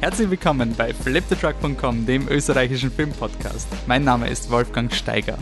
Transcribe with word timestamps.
Herzlich 0.00 0.30
willkommen 0.30 0.74
bei 0.78 0.94
fliptetruck.com, 0.94 2.06
dem 2.06 2.26
österreichischen 2.28 2.90
Filmpodcast. 2.90 3.68
Mein 3.86 4.02
Name 4.02 4.30
ist 4.30 4.50
Wolfgang 4.50 4.90
Steiger 4.90 5.36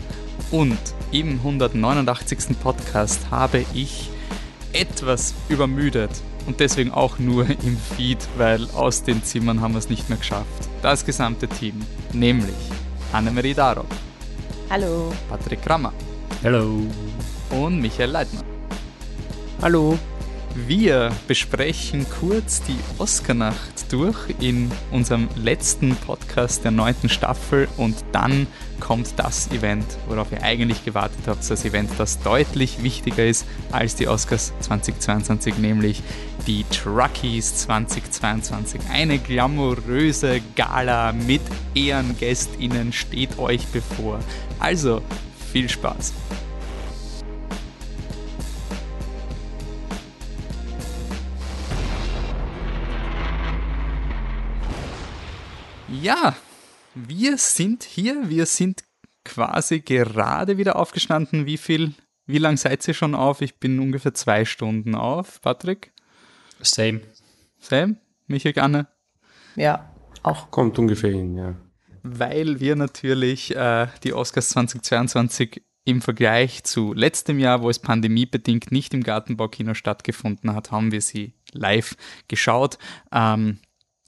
und 0.51 0.77
im 1.13 1.37
189. 1.37 2.59
Podcast 2.61 3.21
habe 3.31 3.63
ich 3.73 4.09
etwas 4.73 5.33
übermüdet 5.47 6.11
und 6.45 6.59
deswegen 6.59 6.91
auch 6.91 7.19
nur 7.19 7.49
im 7.49 7.77
Feed, 7.95 8.17
weil 8.35 8.69
aus 8.71 9.01
den 9.01 9.23
Zimmern 9.23 9.61
haben 9.61 9.75
wir 9.75 9.79
es 9.79 9.89
nicht 9.89 10.09
mehr 10.09 10.17
geschafft. 10.17 10.67
Das 10.81 11.05
gesamte 11.05 11.47
Team, 11.47 11.79
nämlich 12.11 12.57
Annemarie 13.13 13.53
Darop. 13.53 13.87
Hallo. 14.69 15.13
Patrick 15.29 15.61
Krammer. 15.61 15.93
Hallo. 16.43 16.81
Und 17.51 17.79
Michael 17.79 18.09
Leitner. 18.09 18.41
Hallo. 19.61 19.97
Wir 20.67 21.11
besprechen 21.29 22.05
kurz 22.19 22.61
die 22.63 22.77
Oscarnacht 22.97 23.78
durch 23.89 24.17
in 24.39 24.71
unserem 24.91 25.27
letzten 25.35 25.95
Podcast 25.95 26.63
der 26.63 26.71
neunten 26.71 27.09
Staffel 27.09 27.67
und 27.77 27.95
dann 28.11 28.47
kommt 28.79 29.13
das 29.17 29.51
Event, 29.51 29.85
worauf 30.07 30.31
ihr 30.31 30.41
eigentlich 30.41 30.85
gewartet 30.85 31.19
habt, 31.27 31.49
das 31.49 31.65
Event, 31.65 31.91
das 31.97 32.21
deutlich 32.21 32.81
wichtiger 32.81 33.25
ist 33.25 33.45
als 33.71 33.95
die 33.95 34.07
Oscars 34.07 34.53
2022, 34.61 35.57
nämlich 35.57 36.01
die 36.47 36.63
Truckies 36.71 37.55
2022. 37.55 38.81
Eine 38.91 39.19
glamouröse 39.19 40.41
Gala 40.55 41.11
mit 41.11 41.41
Ehrengästinnen 41.75 42.93
steht 42.93 43.37
euch 43.37 43.67
bevor. 43.67 44.19
Also 44.59 45.01
viel 45.51 45.67
Spaß! 45.69 46.13
Ja, 56.01 56.35
wir 56.95 57.37
sind 57.37 57.83
hier. 57.83 58.29
Wir 58.29 58.45
sind 58.45 58.83
quasi 59.25 59.81
gerade 59.81 60.57
wieder 60.57 60.77
aufgestanden. 60.77 61.45
Wie 61.45 61.57
viel, 61.57 61.93
wie 62.25 62.37
lang 62.37 62.55
seid 62.55 62.87
ihr 62.87 62.93
schon 62.93 63.15
auf? 63.15 63.41
Ich 63.41 63.59
bin 63.59 63.79
ungefähr 63.79 64.13
zwei 64.13 64.45
Stunden 64.45 64.95
auf. 64.95 65.41
Patrick? 65.41 65.91
Same. 66.61 67.01
Sam? 67.57 67.97
Michael, 68.27 68.59
Anne? 68.59 68.87
Ja, 69.55 69.93
auch. 70.23 70.49
Kommt 70.51 70.79
ungefähr 70.79 71.11
hin, 71.11 71.35
ja. 71.35 71.55
Weil 72.03 72.61
wir 72.61 72.77
natürlich 72.77 73.53
äh, 73.55 73.87
die 74.03 74.13
Oscars 74.13 74.49
2022 74.49 75.61
im 75.83 76.01
Vergleich 76.01 76.63
zu 76.63 76.93
letztem 76.93 77.39
Jahr, 77.39 77.61
wo 77.61 77.69
es 77.69 77.79
pandemiebedingt 77.79 78.71
nicht 78.71 78.93
im 78.93 79.03
Gartenbaukino 79.03 79.73
stattgefunden 79.73 80.53
hat, 80.53 80.71
haben 80.71 80.93
wir 80.93 81.01
sie 81.01 81.33
live 81.51 81.95
geschaut. 82.29 82.77
Ähm, 83.11 83.59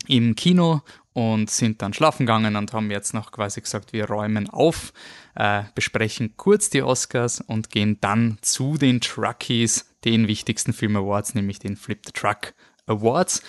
Im 0.08 0.36
Kino 0.36 0.82
und 1.14 1.50
sind 1.50 1.82
dann 1.82 1.94
schlafen 1.94 2.26
gegangen 2.26 2.56
und 2.56 2.74
haben 2.74 2.90
jetzt 2.92 3.14
noch 3.14 3.32
quasi 3.32 3.62
gesagt, 3.62 3.94
wir 3.94 4.06
räumen 4.06 4.50
auf, 4.50 4.94
äh, 5.36 5.64
besprechen 5.76 6.36
kurz 6.38 6.70
die 6.70 6.84
Oscars 6.84 7.42
und 7.42 7.70
gehen 7.70 7.98
dann 8.02 8.38
zu 8.42 8.78
den 8.78 9.02
Truckies, 9.02 9.94
den 10.06 10.28
wichtigsten 10.28 10.74
Film 10.74 10.96
Awards, 10.96 11.36
nämlich 11.36 11.60
den 11.60 11.76
Flip 11.76 12.00
the 12.06 12.14
Truck 12.14 12.54
Awards. 12.86 13.44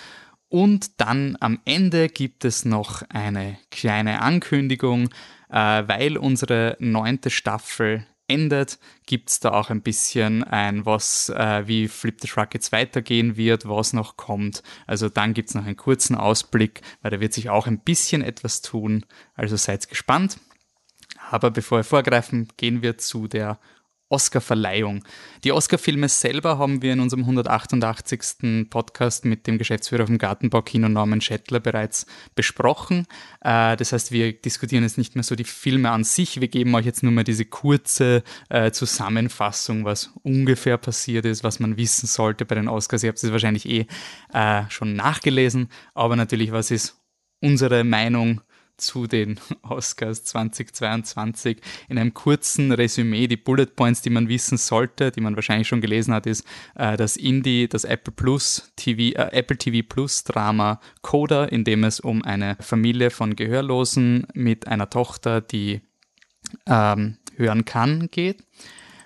Und 0.49 1.01
dann 1.01 1.37
am 1.39 1.59
Ende 1.65 2.09
gibt 2.09 2.45
es 2.45 2.63
noch 2.63 3.01
eine 3.09 3.57
kleine 3.71 4.21
Ankündigung, 4.21 5.09
äh, 5.49 5.83
weil 5.87 6.17
unsere 6.17 6.75
neunte 6.79 7.29
Staffel 7.29 8.05
endet, 8.27 8.79
gibt 9.05 9.29
es 9.29 9.39
da 9.39 9.51
auch 9.51 9.69
ein 9.69 9.81
bisschen 9.81 10.43
ein, 10.43 10.85
was, 10.85 11.29
äh, 11.29 11.67
wie 11.67 11.87
Flip 11.87 12.19
the 12.19 12.27
Truck 12.27 12.53
jetzt 12.53 12.71
weitergehen 12.71 13.35
wird, 13.37 13.67
was 13.67 13.93
noch 13.93 14.17
kommt. 14.17 14.63
Also 14.87 15.09
dann 15.09 15.33
gibt 15.33 15.49
es 15.49 15.55
noch 15.55 15.65
einen 15.65 15.77
kurzen 15.77 16.15
Ausblick, 16.15 16.81
weil 17.01 17.11
da 17.11 17.19
wird 17.19 17.33
sich 17.33 17.49
auch 17.49 17.67
ein 17.67 17.79
bisschen 17.79 18.21
etwas 18.21 18.61
tun. 18.61 19.05
Also 19.35 19.55
seid 19.55 19.89
gespannt. 19.89 20.39
Aber 21.29 21.51
bevor 21.51 21.79
wir 21.79 21.83
vorgreifen, 21.83 22.47
gehen 22.57 22.81
wir 22.81 22.97
zu 22.97 23.27
der 23.27 23.59
Oscar-Verleihung. 24.13 25.03
Die 25.43 25.51
Oscar-Filme 25.51 26.07
selber 26.07 26.59
haben 26.59 26.83
wir 26.83 26.93
in 26.93 26.99
unserem 26.99 27.23
188. 27.23 28.69
Podcast 28.69 29.25
mit 29.25 29.47
dem 29.47 29.57
Geschäftsführer 29.57 30.05
vom 30.05 30.19
Gartenbaukino 30.19 30.87
Norman 30.87 31.19
Schettler 31.19 31.59
bereits 31.59 32.05
besprochen. 32.35 33.07
Äh, 33.41 33.75
das 33.75 33.91
heißt, 33.91 34.11
wir 34.11 34.31
diskutieren 34.31 34.83
jetzt 34.83 34.99
nicht 34.99 35.15
mehr 35.15 35.23
so 35.23 35.35
die 35.35 35.43
Filme 35.43 35.89
an 35.89 36.03
sich. 36.03 36.39
Wir 36.39 36.47
geben 36.47 36.75
euch 36.75 36.85
jetzt 36.85 37.01
nur 37.01 37.11
mal 37.11 37.23
diese 37.23 37.45
kurze 37.45 38.23
äh, 38.49 38.69
Zusammenfassung, 38.69 39.83
was 39.83 40.11
ungefähr 40.21 40.77
passiert 40.77 41.25
ist, 41.25 41.43
was 41.43 41.59
man 41.59 41.75
wissen 41.77 42.05
sollte 42.05 42.45
bei 42.45 42.53
den 42.53 42.67
Oscars. 42.67 43.01
Ihr 43.01 43.09
habt 43.09 43.23
es 43.23 43.31
wahrscheinlich 43.31 43.67
eh 43.67 43.87
äh, 44.31 44.61
schon 44.69 44.95
nachgelesen, 44.95 45.69
aber 45.95 46.15
natürlich, 46.15 46.51
was 46.51 46.69
ist 46.69 47.01
unsere 47.41 47.83
Meinung 47.83 48.41
zu 48.85 49.07
den 49.07 49.39
Oscars 49.63 50.23
2022 50.23 51.57
in 51.89 51.97
einem 51.97 52.13
kurzen 52.13 52.71
Resümee. 52.71 53.27
Die 53.27 53.37
Bullet 53.37 53.67
Points, 53.75 54.01
die 54.01 54.09
man 54.09 54.29
wissen 54.29 54.57
sollte, 54.57 55.11
die 55.11 55.21
man 55.21 55.35
wahrscheinlich 55.35 55.67
schon 55.67 55.81
gelesen 55.81 56.13
hat, 56.13 56.25
ist 56.25 56.45
äh, 56.75 56.97
das 56.97 57.17
Indie, 57.17 57.67
das 57.67 57.83
Apple 57.83 58.13
Plus 58.13 58.71
TV, 58.75 59.17
äh, 59.17 59.31
Apple 59.31 59.57
TV 59.57 59.87
Plus 59.87 60.23
Drama 60.23 60.79
Coda, 61.01 61.45
in 61.45 61.63
dem 61.63 61.83
es 61.83 61.99
um 61.99 62.23
eine 62.23 62.57
Familie 62.59 63.09
von 63.09 63.35
Gehörlosen 63.35 64.27
mit 64.33 64.67
einer 64.67 64.89
Tochter, 64.89 65.41
die 65.41 65.81
ähm, 66.65 67.17
hören 67.35 67.65
kann, 67.65 68.09
geht. 68.11 68.43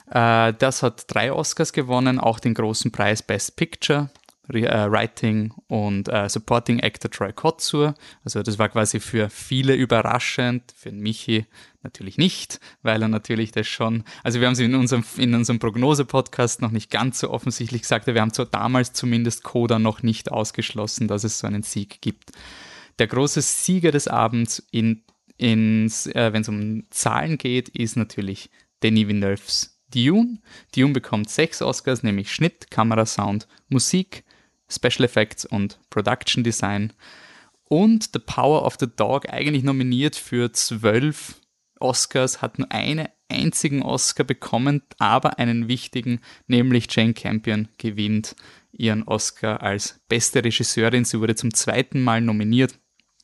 Äh, 0.10 0.54
das 0.54 0.84
hat 0.84 1.06
drei 1.08 1.32
Oscars 1.32 1.74
gewonnen, 1.74 2.20
auch 2.20 2.40
den 2.40 2.54
großen 2.54 2.92
Preis 2.92 3.22
Best 3.22 3.56
Picture 3.56 4.10
Writing 4.48 5.54
und 5.68 6.10
uh, 6.10 6.28
Supporting 6.28 6.80
Actor 6.82 7.12
Troy 7.12 7.34
Kotsur. 7.34 7.96
Also 8.24 8.42
das 8.44 8.58
war 8.58 8.70
quasi 8.70 9.00
für 9.00 9.30
viele 9.30 9.76
überraschend, 9.76 10.74
für 10.76 10.92
Michi 10.92 11.46
natürlich 11.84 12.18
nicht, 12.18 12.60
weil 12.82 13.02
er 13.02 13.08
natürlich 13.08 13.52
das 13.52 13.68
schon, 13.68 14.04
also 14.24 14.40
wir 14.40 14.48
haben 14.48 14.54
es 14.54 14.60
in 14.60 14.76
unserem, 14.76 15.04
in 15.18 15.34
unserem 15.34 15.60
Prognose-Podcast 15.60 16.62
noch 16.62 16.72
nicht 16.72 16.92
ganz 16.92 17.20
so 17.20 17.30
offensichtlich 17.30 17.84
gesagt, 17.84 18.08
wir 18.08 18.20
haben 18.20 18.34
so 18.34 18.46
damals 18.46 18.94
zumindest 18.94 19.44
Coda 19.44 19.80
noch 19.80 20.04
nicht 20.04 20.32
ausgeschlossen, 20.32 21.08
dass 21.08 21.24
es 21.24 21.40
so 21.40 21.48
einen 21.48 21.64
Sieg 21.64 22.02
gibt. 22.02 22.32
Der 23.00 23.08
große 23.08 23.42
Sieger 23.42 23.92
des 23.92 24.08
Abends, 24.08 24.66
in, 24.72 25.04
äh, 25.40 26.34
wenn 26.34 26.42
es 26.42 26.50
um 26.50 26.84
Zahlen 26.90 27.38
geht, 27.38 27.70
ist 27.70 27.96
natürlich 27.96 28.50
Denis 28.82 29.08
Villeneuve's 29.08 29.78
Dune. 29.94 30.40
Dune 30.76 30.94
bekommt 30.94 31.30
sechs 31.30 31.62
Oscars, 31.62 32.04
nämlich 32.04 32.34
Schnitt, 32.34 32.70
Kamera, 32.72 33.06
Sound, 33.06 33.48
Musik, 33.70 34.24
Special 34.70 35.06
Effects 35.06 35.46
und 35.46 35.80
Production 35.90 36.44
Design. 36.44 36.94
Und 37.66 38.10
The 38.14 38.20
Power 38.20 38.66
of 38.66 38.78
the 38.80 38.88
Dog 38.88 39.30
eigentlich 39.30 39.64
nominiert 39.64 40.16
für 40.16 40.52
zwölf 40.54 41.36
Oscars, 41.80 42.42
hat 42.42 42.60
nur 42.60 42.72
einen 42.72 43.08
einzigen 43.30 43.82
Oscar 43.82 44.24
bekommen, 44.24 44.82
aber 45.00 45.38
einen 45.38 45.68
wichtigen, 45.68 46.22
nämlich 46.48 46.88
Jane 46.90 47.14
Campion 47.14 47.68
gewinnt 47.78 48.36
ihren 48.72 49.04
Oscar 49.04 49.62
als 49.62 50.00
beste 50.08 50.44
Regisseurin. 50.44 51.06
Sie 51.06 51.20
wurde 51.20 51.36
zum 51.36 51.54
zweiten 51.54 52.02
Mal 52.02 52.22
nominiert 52.22 52.80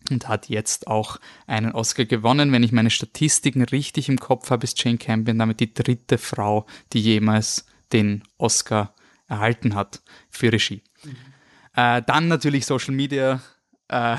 und 0.09 0.27
hat 0.27 0.49
jetzt 0.49 0.87
auch 0.87 1.19
einen 1.47 1.71
Oscar 1.71 2.05
gewonnen. 2.05 2.51
Wenn 2.51 2.63
ich 2.63 2.71
meine 2.71 2.89
Statistiken 2.89 3.61
richtig 3.63 4.09
im 4.09 4.19
Kopf 4.19 4.49
habe, 4.49 4.65
ist 4.65 4.83
Jane 4.83 4.97
Campion 4.97 5.39
damit 5.39 5.59
die 5.59 5.73
dritte 5.73 6.17
Frau, 6.17 6.65
die 6.91 7.01
jemals 7.01 7.65
den 7.93 8.23
Oscar 8.37 8.93
erhalten 9.27 9.75
hat 9.75 10.01
für 10.29 10.51
Regie. 10.51 10.83
Mhm. 11.03 11.32
Äh, 11.75 12.01
dann 12.05 12.27
natürlich 12.27 12.65
Social 12.65 12.93
Media. 12.93 13.41
Äh, 13.87 14.17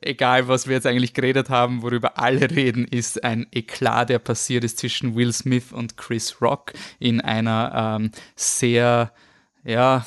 egal, 0.00 0.48
was 0.48 0.66
wir 0.66 0.74
jetzt 0.74 0.86
eigentlich 0.86 1.14
geredet 1.14 1.50
haben, 1.50 1.82
worüber 1.82 2.18
alle 2.18 2.50
reden, 2.50 2.86
ist 2.86 3.22
ein 3.24 3.46
Eklat, 3.52 4.08
der 4.08 4.18
passiert 4.18 4.64
ist 4.64 4.78
zwischen 4.78 5.14
Will 5.16 5.32
Smith 5.32 5.72
und 5.72 5.96
Chris 5.96 6.40
Rock 6.40 6.72
in 6.98 7.20
einer 7.20 7.98
ähm, 8.00 8.10
sehr, 8.34 9.12
ja, 9.64 10.06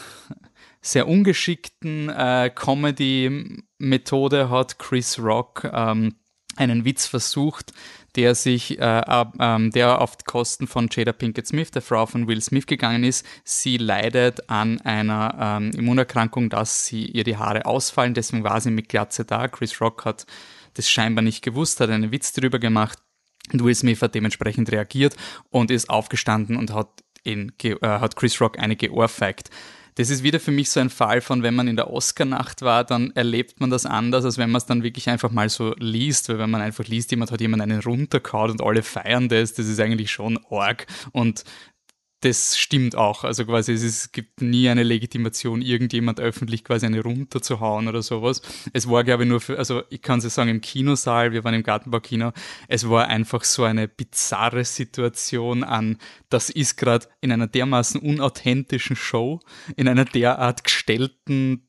sehr 0.81 1.07
ungeschickten 1.07 2.09
äh, 2.09 2.51
Comedy-Methode 2.53 4.49
hat 4.49 4.79
Chris 4.79 5.19
Rock 5.19 5.69
ähm, 5.71 6.15
einen 6.55 6.85
Witz 6.85 7.05
versucht, 7.05 7.73
der 8.15 8.35
sich, 8.35 8.79
äh, 8.79 8.99
äh, 8.99 9.69
der 9.69 10.01
auf 10.01 10.17
Kosten 10.25 10.67
von 10.67 10.89
Jada 10.91 11.13
Pinkett 11.13 11.47
Smith, 11.47 11.71
der 11.71 11.81
Frau 11.81 12.05
von 12.05 12.27
Will 12.27 12.41
Smith, 12.41 12.65
gegangen 12.65 13.03
ist. 13.03 13.25
Sie 13.43 13.77
leidet 13.77 14.49
an 14.49 14.81
einer 14.81 15.59
ähm, 15.61 15.71
Immunerkrankung, 15.71 16.49
dass 16.49 16.85
sie 16.85 17.05
ihr 17.05 17.23
die 17.23 17.37
Haare 17.37 17.65
ausfallen, 17.65 18.13
deswegen 18.13 18.43
war 18.43 18.59
sie 18.61 18.71
mit 18.71 18.89
Glatze 18.89 19.25
da. 19.25 19.47
Chris 19.47 19.79
Rock 19.81 20.05
hat 20.05 20.25
das 20.73 20.89
scheinbar 20.89 21.23
nicht 21.23 21.43
gewusst, 21.43 21.79
hat 21.79 21.89
einen 21.89 22.11
Witz 22.11 22.33
darüber 22.33 22.59
gemacht. 22.59 22.99
Und 23.51 23.63
Will 23.63 23.73
Smith 23.73 24.01
hat 24.01 24.13
dementsprechend 24.13 24.71
reagiert 24.71 25.15
und 25.49 25.71
ist 25.71 25.89
aufgestanden 25.89 26.55
und 26.55 26.73
hat, 26.73 27.03
in, 27.23 27.51
äh, 27.63 27.75
hat 27.81 28.15
Chris 28.15 28.39
Rock 28.41 28.59
eine 28.59 28.75
geohrfeigt 28.75 29.49
das 29.99 30.09
ist 30.09 30.23
wieder 30.23 30.39
für 30.39 30.51
mich 30.51 30.69
so 30.69 30.79
ein 30.79 30.89
Fall 30.89 31.19
von, 31.19 31.43
wenn 31.43 31.55
man 31.55 31.67
in 31.67 31.75
der 31.75 31.91
Oscar-Nacht 31.91 32.61
war, 32.61 32.85
dann 32.85 33.11
erlebt 33.17 33.59
man 33.59 33.69
das 33.69 33.85
anders, 33.85 34.23
als 34.23 34.37
wenn 34.37 34.49
man 34.49 34.59
es 34.59 34.65
dann 34.65 34.81
wirklich 34.81 35.09
einfach 35.09 35.29
mal 35.29 35.49
so 35.49 35.75
liest, 35.77 36.29
weil 36.29 36.39
wenn 36.39 36.49
man 36.49 36.61
einfach 36.61 36.85
liest, 36.85 37.11
jemand 37.11 37.33
hat 37.33 37.41
jemand 37.41 37.61
einen 37.63 37.81
runterkaut 37.81 38.49
und 38.49 38.63
alle 38.63 38.81
feiern 38.81 39.27
das, 39.27 39.55
das 39.55 39.67
ist 39.67 39.77
eigentlich 39.77 40.09
schon 40.09 40.39
arg. 40.49 40.87
Und 41.11 41.43
das 42.21 42.57
stimmt 42.57 42.95
auch. 42.95 43.23
Also 43.23 43.45
quasi 43.45 43.71
es, 43.73 43.83
ist, 43.83 43.97
es 43.97 44.11
gibt 44.11 44.41
nie 44.41 44.67
eine 44.69 44.83
Legitimation, 44.83 45.61
irgendjemand 45.61 46.19
öffentlich 46.19 46.63
quasi 46.63 46.85
eine 46.85 47.01
runterzuhauen 47.01 47.87
oder 47.87 48.01
sowas. 48.01 48.41
Es 48.73 48.89
war, 48.89 49.03
glaube 49.03 49.23
ich, 49.23 49.29
nur 49.29 49.39
für, 49.39 49.57
also 49.57 49.83
ich 49.89 50.01
kann 50.01 50.19
es 50.19 50.33
sagen, 50.33 50.49
im 50.49 50.61
Kinosaal, 50.61 51.31
wir 51.31 51.43
waren 51.43 51.53
im 51.53 51.63
Gartenbaukino, 51.63 52.33
es 52.67 52.89
war 52.89 53.07
einfach 53.07 53.43
so 53.43 53.63
eine 53.63 53.87
bizarre 53.87 54.65
Situation 54.65 55.63
an, 55.63 55.97
das 56.29 56.49
ist 56.49 56.75
gerade 56.75 57.07
in 57.21 57.31
einer 57.31 57.47
dermaßen 57.47 58.01
unauthentischen 58.01 58.95
Show, 58.95 59.39
in 59.77 59.87
einer 59.87 60.05
derart 60.05 60.63
gestellten 60.63 61.68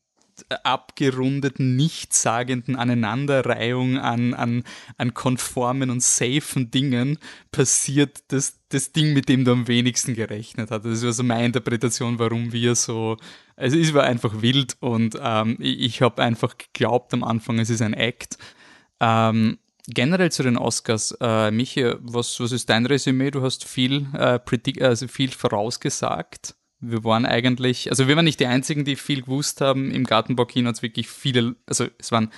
abgerundeten, 0.65 1.77
nichtssagenden 1.77 2.77
Aneinanderreihung 2.77 3.99
an, 3.99 4.35
an, 4.35 4.65
an 4.97 5.15
konformen 5.15 5.91
und 5.91 6.03
safen 6.03 6.71
Dingen 6.71 7.19
passiert 7.53 8.25
das, 8.29 8.59
das 8.69 8.93
Ding, 8.93 9.13
mit 9.13 9.29
dem 9.29 9.45
du 9.45 9.53
am 9.53 9.69
wenigsten 9.69 10.15
gerechnet 10.15 10.71
hast. 10.71 10.85
Das 10.85 11.05
war 11.05 11.13
so 11.13 11.23
meine 11.23 11.47
Interpretation, 11.47 12.19
warum 12.19 12.53
wir 12.53 12.75
so, 12.75 13.17
also 13.57 13.79
es 13.79 13.95
war 13.95 14.05
einfach 14.05 14.43
wild 14.43 14.77
und 14.81 15.17
ähm, 15.21 15.57
ich, 15.59 16.03
habe 16.03 16.23
einfach 16.23 16.57
geglaubt 16.57 17.13
am 17.15 17.25
Anfang, 17.25 17.59
es 17.59 17.71
ist 17.71 17.83
ein 17.83 17.95
Act. 17.95 18.39
Ähm, 19.01 19.59
generell 19.87 20.31
zu 20.31 20.43
den 20.43 20.57
Oscars, 20.57 21.17
äh, 21.21 21.51
Michi, 21.51 21.95
was, 22.01 22.39
was 22.41 22.53
ist 22.53 22.69
dein 22.69 22.87
Resümee? 22.87 23.31
Du 23.31 23.43
hast 23.43 23.65
viel, 23.65 24.07
äh, 24.15 24.39
also 24.81 25.09
viel 25.09 25.31
vorausgesagt 25.31 26.55
wir 26.81 27.05
waren 27.05 27.27
eigentlich, 27.27 27.91
also 27.91 28.09
wir 28.09 28.17
waren 28.17 28.25
nicht 28.25 28.41
die 28.41 28.47
Einzigen, 28.47 28.85
die 28.85 28.97
viel 28.97 29.23
gewusst 29.23 29.61
haben. 29.61 29.91
Im 29.91 30.05
Gartenbaukino 30.05 30.69
hat 30.69 30.77
es 30.77 30.83
wirklich 30.83 31.09
viele, 31.09 31.57
also 31.67 31.87
es, 31.99 32.11
waren, 32.11 32.33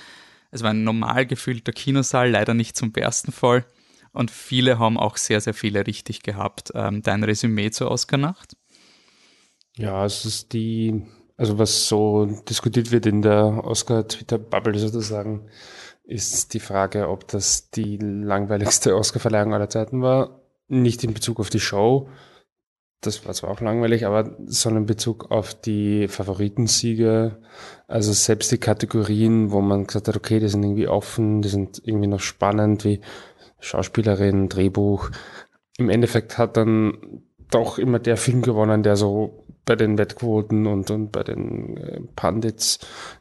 es 0.51 0.63
war 0.63 0.71
ein 0.71 0.83
normal 0.83 1.25
gefüllter 1.25 1.71
Kinosaal, 1.71 2.29
leider 2.29 2.53
nicht 2.53 2.75
zum 2.75 2.91
besten 2.91 3.31
Fall. 3.31 3.65
Und 4.11 4.29
viele 4.29 4.77
haben 4.79 4.97
auch 4.97 5.17
sehr, 5.17 5.41
sehr 5.41 5.53
viele 5.53 5.87
richtig 5.87 6.21
gehabt. 6.21 6.71
Ähm, 6.75 7.01
dein 7.01 7.23
Resümee 7.23 7.71
zur 7.71 7.89
Oscar-Nacht? 7.89 8.55
Ja, 9.75 10.05
es 10.05 10.25
ist 10.25 10.53
die, 10.53 11.03
also 11.35 11.57
was 11.57 11.87
so 11.87 12.25
diskutiert 12.47 12.91
wird 12.91 13.05
in 13.07 13.23
der 13.23 13.63
Oscar-Twitter-Bubble 13.63 14.77
sozusagen, 14.77 15.47
ist 16.03 16.53
die 16.53 16.59
Frage, 16.59 17.09
ob 17.09 17.27
das 17.29 17.71
die 17.71 17.97
langweiligste 17.97 18.95
Oscar-Verleihung 18.95 19.53
aller 19.53 19.69
Zeiten 19.69 20.01
war. 20.01 20.41
Nicht 20.67 21.03
in 21.03 21.13
Bezug 21.13 21.39
auf 21.39 21.49
die 21.49 21.59
Show, 21.59 22.09
das 23.05 23.25
war 23.25 23.33
zwar 23.33 23.51
auch 23.51 23.61
langweilig, 23.61 24.05
aber 24.05 24.35
sondern 24.45 24.83
in 24.83 24.87
Bezug 24.87 25.31
auf 25.31 25.53
die 25.53 26.07
Favoritensiege, 26.07 27.37
also 27.87 28.11
selbst 28.11 28.51
die 28.51 28.57
Kategorien, 28.57 29.51
wo 29.51 29.61
man 29.61 29.85
gesagt 29.85 30.07
hat, 30.07 30.15
okay, 30.15 30.39
die 30.39 30.47
sind 30.47 30.63
irgendwie 30.63 30.87
offen, 30.87 31.41
die 31.41 31.49
sind 31.49 31.81
irgendwie 31.85 32.07
noch 32.07 32.19
spannend, 32.19 32.83
wie 32.85 33.01
Schauspielerin, 33.59 34.49
Drehbuch. 34.49 35.09
Im 35.77 35.89
Endeffekt 35.89 36.37
hat 36.37 36.57
dann 36.57 37.23
doch 37.49 37.77
immer 37.77 37.99
der 37.99 38.17
Film 38.17 38.41
gewonnen, 38.41 38.83
der 38.83 38.95
so 38.95 39.45
bei 39.65 39.75
den 39.75 39.97
Wettquoten 39.97 40.67
und, 40.67 40.91
und 40.91 41.11
bei 41.11 41.23
den 41.23 41.77
äh, 41.77 42.01
Pandits 42.15 42.79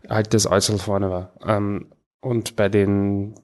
halt 0.09 0.35
das 0.35 0.47
Äußerl 0.47 0.79
vorne 0.79 1.11
war. 1.11 1.33
Ähm, 1.47 1.93
und 2.21 2.57
bei 2.57 2.69
den 2.69 3.35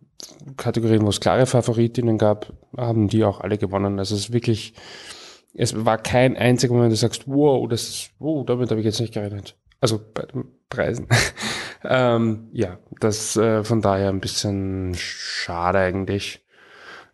Kategorien, 0.56 1.04
wo 1.04 1.08
es 1.08 1.20
klare 1.20 1.46
Favoritinnen 1.46 2.18
gab, 2.18 2.52
haben 2.76 3.08
die 3.08 3.24
auch 3.24 3.40
alle 3.40 3.58
gewonnen. 3.58 3.98
Also 3.98 4.14
es 4.14 4.22
ist 4.22 4.32
wirklich, 4.32 4.74
es 5.54 5.84
war 5.84 5.98
kein 5.98 6.36
einziger 6.36 6.72
Moment, 6.72 6.90
wo 6.90 6.94
du 6.94 6.96
sagst, 6.96 7.24
wow, 7.26 7.68
das 7.68 7.88
ist, 7.88 8.10
wow, 8.18 8.44
damit 8.44 8.70
habe 8.70 8.80
ich 8.80 8.86
jetzt 8.86 9.00
nicht 9.00 9.14
gerechnet. 9.14 9.56
Also 9.80 10.00
bei 10.12 10.22
den 10.22 10.46
Preisen. 10.68 11.08
ähm, 11.84 12.48
ja, 12.52 12.78
das 13.00 13.36
äh, 13.36 13.64
von 13.64 13.80
daher 13.80 14.08
ein 14.08 14.20
bisschen 14.20 14.94
schade 14.94 15.78
eigentlich. 15.78 16.44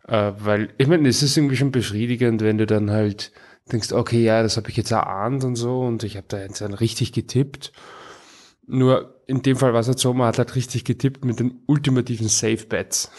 Äh, 0.07 0.33
weil, 0.37 0.69
ich 0.77 0.87
meine, 0.87 1.07
es 1.07 1.23
ist 1.23 1.37
irgendwie 1.37 1.57
schon 1.57 1.71
befriedigend, 1.71 2.41
wenn 2.41 2.57
du 2.57 2.65
dann 2.65 2.91
halt 2.91 3.31
denkst, 3.71 3.91
okay, 3.91 4.23
ja, 4.23 4.43
das 4.43 4.57
habe 4.57 4.69
ich 4.69 4.77
jetzt 4.77 4.91
erahnt 4.91 5.43
und 5.43 5.55
so 5.55 5.81
und 5.81 6.03
ich 6.03 6.17
habe 6.17 6.27
da 6.27 6.39
jetzt 6.39 6.61
dann 6.61 6.73
richtig 6.73 7.13
getippt. 7.13 7.71
Nur 8.67 9.21
in 9.27 9.41
dem 9.41 9.57
Fall 9.57 9.73
war 9.73 9.79
es 9.79 9.87
halt 9.87 9.99
so, 9.99 10.13
man 10.13 10.27
hat 10.27 10.37
halt 10.37 10.55
richtig 10.55 10.85
getippt 10.85 11.25
mit 11.25 11.39
den 11.39 11.61
ultimativen 11.67 12.27
Safe 12.27 12.65
Bets. 12.67 13.11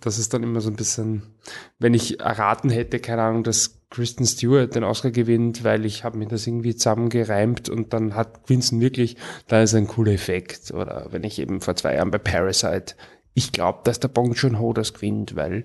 Das 0.00 0.18
ist 0.18 0.32
dann 0.34 0.42
immer 0.42 0.60
so 0.60 0.70
ein 0.70 0.76
bisschen, 0.76 1.34
wenn 1.78 1.94
ich 1.94 2.20
erraten 2.20 2.70
hätte, 2.70 3.00
keine 3.00 3.22
Ahnung, 3.22 3.42
dass 3.42 3.79
Kristen 3.90 4.24
Stewart 4.24 4.74
den 4.76 4.84
Oscar 4.84 5.10
gewinnt, 5.10 5.64
weil 5.64 5.84
ich 5.84 6.04
habe 6.04 6.16
mir 6.16 6.28
das 6.28 6.46
irgendwie 6.46 6.76
zusammengereimt 6.76 7.68
und 7.68 7.92
dann 7.92 8.14
hat 8.14 8.48
Vincent 8.48 8.80
wirklich, 8.80 9.16
da 9.48 9.62
ist 9.62 9.74
ein 9.74 9.88
cooler 9.88 10.12
Effekt. 10.12 10.70
Oder 10.72 11.08
wenn 11.10 11.24
ich 11.24 11.40
eben 11.40 11.60
vor 11.60 11.74
zwei 11.74 11.96
Jahren 11.96 12.12
bei 12.12 12.18
Parasite, 12.18 12.94
ich 13.34 13.50
glaube, 13.50 13.80
dass 13.84 13.98
der 13.98 14.08
Bong 14.08 14.32
Joon-ho 14.32 14.72
das 14.72 14.94
gewinnt, 14.94 15.34
weil 15.34 15.64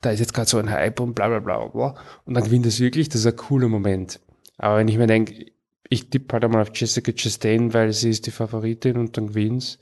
da 0.00 0.10
ist 0.10 0.20
jetzt 0.20 0.34
gerade 0.34 0.48
so 0.48 0.58
ein 0.58 0.70
Hype 0.70 1.00
und 1.00 1.14
bla 1.14 1.28
bla 1.28 1.38
bla 1.38 1.66
bla. 1.68 1.94
Und 2.24 2.34
dann 2.34 2.44
gewinnt 2.44 2.66
es 2.66 2.80
wirklich, 2.80 3.08
das 3.08 3.20
ist 3.20 3.26
ein 3.26 3.36
cooler 3.36 3.68
Moment. 3.68 4.20
Aber 4.58 4.78
wenn 4.78 4.88
ich 4.88 4.98
mir 4.98 5.06
denke, 5.06 5.46
ich 5.88 6.10
tippe 6.10 6.32
halt 6.32 6.44
einmal 6.44 6.62
auf 6.62 6.70
Jessica 6.74 7.12
Chastain, 7.12 7.72
weil 7.72 7.92
sie 7.92 8.10
ist 8.10 8.26
die 8.26 8.30
Favoritin 8.30 8.96
und 8.96 9.16
dann 9.16 9.28
gewinnt's. 9.28 9.78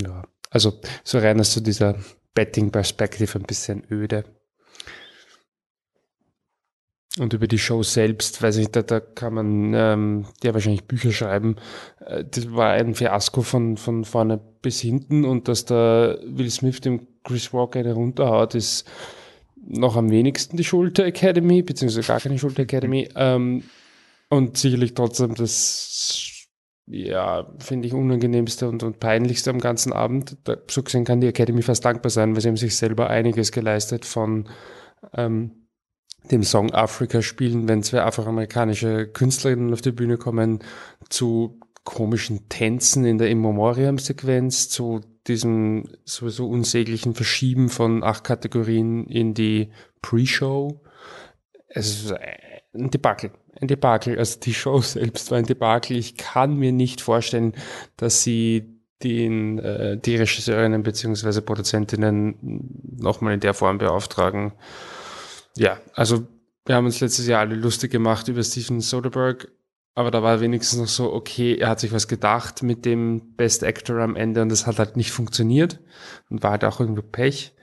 Ja, 0.00 0.24
also 0.50 0.80
so 1.04 1.18
rein 1.18 1.40
aus 1.40 1.52
so 1.52 1.60
dieser 1.60 1.96
Betting-Perspektive 2.34 3.38
ein 3.38 3.44
bisschen 3.44 3.82
öde. 3.90 4.24
Und 7.18 7.32
über 7.32 7.46
die 7.46 7.58
Show 7.58 7.82
selbst, 7.82 8.42
weiß 8.42 8.58
ich, 8.58 8.68
da, 8.68 8.82
da 8.82 9.00
kann 9.00 9.32
man 9.32 9.72
ähm, 9.74 10.26
ja 10.42 10.52
wahrscheinlich 10.52 10.84
Bücher 10.84 11.12
schreiben. 11.12 11.56
Äh, 12.04 12.24
das 12.30 12.52
war 12.52 12.72
ein 12.72 12.94
Fiasko 12.94 13.40
von, 13.40 13.78
von 13.78 14.04
vorne 14.04 14.38
bis 14.60 14.80
hinten 14.80 15.24
und 15.24 15.48
dass 15.48 15.64
da 15.64 16.18
Will 16.26 16.50
Smith 16.50 16.80
dem 16.82 17.06
Chris 17.24 17.54
Walker 17.54 17.80
eine 17.80 17.94
runterhaut, 17.94 18.54
ist 18.54 18.86
noch 19.66 19.96
am 19.96 20.10
wenigsten 20.10 20.56
die 20.56 20.64
Schulter 20.64 21.06
Academy, 21.06 21.62
beziehungsweise 21.62 22.06
gar 22.06 22.20
keine 22.20 22.38
Schulter 22.38 22.62
Academy. 22.62 23.08
Ähm, 23.16 23.64
und 24.28 24.58
sicherlich 24.58 24.92
trotzdem 24.92 25.34
das, 25.34 26.48
ja, 26.86 27.50
finde 27.58 27.88
ich, 27.88 27.94
unangenehmste 27.94 28.68
und, 28.68 28.82
und 28.82 29.00
peinlichste 29.00 29.50
am 29.50 29.58
ganzen 29.58 29.92
Abend. 29.92 30.36
Da, 30.44 30.56
so 30.68 30.82
gesehen 30.82 31.04
kann 31.04 31.22
die 31.22 31.28
Academy 31.28 31.62
fast 31.62 31.84
dankbar 31.84 32.10
sein, 32.10 32.34
weil 32.34 32.42
sie 32.42 32.48
haben 32.48 32.56
sich 32.56 32.76
selber 32.76 33.08
einiges 33.08 33.52
geleistet 33.52 34.04
von 34.04 34.48
ähm, 35.14 35.65
dem 36.30 36.42
Song 36.42 36.72
Afrika 36.72 37.22
spielen, 37.22 37.68
wenn 37.68 37.82
zwei 37.82 38.02
afroamerikanische 38.02 39.06
Künstlerinnen 39.06 39.72
auf 39.72 39.82
die 39.82 39.92
Bühne 39.92 40.16
kommen, 40.16 40.60
zu 41.08 41.60
komischen 41.84 42.48
Tänzen 42.48 43.04
in 43.04 43.18
der 43.18 43.30
In 43.30 43.40
Memoriam-Sequenz, 43.40 44.68
zu 44.68 45.00
diesem 45.26 45.84
sowieso 46.04 46.48
unsäglichen 46.48 47.14
Verschieben 47.14 47.68
von 47.68 48.02
acht 48.02 48.24
Kategorien 48.24 49.06
in 49.06 49.34
die 49.34 49.70
Pre-Show. 50.02 50.80
Es 51.68 52.04
ist 52.04 52.14
ein 52.74 52.90
Debakel 52.90 53.30
ein 53.60 53.68
Debakel. 53.68 54.18
Also 54.18 54.40
die 54.40 54.54
Show 54.54 54.80
selbst 54.82 55.30
war 55.30 55.38
ein 55.38 55.46
Debakel. 55.46 55.96
Ich 55.96 56.16
kann 56.16 56.56
mir 56.56 56.72
nicht 56.72 57.00
vorstellen, 57.00 57.52
dass 57.96 58.22
sie 58.22 58.80
den, 59.02 59.58
äh, 59.58 59.98
die 59.98 60.16
Regisseurinnen 60.16 60.82
beziehungsweise 60.82 61.42
Produzentinnen 61.42 62.36
nochmal 62.98 63.34
in 63.34 63.40
der 63.40 63.54
Form 63.54 63.78
beauftragen. 63.78 64.52
Ja, 65.56 65.80
also 65.94 66.26
wir 66.64 66.74
haben 66.74 66.86
uns 66.86 67.00
letztes 67.00 67.26
Jahr 67.26 67.40
alle 67.40 67.54
lustig 67.54 67.90
gemacht 67.90 68.28
über 68.28 68.42
Steven 68.42 68.80
Soderbergh, 68.80 69.48
aber 69.94 70.10
da 70.10 70.22
war 70.22 70.40
wenigstens 70.40 70.78
noch 70.78 70.88
so, 70.88 71.12
okay, 71.12 71.56
er 71.56 71.68
hat 71.68 71.80
sich 71.80 71.92
was 71.92 72.08
gedacht 72.08 72.62
mit 72.62 72.84
dem 72.84 73.34
Best 73.36 73.64
Actor 73.64 74.00
am 74.00 74.16
Ende 74.16 74.42
und 74.42 74.50
das 74.50 74.66
hat 74.66 74.78
halt 74.78 74.96
nicht 74.96 75.12
funktioniert 75.12 75.80
und 76.28 76.42
war 76.42 76.52
halt 76.52 76.64
auch 76.64 76.80
irgendwie 76.80 77.02
Pech. 77.02 77.54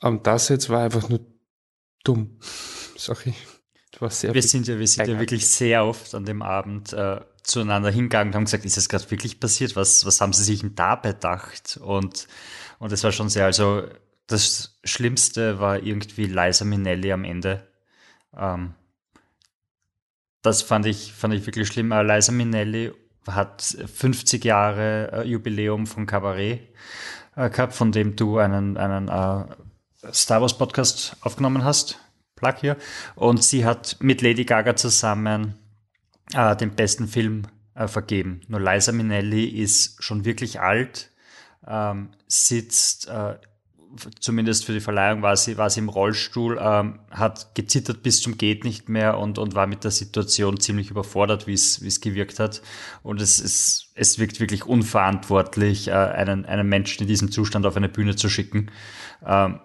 Und 0.00 0.26
das 0.26 0.48
jetzt 0.48 0.68
war 0.68 0.82
einfach 0.82 1.08
nur 1.08 1.20
dumm. 2.04 2.38
Sorry 2.96 3.34
war 4.02 4.10
sehr 4.10 4.34
wir 4.34 4.42
sind 4.42 4.68
ja, 4.68 4.78
wir 4.78 4.86
sind 4.86 5.08
ja 5.08 5.18
wirklich 5.18 5.48
sehr 5.48 5.86
oft 5.86 6.14
an 6.14 6.26
dem 6.26 6.42
Abend 6.42 6.92
äh, 6.92 7.20
zueinander 7.42 7.90
hingegangen 7.90 8.32
und 8.32 8.34
haben 8.34 8.44
gesagt, 8.44 8.66
ist 8.66 8.76
das 8.76 8.88
gerade 8.88 9.10
wirklich 9.10 9.40
passiert? 9.40 9.74
Was, 9.76 10.04
was 10.04 10.20
haben 10.20 10.34
sie 10.34 10.44
sich 10.44 10.60
denn 10.60 10.74
da 10.74 10.96
bedacht? 10.96 11.78
Und, 11.82 12.26
und 12.78 12.92
es 12.92 13.02
war 13.02 13.12
schon 13.12 13.30
sehr, 13.30 13.46
also 13.46 13.84
das 14.26 14.78
Schlimmste 14.84 15.58
war 15.60 15.82
irgendwie 15.82 16.26
Liza 16.26 16.64
Minnelli 16.64 17.12
am 17.12 17.24
Ende. 17.24 17.66
Ähm, 18.36 18.74
das 20.42 20.62
fand 20.62 20.86
ich, 20.86 21.12
fand 21.12 21.34
ich 21.34 21.46
wirklich 21.46 21.68
schlimm. 21.68 21.92
Aber 21.92 22.14
Liza 22.14 22.32
Minnelli 22.32 22.92
hat 23.26 23.62
50 23.62 24.44
Jahre 24.44 25.12
äh, 25.12 25.28
Jubiläum 25.28 25.86
von 25.86 26.06
Cabaret 26.06 26.60
äh, 27.36 27.50
gehabt, 27.50 27.74
von 27.74 27.92
dem 27.92 28.16
du 28.16 28.38
einen, 28.38 28.76
einen 28.76 29.08
äh, 29.08 29.44
Star 30.12 30.40
Wars 30.40 30.58
Podcast 30.58 31.16
aufgenommen 31.20 31.64
hast. 31.64 31.98
Plug 32.34 32.54
hier. 32.60 32.76
Und 33.14 33.42
sie 33.44 33.64
hat 33.64 33.96
mit 34.00 34.20
Lady 34.22 34.44
Gaga 34.44 34.74
zusammen 34.74 35.54
äh, 36.34 36.56
den 36.56 36.74
besten 36.74 37.06
Film 37.06 37.42
äh, 37.74 37.86
vergeben. 37.86 38.40
Nur 38.48 38.60
Liza 38.60 38.92
Minnelli 38.92 39.46
ist 39.46 40.02
schon 40.02 40.24
wirklich 40.24 40.60
alt, 40.60 41.10
ähm, 41.66 42.10
sitzt, 42.26 43.08
äh, 43.08 43.36
zumindest 44.20 44.64
für 44.64 44.72
die 44.72 44.80
Verleihung 44.80 45.22
war 45.22 45.36
sie, 45.36 45.58
war 45.58 45.70
sie 45.70 45.80
im 45.80 45.88
Rollstuhl, 45.88 46.58
ähm, 46.60 47.00
hat 47.10 47.54
gezittert 47.54 48.02
bis 48.02 48.20
zum 48.20 48.38
geht 48.38 48.64
nicht 48.64 48.88
mehr 48.88 49.18
und, 49.18 49.38
und 49.38 49.54
war 49.54 49.66
mit 49.66 49.84
der 49.84 49.90
Situation 49.90 50.58
ziemlich 50.58 50.90
überfordert, 50.90 51.46
wie 51.46 51.54
es 51.54 52.00
gewirkt 52.00 52.38
hat. 52.38 52.62
Und 53.02 53.20
es, 53.20 53.40
es, 53.40 53.92
es 53.94 54.18
wirkt 54.18 54.40
wirklich 54.40 54.64
unverantwortlich, 54.66 55.88
äh, 55.88 55.92
einen, 55.92 56.44
einen 56.44 56.68
Menschen 56.68 57.02
in 57.02 57.08
diesem 57.08 57.30
Zustand 57.30 57.66
auf 57.66 57.76
eine 57.76 57.88
Bühne 57.88 58.16
zu 58.16 58.28
schicken. 58.28 58.70
Ähm, 59.24 59.60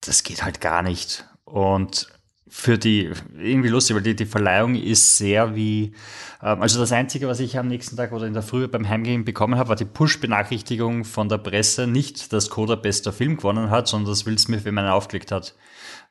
das 0.00 0.22
geht 0.22 0.44
halt 0.44 0.60
gar 0.60 0.82
nicht. 0.82 1.28
Und 1.44 2.08
für 2.54 2.76
die, 2.76 3.10
irgendwie 3.38 3.70
lustig, 3.70 3.96
weil 3.96 4.02
die, 4.02 4.14
die 4.14 4.26
Verleihung 4.26 4.74
ist 4.74 5.16
sehr 5.16 5.56
wie, 5.56 5.94
ähm, 6.42 6.60
also 6.60 6.78
das 6.78 6.92
Einzige, 6.92 7.26
was 7.26 7.40
ich 7.40 7.58
am 7.58 7.66
nächsten 7.66 7.96
Tag 7.96 8.12
oder 8.12 8.26
in 8.26 8.34
der 8.34 8.42
Früh 8.42 8.68
beim 8.68 8.86
Heimgehen 8.86 9.24
bekommen 9.24 9.56
habe, 9.56 9.70
war 9.70 9.76
die 9.76 9.86
Push-Benachrichtigung 9.86 11.06
von 11.06 11.30
der 11.30 11.38
Presse, 11.38 11.86
nicht, 11.86 12.30
dass 12.34 12.50
Coda 12.50 12.74
bester 12.74 13.10
Film 13.10 13.38
gewonnen 13.38 13.70
hat, 13.70 13.88
sondern 13.88 14.10
dass 14.10 14.26
Will 14.26 14.38
Smith 14.38 14.66
wenn 14.66 14.74
man 14.74 14.86
aufgelegt 14.86 15.32
hat. 15.32 15.54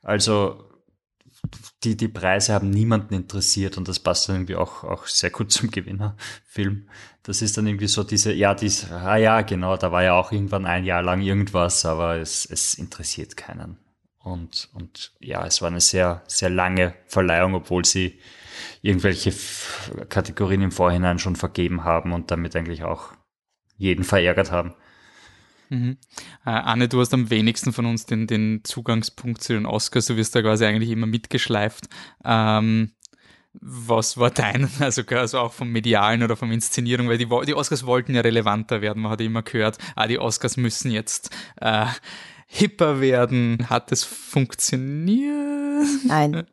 Also 0.02 0.68
die, 1.84 1.96
die 1.96 2.08
Preise 2.08 2.54
haben 2.54 2.70
niemanden 2.70 3.14
interessiert 3.14 3.78
und 3.78 3.86
das 3.86 4.00
passt 4.00 4.28
dann 4.28 4.36
irgendwie 4.36 4.56
auch, 4.56 4.82
auch 4.82 5.06
sehr 5.06 5.30
gut 5.30 5.52
zum 5.52 5.70
Gewinnerfilm. 5.70 6.88
Das 7.22 7.40
ist 7.40 7.56
dann 7.56 7.68
irgendwie 7.68 7.86
so 7.86 8.02
diese, 8.02 8.32
ja, 8.32 8.56
diese, 8.56 8.92
ah 8.96 9.16
ja, 9.16 9.42
genau, 9.42 9.76
da 9.76 9.92
war 9.92 10.02
ja 10.02 10.14
auch 10.14 10.32
irgendwann 10.32 10.66
ein 10.66 10.84
Jahr 10.84 11.04
lang 11.04 11.20
irgendwas, 11.20 11.86
aber 11.86 12.16
es, 12.16 12.46
es 12.46 12.74
interessiert 12.74 13.36
keinen. 13.36 13.81
Und, 14.22 14.68
und 14.72 15.12
ja, 15.20 15.44
es 15.46 15.62
war 15.62 15.68
eine 15.68 15.80
sehr, 15.80 16.22
sehr 16.26 16.50
lange 16.50 16.94
Verleihung, 17.06 17.54
obwohl 17.54 17.84
sie 17.84 18.18
irgendwelche 18.82 19.32
Kategorien 20.08 20.62
im 20.62 20.72
Vorhinein 20.72 21.18
schon 21.18 21.36
vergeben 21.36 21.84
haben 21.84 22.12
und 22.12 22.30
damit 22.30 22.54
eigentlich 22.54 22.84
auch 22.84 23.12
jeden 23.76 24.04
verärgert 24.04 24.52
haben. 24.52 24.74
Mhm. 25.70 25.96
Äh, 26.44 26.50
Anne, 26.50 26.88
du 26.88 27.00
hast 27.00 27.14
am 27.14 27.30
wenigsten 27.30 27.72
von 27.72 27.86
uns 27.86 28.06
den, 28.06 28.26
den 28.26 28.60
Zugangspunkt 28.62 29.42
zu 29.42 29.54
den 29.54 29.66
Oscars. 29.66 30.06
Du 30.06 30.16
wirst 30.16 30.34
da 30.36 30.42
quasi 30.42 30.66
eigentlich 30.66 30.90
immer 30.90 31.06
mitgeschleift. 31.06 31.88
Ähm, 32.24 32.92
was 33.54 34.18
war 34.18 34.30
dein, 34.30 34.70
also, 34.80 35.02
also 35.08 35.38
auch 35.38 35.52
vom 35.52 35.70
Medialen 35.70 36.22
oder 36.22 36.36
vom 36.36 36.52
Inszenierung, 36.52 37.08
weil 37.08 37.18
die, 37.18 37.28
die 37.46 37.54
Oscars 37.54 37.86
wollten 37.86 38.14
ja 38.14 38.20
relevanter 38.20 38.82
werden. 38.82 39.02
Man 39.02 39.12
hat 39.12 39.20
immer 39.20 39.42
gehört, 39.42 39.78
ah, 39.96 40.06
die 40.06 40.18
Oscars 40.18 40.56
müssen 40.56 40.90
jetzt 40.90 41.30
äh, 41.60 41.86
hipper 42.52 43.00
werden. 43.00 43.66
Hat 43.70 43.90
es 43.92 44.04
funktioniert? 44.04 45.32
Nein. 46.04 46.44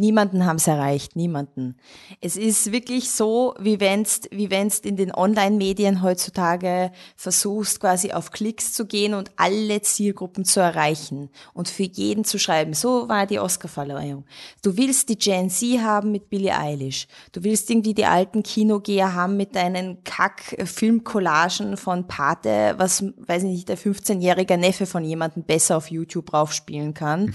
Niemanden 0.00 0.46
haben 0.46 0.56
es 0.56 0.66
erreicht, 0.66 1.14
niemanden. 1.14 1.76
Es 2.22 2.38
ist 2.38 2.72
wirklich 2.72 3.10
so, 3.10 3.54
wie 3.60 3.80
wenn's, 3.80 4.22
wie 4.30 4.50
wenn's 4.50 4.78
in 4.78 4.96
den 4.96 5.14
Online-Medien 5.14 6.02
heutzutage 6.02 6.90
versuchst, 7.16 7.80
quasi 7.80 8.10
auf 8.12 8.30
Klicks 8.30 8.72
zu 8.72 8.86
gehen 8.86 9.12
und 9.12 9.30
alle 9.36 9.82
Zielgruppen 9.82 10.46
zu 10.46 10.58
erreichen 10.58 11.28
und 11.52 11.68
für 11.68 11.82
jeden 11.82 12.24
zu 12.24 12.38
schreiben. 12.38 12.72
So 12.72 13.10
war 13.10 13.26
die 13.26 13.40
Oscar-Verleihung. 13.40 14.24
Du 14.62 14.78
willst 14.78 15.10
die 15.10 15.18
Gen 15.18 15.50
Z 15.50 15.82
haben 15.82 16.12
mit 16.12 16.30
Billie 16.30 16.56
Eilish. 16.56 17.06
Du 17.32 17.44
willst 17.44 17.68
irgendwie 17.68 17.92
die 17.92 18.06
alten 18.06 18.42
Kinogeher 18.42 19.12
haben 19.12 19.36
mit 19.36 19.54
deinen 19.54 20.02
Kack-Filmcollagen 20.02 21.76
von 21.76 22.06
Pate, 22.06 22.72
was, 22.78 23.04
weiß 23.18 23.42
ich 23.42 23.50
nicht, 23.50 23.68
der 23.68 23.76
15-jährige 23.76 24.56
Neffe 24.56 24.86
von 24.86 25.04
jemandem 25.04 25.42
besser 25.42 25.76
auf 25.76 25.90
YouTube 25.90 26.32
raufspielen 26.32 26.94
kann 26.94 27.34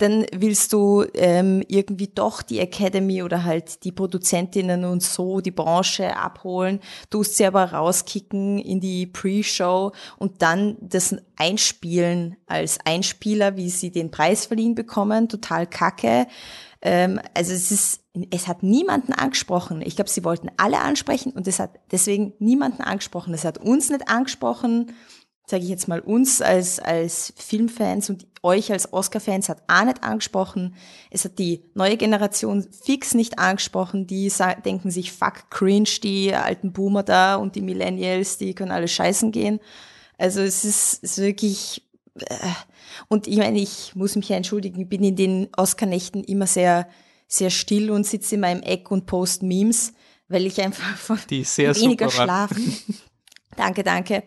dann 0.00 0.24
willst 0.32 0.72
du 0.72 1.04
ähm, 1.14 1.62
irgendwie 1.68 2.08
doch 2.08 2.40
die 2.40 2.58
Academy 2.58 3.22
oder 3.22 3.44
halt 3.44 3.84
die 3.84 3.92
Produzentinnen 3.92 4.84
und 4.84 5.02
so 5.02 5.40
die 5.40 5.50
Branche 5.50 6.16
abholen, 6.16 6.80
tust 7.10 7.36
sie 7.36 7.44
aber 7.44 7.72
rauskicken 7.72 8.58
in 8.58 8.80
die 8.80 9.06
Pre-Show 9.06 9.92
und 10.18 10.40
dann 10.40 10.76
das 10.80 11.14
einspielen 11.36 12.36
als 12.46 12.78
Einspieler, 12.84 13.56
wie 13.56 13.68
sie 13.68 13.90
den 13.90 14.10
Preis 14.10 14.46
verliehen 14.46 14.74
bekommen, 14.74 15.28
total 15.28 15.66
kacke. 15.66 16.26
Ähm, 16.80 17.20
also 17.34 17.52
es 17.52 17.70
ist, 17.70 18.00
es 18.30 18.48
hat 18.48 18.62
niemanden 18.62 19.12
angesprochen. 19.12 19.82
Ich 19.82 19.96
glaube, 19.96 20.10
sie 20.10 20.24
wollten 20.24 20.50
alle 20.56 20.80
ansprechen 20.80 21.32
und 21.32 21.46
es 21.46 21.58
hat 21.58 21.78
deswegen 21.92 22.32
niemanden 22.38 22.82
angesprochen. 22.82 23.34
Es 23.34 23.44
hat 23.44 23.58
uns 23.58 23.90
nicht 23.90 24.08
angesprochen 24.08 24.92
sage 25.50 25.64
ich 25.64 25.68
jetzt 25.68 25.88
mal, 25.88 26.00
uns 26.00 26.40
als, 26.40 26.78
als 26.78 27.34
Filmfans 27.36 28.08
und 28.08 28.26
euch 28.42 28.72
als 28.72 28.92
Oscar-Fans 28.92 29.48
hat 29.48 29.62
auch 29.68 29.84
nicht 29.84 30.02
angesprochen. 30.02 30.74
Es 31.10 31.24
hat 31.24 31.38
die 31.38 31.62
neue 31.74 31.96
Generation 31.96 32.66
fix 32.84 33.14
nicht 33.14 33.38
angesprochen. 33.38 34.06
Die 34.06 34.32
denken 34.64 34.90
sich, 34.90 35.12
fuck, 35.12 35.50
cringe, 35.50 35.90
die 36.02 36.34
alten 36.34 36.72
Boomer 36.72 37.02
da 37.02 37.34
und 37.34 37.56
die 37.56 37.60
Millennials, 37.62 38.38
die 38.38 38.54
können 38.54 38.70
alle 38.70 38.88
scheißen 38.88 39.32
gehen. 39.32 39.60
Also 40.16 40.40
es 40.40 40.64
ist, 40.64 41.02
ist 41.02 41.18
wirklich, 41.18 41.82
äh, 42.14 42.34
und 43.08 43.26
ich 43.26 43.36
meine, 43.36 43.58
ich 43.58 43.94
muss 43.94 44.16
mich 44.16 44.28
ja 44.28 44.36
entschuldigen, 44.36 44.80
ich 44.82 44.88
bin 44.88 45.02
in 45.02 45.16
den 45.16 45.48
Oscar-Nächten 45.56 46.24
immer 46.24 46.46
sehr, 46.46 46.88
sehr 47.26 47.50
still 47.50 47.90
und 47.90 48.06
sitze 48.06 48.36
in 48.36 48.42
meinem 48.42 48.62
Eck 48.62 48.90
und 48.90 49.06
post 49.06 49.42
Memes, 49.42 49.92
weil 50.28 50.46
ich 50.46 50.60
einfach 50.60 50.96
von 50.96 51.18
weniger 51.28 52.10
schlafen 52.10 52.76
Danke, 53.56 53.82
danke. 53.82 54.22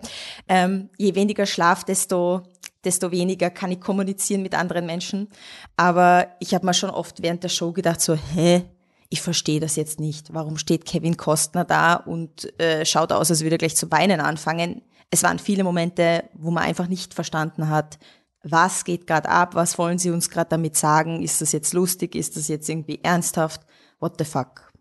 Ähm, 0.48 0.90
je 0.98 1.16
weniger 1.16 1.46
Schlaf, 1.46 1.84
desto, 1.84 2.44
desto 2.84 3.12
weniger 3.12 3.50
kann 3.50 3.72
ich 3.72 3.80
kommunizieren 3.80 4.42
mit 4.42 4.54
anderen 4.54 4.86
Menschen. 4.86 5.30
Aber 5.78 6.28
ich 6.40 6.54
habe 6.54 6.66
mir 6.66 6.74
schon 6.74 6.90
oft 6.90 7.22
während 7.22 7.44
der 7.44 7.50
Show 7.50 7.72
gedacht, 7.72 8.02
so, 8.02 8.16
hä, 8.16 8.64
ich 9.10 9.22
verstehe 9.22 9.60
das 9.60 9.76
jetzt 9.76 10.00
nicht. 10.00 10.34
Warum 10.34 10.58
steht 10.58 10.86
Kevin 10.86 11.18
Kostner 11.18 11.66
da 11.66 11.94
und 11.96 12.60
äh, 12.60 12.86
schaut 12.86 13.12
aus, 13.12 13.30
als 13.30 13.42
würde 13.42 13.56
er 13.56 13.60
gleich 13.60 13.76
zu 13.76 13.92
weinen 13.92 14.20
anfangen? 14.20 14.82
Es 15.12 15.24
waren 15.24 15.40
viele 15.40 15.64
Momente, 15.64 16.24
wo 16.34 16.50
man 16.50 16.64
einfach 16.64 16.88
nicht 16.88 17.14
verstanden 17.14 17.70
hat, 17.70 18.00
was 18.44 18.84
geht 18.84 19.08
gerade 19.08 19.30
ab, 19.30 19.56
was 19.56 19.78
wollen 19.78 20.00
sie 20.00 20.10
uns 20.10 20.30
gerade 20.30 20.50
damit 20.50 20.76
sagen? 20.76 21.22
Ist 21.22 21.42
das 21.42 21.54
jetzt 21.54 21.74
lustig? 21.74 22.16
Ist 22.16 22.36
das 22.36 22.48
jetzt 22.50 22.68
irgendwie 22.68 23.00
ernsthaft? 23.04 23.62
What 24.00 24.16
the 24.18 24.26
fuck? 24.26 24.73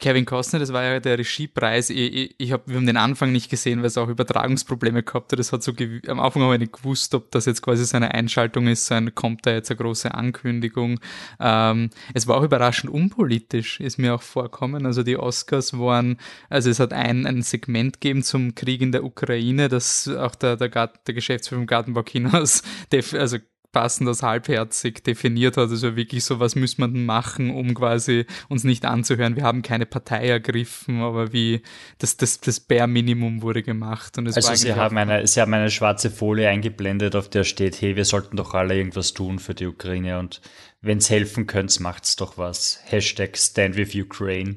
Kevin 0.00 0.24
Costner, 0.24 0.58
das 0.58 0.72
war 0.72 0.82
ja 0.84 1.00
der 1.00 1.18
Regiepreis. 1.18 1.90
Ich, 1.90 1.98
ich, 1.98 2.34
ich 2.38 2.52
hab, 2.52 2.66
wir 2.68 2.76
haben 2.76 2.86
den 2.86 2.96
Anfang 2.96 3.32
nicht 3.32 3.50
gesehen, 3.50 3.80
weil 3.80 3.86
es 3.86 3.98
auch 3.98 4.08
Übertragungsprobleme 4.08 5.02
gehabt 5.02 5.32
hat. 5.32 5.38
Das 5.38 5.52
hat 5.52 5.62
so 5.62 5.72
am 6.06 6.20
Anfang 6.20 6.42
habe 6.42 6.54
ich 6.54 6.60
nicht 6.60 6.72
gewusst, 6.72 7.14
ob 7.14 7.30
das 7.30 7.46
jetzt 7.46 7.62
quasi 7.62 7.84
seine 7.84 8.14
Einschaltung 8.14 8.66
ist, 8.66 8.86
so 8.86 8.94
ein, 8.94 9.14
kommt 9.14 9.46
da 9.46 9.52
jetzt 9.52 9.70
eine 9.70 9.78
große 9.78 10.12
Ankündigung. 10.14 11.00
Ähm, 11.40 11.90
es 12.14 12.26
war 12.26 12.36
auch 12.36 12.42
überraschend 12.42 12.92
unpolitisch, 12.92 13.80
ist 13.80 13.98
mir 13.98 14.14
auch 14.14 14.22
vorkommen. 14.22 14.86
Also 14.86 15.02
die 15.02 15.16
Oscars 15.16 15.78
waren, 15.78 16.18
also 16.48 16.70
es 16.70 16.80
hat 16.80 16.92
ein, 16.92 17.26
ein 17.26 17.42
Segment 17.42 18.00
gegeben 18.00 18.22
zum 18.22 18.54
Krieg 18.54 18.80
in 18.80 18.92
der 18.92 19.04
Ukraine, 19.04 19.68
das 19.68 20.08
auch 20.08 20.34
der, 20.34 20.56
der, 20.56 20.68
der 20.68 21.14
Geschäftsführer 21.14 21.60
vom 21.60 21.66
Gartenbaukinos, 21.66 22.62
also 23.12 23.38
passend 23.72 24.08
als 24.08 24.22
halbherzig 24.22 25.04
definiert 25.04 25.56
hat. 25.56 25.70
Also 25.70 25.96
wirklich 25.96 26.24
so, 26.24 26.40
was 26.40 26.56
muss 26.56 26.78
man 26.78 26.94
denn 26.94 27.06
machen, 27.06 27.50
um 27.50 27.74
quasi 27.74 28.26
uns 28.48 28.64
nicht 28.64 28.84
anzuhören. 28.84 29.36
Wir 29.36 29.42
haben 29.42 29.62
keine 29.62 29.86
Partei 29.86 30.28
ergriffen, 30.28 31.00
aber 31.00 31.32
wie 31.32 31.62
das, 31.98 32.16
das, 32.16 32.40
das 32.40 32.60
Bare-Minimum 32.60 33.42
wurde 33.42 33.62
gemacht. 33.62 34.16
Und 34.18 34.26
es 34.26 34.36
also 34.36 34.54
sie 34.54 34.74
haben, 34.74 34.96
eine, 34.96 35.26
sie 35.26 35.40
haben 35.40 35.52
eine 35.54 35.70
schwarze 35.70 36.10
Folie 36.10 36.48
eingeblendet, 36.48 37.14
auf 37.14 37.28
der 37.28 37.44
steht, 37.44 37.80
hey, 37.80 37.96
wir 37.96 38.04
sollten 38.04 38.36
doch 38.36 38.54
alle 38.54 38.76
irgendwas 38.76 39.12
tun 39.12 39.38
für 39.38 39.54
die 39.54 39.66
Ukraine 39.66 40.18
und 40.18 40.40
wenn 40.80 40.98
es 40.98 41.10
helfen 41.10 41.46
könnt, 41.46 41.78
macht's 41.80 42.16
doch 42.16 42.38
was. 42.38 42.80
Hashtag 42.84 43.36
Stand 43.36 43.76
with 43.76 43.94
Ukraine. 43.94 44.56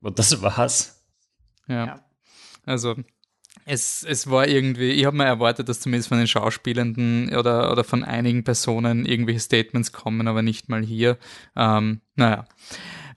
Und 0.00 0.18
das 0.18 0.40
war's. 0.42 1.04
ja. 1.66 1.86
ja. 1.86 2.04
Also 2.66 2.94
es, 3.70 4.02
es 4.02 4.28
war 4.28 4.48
irgendwie, 4.48 4.90
ich 4.90 5.04
habe 5.04 5.16
mir 5.16 5.24
erwartet, 5.24 5.68
dass 5.68 5.80
zumindest 5.80 6.08
von 6.08 6.18
den 6.18 6.26
Schauspielenden 6.26 7.34
oder, 7.36 7.70
oder 7.70 7.84
von 7.84 8.02
einigen 8.02 8.42
Personen 8.42 9.06
irgendwelche 9.06 9.40
Statements 9.40 9.92
kommen, 9.92 10.26
aber 10.26 10.42
nicht 10.42 10.68
mal 10.68 10.82
hier. 10.82 11.18
Ähm, 11.56 12.00
naja, 12.16 12.46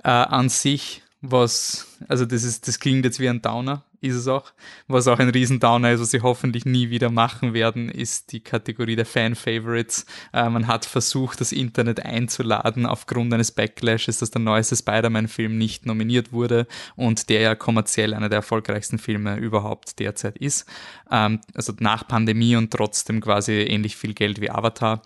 äh, 0.04 0.10
an 0.10 0.50
sich 0.50 1.02
was, 1.22 1.98
also 2.08 2.26
das 2.26 2.44
ist, 2.44 2.68
das 2.68 2.80
klingt 2.80 3.06
jetzt 3.06 3.20
wie 3.20 3.30
ein 3.30 3.42
Downer, 3.42 3.84
ist 4.04 4.16
es 4.16 4.28
auch. 4.28 4.52
Was 4.88 5.08
auch 5.08 5.20
ein 5.20 5.30
Riesendowner 5.30 5.92
ist, 5.94 6.02
was 6.02 6.12
sie 6.12 6.22
hoffentlich 6.22 6.66
nie 6.66 6.90
wieder 6.90 7.10
machen 7.10 7.54
werden, 7.54 7.90
ist 7.90 8.32
die 8.34 8.42
Kategorie 8.42 8.96
der 8.96 9.06
Fan-Favorites. 9.06 10.06
Äh, 10.34 10.50
man 10.50 10.68
hat 10.68 10.86
versucht, 10.86 11.40
das 11.40 11.52
Internet 11.52 12.06
einzuladen 12.06 12.86
aufgrund 12.86 13.34
eines 13.34 13.52
Backlashes, 13.52 14.20
dass 14.20 14.32
der 14.32 14.42
neueste 14.42 14.76
Spider-Man-Film 14.76 15.58
nicht 15.58 15.86
nominiert 15.86 16.34
wurde 16.34 16.68
und 16.96 17.30
der 17.30 17.42
ja 17.42 17.56
kommerziell 17.56 18.14
einer 18.14 18.30
der 18.30 18.38
erfolgreichsten 18.38 19.00
Filme 19.00 19.38
überhaupt 19.38 20.00
derzeit 20.00 20.38
ist. 20.38 20.66
Ähm, 21.10 21.40
also 21.54 21.74
nach 21.80 22.08
Pandemie 22.08 22.56
und 22.56 22.72
trotzdem 22.72 23.22
quasi 23.22 23.54
ähnlich 23.54 23.96
viel 23.96 24.14
Geld 24.14 24.42
wie 24.42 24.50
Avatar. 24.50 25.02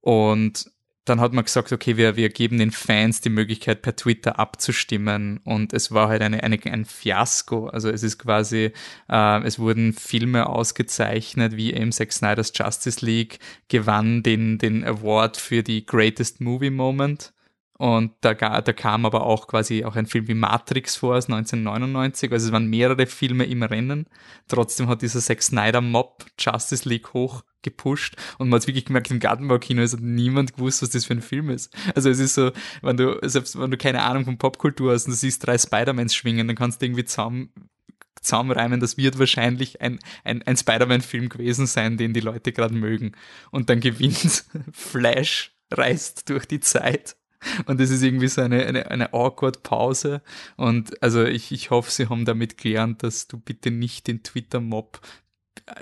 Und 0.00 0.70
dann 1.04 1.20
hat 1.20 1.32
man 1.32 1.44
gesagt, 1.44 1.72
okay, 1.72 1.96
wir, 1.96 2.16
wir 2.16 2.28
geben 2.28 2.58
den 2.58 2.70
Fans 2.70 3.20
die 3.20 3.30
Möglichkeit, 3.30 3.82
per 3.82 3.96
Twitter 3.96 4.38
abzustimmen. 4.38 5.40
Und 5.44 5.72
es 5.72 5.92
war 5.92 6.08
halt 6.08 6.22
eine, 6.22 6.42
eine, 6.42 6.58
ein 6.64 6.84
Fiasko. 6.84 7.68
Also 7.68 7.88
es 7.90 8.02
ist 8.02 8.18
quasi, 8.18 8.72
äh, 9.08 9.42
es 9.44 9.58
wurden 9.58 9.92
Filme 9.92 10.46
ausgezeichnet, 10.46 11.56
wie 11.56 11.72
eben 11.72 11.92
Zack 11.92 12.12
Snyder's 12.12 12.52
Justice 12.54 13.04
League 13.04 13.38
gewann 13.68 14.22
den, 14.22 14.58
den 14.58 14.84
Award 14.84 15.36
für 15.36 15.62
die 15.62 15.86
Greatest 15.86 16.40
Movie 16.40 16.70
Moment. 16.70 17.32
Und 17.80 18.12
da, 18.20 18.34
da 18.34 18.72
kam 18.74 19.06
aber 19.06 19.24
auch 19.24 19.46
quasi 19.46 19.86
auch 19.86 19.96
ein 19.96 20.04
Film 20.04 20.28
wie 20.28 20.34
Matrix 20.34 20.96
vor 20.96 21.16
aus 21.16 21.30
1999. 21.30 22.30
Also 22.30 22.48
es 22.48 22.52
waren 22.52 22.66
mehrere 22.66 23.06
Filme 23.06 23.44
im 23.44 23.62
Rennen. 23.62 24.04
Trotzdem 24.48 24.86
hat 24.86 25.00
dieser 25.00 25.20
Zack 25.20 25.42
Snyder 25.42 25.80
Mob 25.80 26.26
Justice 26.38 26.86
League 26.86 27.14
hoch 27.14 27.42
gepusht 27.62 28.16
und 28.36 28.50
man 28.50 28.60
hat 28.60 28.66
wirklich 28.66 28.84
gemerkt, 28.84 29.10
im 29.10 29.18
Gartenbaukino 29.18 29.80
ist 29.80 29.98
niemand 29.98 30.56
gewusst, 30.56 30.82
was 30.82 30.90
das 30.90 31.06
für 31.06 31.14
ein 31.14 31.22
Film 31.22 31.48
ist. 31.48 31.74
Also 31.94 32.10
es 32.10 32.18
ist 32.18 32.34
so, 32.34 32.52
wenn 32.82 32.98
du, 32.98 33.18
selbst 33.22 33.58
wenn 33.58 33.70
du 33.70 33.78
keine 33.78 34.02
Ahnung 34.02 34.26
von 34.26 34.36
Popkultur 34.36 34.92
hast 34.92 35.06
und 35.06 35.12
du 35.12 35.16
siehst 35.16 35.46
drei 35.46 35.56
Spider-Mans 35.56 36.14
schwingen, 36.14 36.48
dann 36.48 36.56
kannst 36.56 36.82
du 36.82 36.86
irgendwie 36.86 37.06
zusammen 37.06 37.50
zusammenreimen, 38.20 38.80
das 38.80 38.98
wird 38.98 39.18
wahrscheinlich 39.18 39.80
ein, 39.80 40.00
ein, 40.22 40.42
ein 40.42 40.58
Spider-Man-Film 40.58 41.30
gewesen 41.30 41.66
sein, 41.66 41.96
den 41.96 42.12
die 42.12 42.20
Leute 42.20 42.52
gerade 42.52 42.74
mögen. 42.74 43.12
Und 43.50 43.70
dann 43.70 43.80
gewinnt 43.80 44.44
Flash 44.72 45.54
reist 45.70 46.28
durch 46.28 46.44
die 46.44 46.60
Zeit. 46.60 47.16
Und 47.66 47.80
es 47.80 47.90
ist 47.90 48.02
irgendwie 48.02 48.28
so 48.28 48.42
eine, 48.42 48.66
eine, 48.66 48.90
eine 48.90 49.12
awkward 49.12 49.62
Pause. 49.62 50.22
Und 50.56 51.02
also 51.02 51.24
ich, 51.24 51.52
ich 51.52 51.70
hoffe, 51.70 51.90
sie 51.90 52.08
haben 52.08 52.24
damit 52.24 52.58
gelernt, 52.58 53.02
dass 53.02 53.28
du 53.28 53.38
bitte 53.38 53.70
nicht 53.70 54.08
den 54.08 54.22
Twitter-Mob 54.22 55.00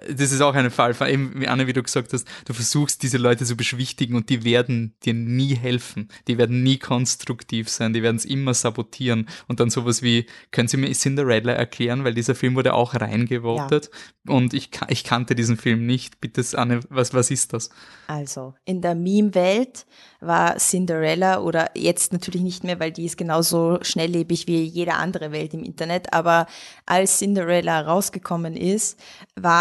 das 0.09 0.33
ist 0.33 0.41
auch 0.41 0.55
ein 0.55 0.71
Fall, 0.71 0.95
eben 1.09 1.41
wie 1.41 1.49
Anne, 1.49 1.67
wie 1.67 1.73
du 1.73 1.83
gesagt 1.83 2.13
hast, 2.13 2.27
du 2.47 2.53
versuchst 2.53 3.03
diese 3.03 3.19
Leute 3.19 3.45
zu 3.45 3.57
beschwichtigen 3.57 4.17
und 4.17 4.29
die 4.29 4.45
werden 4.45 4.95
dir 5.05 5.15
nie 5.15 5.55
helfen. 5.55 6.09
Die 6.27 6.39
werden 6.39 6.63
nie 6.63 6.79
konstruktiv 6.79 7.69
sein, 7.69 7.93
die 7.93 8.03
werden 8.03 8.17
es 8.17 8.25
immer 8.25 8.55
sabotieren. 8.55 9.29
Und 9.47 9.61
dann 9.61 9.71
sowas 9.71 10.03
wie, 10.03 10.27
können 10.51 10.69
Sie 10.69 10.77
mir 10.77 10.93
Cinderella 10.93 11.53
erklären, 11.53 12.05
weil 12.05 12.15
dieser 12.15 12.35
Film 12.35 12.55
wurde 12.55 12.75
auch 12.75 12.95
reingevotet 12.95 13.91
ja. 14.27 14.35
und 14.35 14.55
ich, 14.55 14.71
ich 14.89 15.05
kannte 15.05 15.35
diesen 15.35 15.57
Film 15.57 15.87
nicht. 15.87 16.21
Bitte, 16.21 16.43
Anne, 16.57 16.81
was, 16.89 17.15
was 17.15 17.31
ist 17.31 17.53
das? 17.53 17.71
Also, 18.07 18.55
in 18.65 18.81
der 18.81 18.95
Meme-Welt 18.95 19.87
war 20.21 20.57
Cinderella 20.57 21.41
oder 21.41 21.71
jetzt 21.77 22.13
natürlich 22.13 22.43
nicht 22.43 22.65
mehr, 22.65 22.81
weil 22.81 22.93
die 22.93 23.05
ist 23.05 23.17
genauso 23.17 23.79
schnelllebig 23.83 24.47
wie 24.47 24.63
jede 24.63 24.95
andere 24.95 25.33
Welt 25.33 25.55
im 25.55 25.63
Internet, 25.63 26.13
aber 26.13 26.47
als 26.87 27.19
Cinderella 27.19 27.81
rausgekommen 27.81 28.57
ist, 28.57 28.99
war 29.37 29.58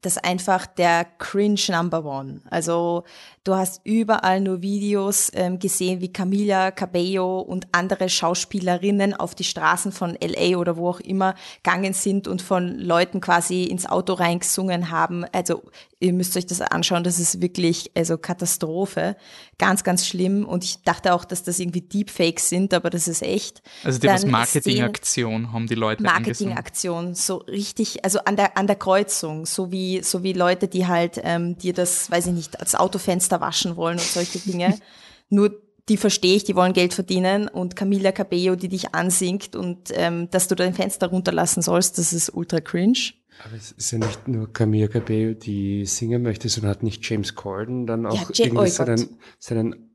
das 0.00 0.16
einfach 0.16 0.66
der 0.66 1.04
Cringe 1.04 1.60
Number 1.70 2.04
One. 2.04 2.40
Also 2.50 3.02
du 3.42 3.56
hast 3.56 3.80
überall 3.84 4.40
nur 4.40 4.62
Videos 4.62 5.30
ähm, 5.34 5.58
gesehen, 5.58 6.00
wie 6.00 6.12
Camila 6.12 6.70
Cabello 6.70 7.40
und 7.40 7.66
andere 7.72 8.08
Schauspielerinnen 8.08 9.14
auf 9.14 9.34
die 9.34 9.44
Straßen 9.44 9.90
von 9.90 10.16
LA 10.22 10.56
oder 10.56 10.76
wo 10.76 10.90
auch 10.90 11.00
immer 11.00 11.34
gegangen 11.64 11.94
sind 11.94 12.28
und 12.28 12.42
von 12.42 12.78
Leuten 12.78 13.20
quasi 13.20 13.64
ins 13.64 13.86
Auto 13.86 14.12
reingesungen 14.12 14.90
haben. 14.90 15.24
Also 15.32 15.64
ihr 16.00 16.12
müsst 16.12 16.36
euch 16.36 16.46
das 16.46 16.60
anschauen, 16.60 17.02
das 17.02 17.18
ist 17.18 17.40
wirklich 17.40 17.90
also 17.96 18.18
Katastrophe. 18.18 19.16
Ganz, 19.58 19.82
ganz 19.82 20.06
schlimm. 20.06 20.44
Und 20.46 20.64
ich 20.64 20.82
dachte 20.82 21.12
auch, 21.12 21.24
dass 21.24 21.42
das 21.42 21.58
irgendwie 21.58 21.80
Deepfakes 21.80 22.48
sind, 22.48 22.72
aber 22.72 22.90
das 22.90 23.08
ist 23.08 23.22
echt. 23.22 23.62
Also 23.82 23.98
die 23.98 24.26
Marketingaktion 24.26 25.52
haben 25.52 25.66
die 25.66 25.74
Leute 25.74 26.02
Marketingaktion, 26.02 27.14
so 27.14 27.38
richtig, 27.38 28.04
also 28.04 28.20
an 28.20 28.36
der, 28.36 28.56
an 28.56 28.66
der 28.66 28.76
Kreuzung, 28.76 29.44
so 29.44 29.72
wie, 29.72 30.02
so 30.02 30.22
wie 30.22 30.32
Leute, 30.32 30.68
die 30.68 30.86
halt 30.86 31.20
ähm, 31.22 31.58
dir 31.58 31.72
das, 31.72 32.10
weiß 32.10 32.28
ich 32.28 32.32
nicht, 32.32 32.60
als 32.60 32.74
Autofenster 32.74 33.40
waschen 33.40 33.76
wollen 33.76 33.98
und 33.98 34.06
solche 34.06 34.38
Dinge. 34.38 34.78
Nur 35.30 35.60
die 35.88 35.96
verstehe 35.96 36.36
ich, 36.36 36.44
die 36.44 36.54
wollen 36.54 36.74
Geld 36.74 36.94
verdienen 36.94 37.48
und 37.48 37.74
Camila 37.74 38.12
Cabello, 38.12 38.56
die 38.56 38.68
dich 38.68 38.94
ansingt 38.94 39.56
und 39.56 39.90
ähm, 39.92 40.30
dass 40.30 40.46
du 40.48 40.54
dein 40.54 40.74
Fenster 40.74 41.08
runterlassen 41.08 41.62
sollst, 41.62 41.98
das 41.98 42.12
ist 42.12 42.30
ultra 42.34 42.60
cringe. 42.60 43.14
Aber 43.44 43.54
es 43.56 43.72
ist 43.72 43.90
ja 43.92 43.98
nicht 43.98 44.26
nur 44.26 44.52
Camilla 44.52 44.88
Cabello, 44.88 45.34
die 45.34 45.86
singen 45.86 46.22
möchte, 46.22 46.48
sondern 46.48 46.70
hat 46.72 46.82
nicht 46.82 47.08
James 47.08 47.34
Corden 47.34 47.86
dann 47.86 48.06
auch 48.06 48.30
ja, 48.32 48.46
irgendwie 48.46 48.64
oh 48.64 48.66
seinen, 48.66 49.18
seinen 49.38 49.88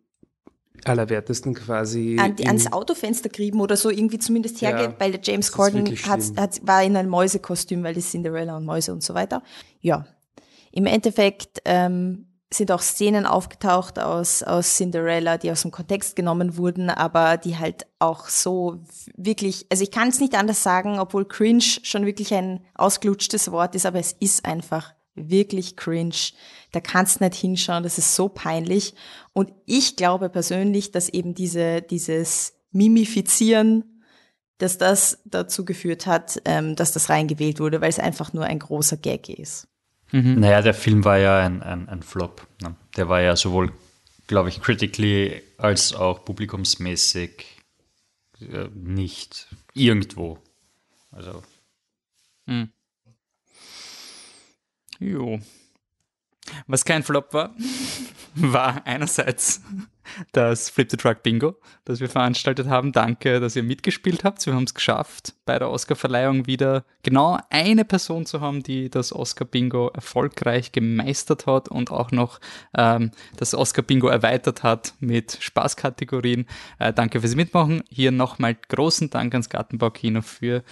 allerwertesten 0.86 1.54
quasi. 1.54 2.18
An 2.20 2.36
die, 2.36 2.48
ans 2.48 2.72
Autofenster 2.72 3.30
kriegen 3.30 3.60
oder 3.60 3.76
so 3.76 3.90
irgendwie 3.90 4.20
zumindest 4.20 4.62
hergeht, 4.62 4.92
ja, 4.92 4.96
weil 5.00 5.12
der 5.12 5.22
James 5.22 5.52
Corden 5.52 5.86
hat, 5.86 6.22
hat, 6.38 6.68
war 6.68 6.84
in 6.84 6.96
einem 6.96 7.10
Mäusekostüm, 7.10 7.84
weil 7.84 7.94
die 7.94 8.02
Cinderella 8.02 8.58
und 8.58 8.66
Mäuse 8.66 8.94
und 8.94 9.04
so 9.04 9.14
weiter. 9.14 9.44
Ja. 9.82 10.06
Im 10.72 10.86
Endeffekt 10.86 11.62
ähm, 11.66 12.26
sind 12.54 12.72
auch 12.72 12.82
Szenen 12.82 13.26
aufgetaucht 13.26 14.00
aus, 14.00 14.44
aus 14.44 14.76
Cinderella, 14.78 15.38
die 15.38 15.52
aus 15.52 15.64
dem 15.64 15.72
Kontext 15.72 16.16
genommen 16.16 16.58
wurden, 16.58 16.90
aber 16.90 17.38
die 17.38 17.58
halt 17.58 17.86
auch 18.00 18.28
so 18.28 18.80
wirklich, 19.16 19.66
also 19.70 19.84
ich 19.84 19.92
kann 19.92 20.10
es 20.10 20.20
nicht 20.20 20.36
anders 20.36 20.64
sagen, 20.64 21.00
obwohl 21.00 21.26
cringe 21.26 21.62
schon 21.62 22.06
wirklich 22.06 22.34
ein 22.34 22.66
ausgelutschtes 22.76 23.52
Wort 23.52 23.76
ist, 23.76 23.86
aber 23.86 24.00
es 24.00 24.14
ist 24.14 24.46
einfach 24.46 24.94
wirklich 25.16 25.76
cringe. 25.76 26.16
Da 26.72 26.80
kannst 26.80 27.22
nicht 27.22 27.36
hinschauen, 27.36 27.84
das 27.84 27.98
ist 27.98 28.16
so 28.16 28.30
peinlich. 28.30 28.96
Und 29.34 29.52
ich 29.66 29.96
glaube 29.96 30.30
persönlich, 30.30 30.92
dass 30.92 31.10
eben 31.10 31.36
diese, 31.36 31.82
dieses 31.82 32.54
Mimifizieren, 32.72 34.02
dass 34.58 34.78
das 34.78 35.20
dazu 35.26 35.66
geführt 35.66 36.06
hat, 36.06 36.42
ähm, 36.46 36.76
dass 36.76 36.92
das 36.92 37.10
reingewählt 37.10 37.60
wurde, 37.60 37.82
weil 37.82 37.90
es 37.90 38.00
einfach 38.00 38.34
nur 38.34 38.46
ein 38.46 38.60
großer 38.60 38.98
Gag 38.98 39.30
ist. 39.30 39.68
Mhm. 40.14 40.40
Naja, 40.40 40.62
der 40.62 40.76
Film 40.76 41.04
war 41.06 41.18
ja 41.18 41.40
ein, 41.40 41.64
ein, 41.64 41.90
ein 41.90 42.04
Flop. 42.04 42.46
Ne? 42.62 42.76
Der 42.96 43.10
war 43.10 43.22
ja 43.22 43.36
sowohl, 43.36 43.74
glaube 44.28 44.50
ich, 44.50 44.62
critically 44.62 45.42
als 45.58 45.92
auch 45.94 46.24
publikumsmäßig 46.24 47.48
äh, 48.40 48.68
nicht 48.76 49.48
irgendwo. 49.74 50.38
Also. 51.10 51.42
Mhm. 52.46 52.70
Jo. 55.00 55.40
Was 56.68 56.86
kein 56.86 57.02
Flop 57.02 57.34
war, 57.34 57.56
war 58.36 58.86
einerseits 58.86 59.62
das 60.32 60.70
Flip 60.70 60.90
the 60.90 60.98
Truck 60.98 61.24
Bingo, 61.24 61.56
das 61.86 62.00
wir 62.00 62.10
veranstaltet 62.10 62.68
haben. 62.68 62.92
Danke, 62.92 63.40
dass 63.40 63.56
ihr 63.56 63.64
mitgespielt 63.64 64.24
habt. 64.24 64.46
Wir 64.46 64.54
haben 64.54 64.64
es 64.64 64.74
geschafft, 64.74 65.34
bei 65.46 65.60
der 65.60 65.70
Oscar-Verleihung 65.70 66.48
wieder 66.48 66.84
genau 67.04 67.38
eine 67.50 67.86
Person 67.86 68.26
zu 68.26 68.42
haben, 68.42 68.64
die 68.64 68.90
das 68.90 69.14
Oscar-Bingo 69.14 69.90
erfolgreich 69.90 70.72
gemeistert 70.72 71.46
hat 71.46 71.70
und 71.70 71.92
auch 71.92 72.12
noch 72.12 72.40
ähm, 72.78 73.12
das 73.38 73.54
Oscar-Bingo 73.54 74.08
erweitert 74.08 74.64
hat 74.64 74.94
mit 75.00 75.38
Spaßkategorien. 75.40 76.46
Äh, 76.80 76.94
danke 76.94 77.22
fürs 77.22 77.36
Mitmachen. 77.36 77.84
Hier 77.90 78.12
nochmal 78.12 78.56
großen 78.56 79.10
Dank 79.10 79.34
ans 79.34 79.50
Gartenbaukino 79.50 80.22
für 80.22 80.64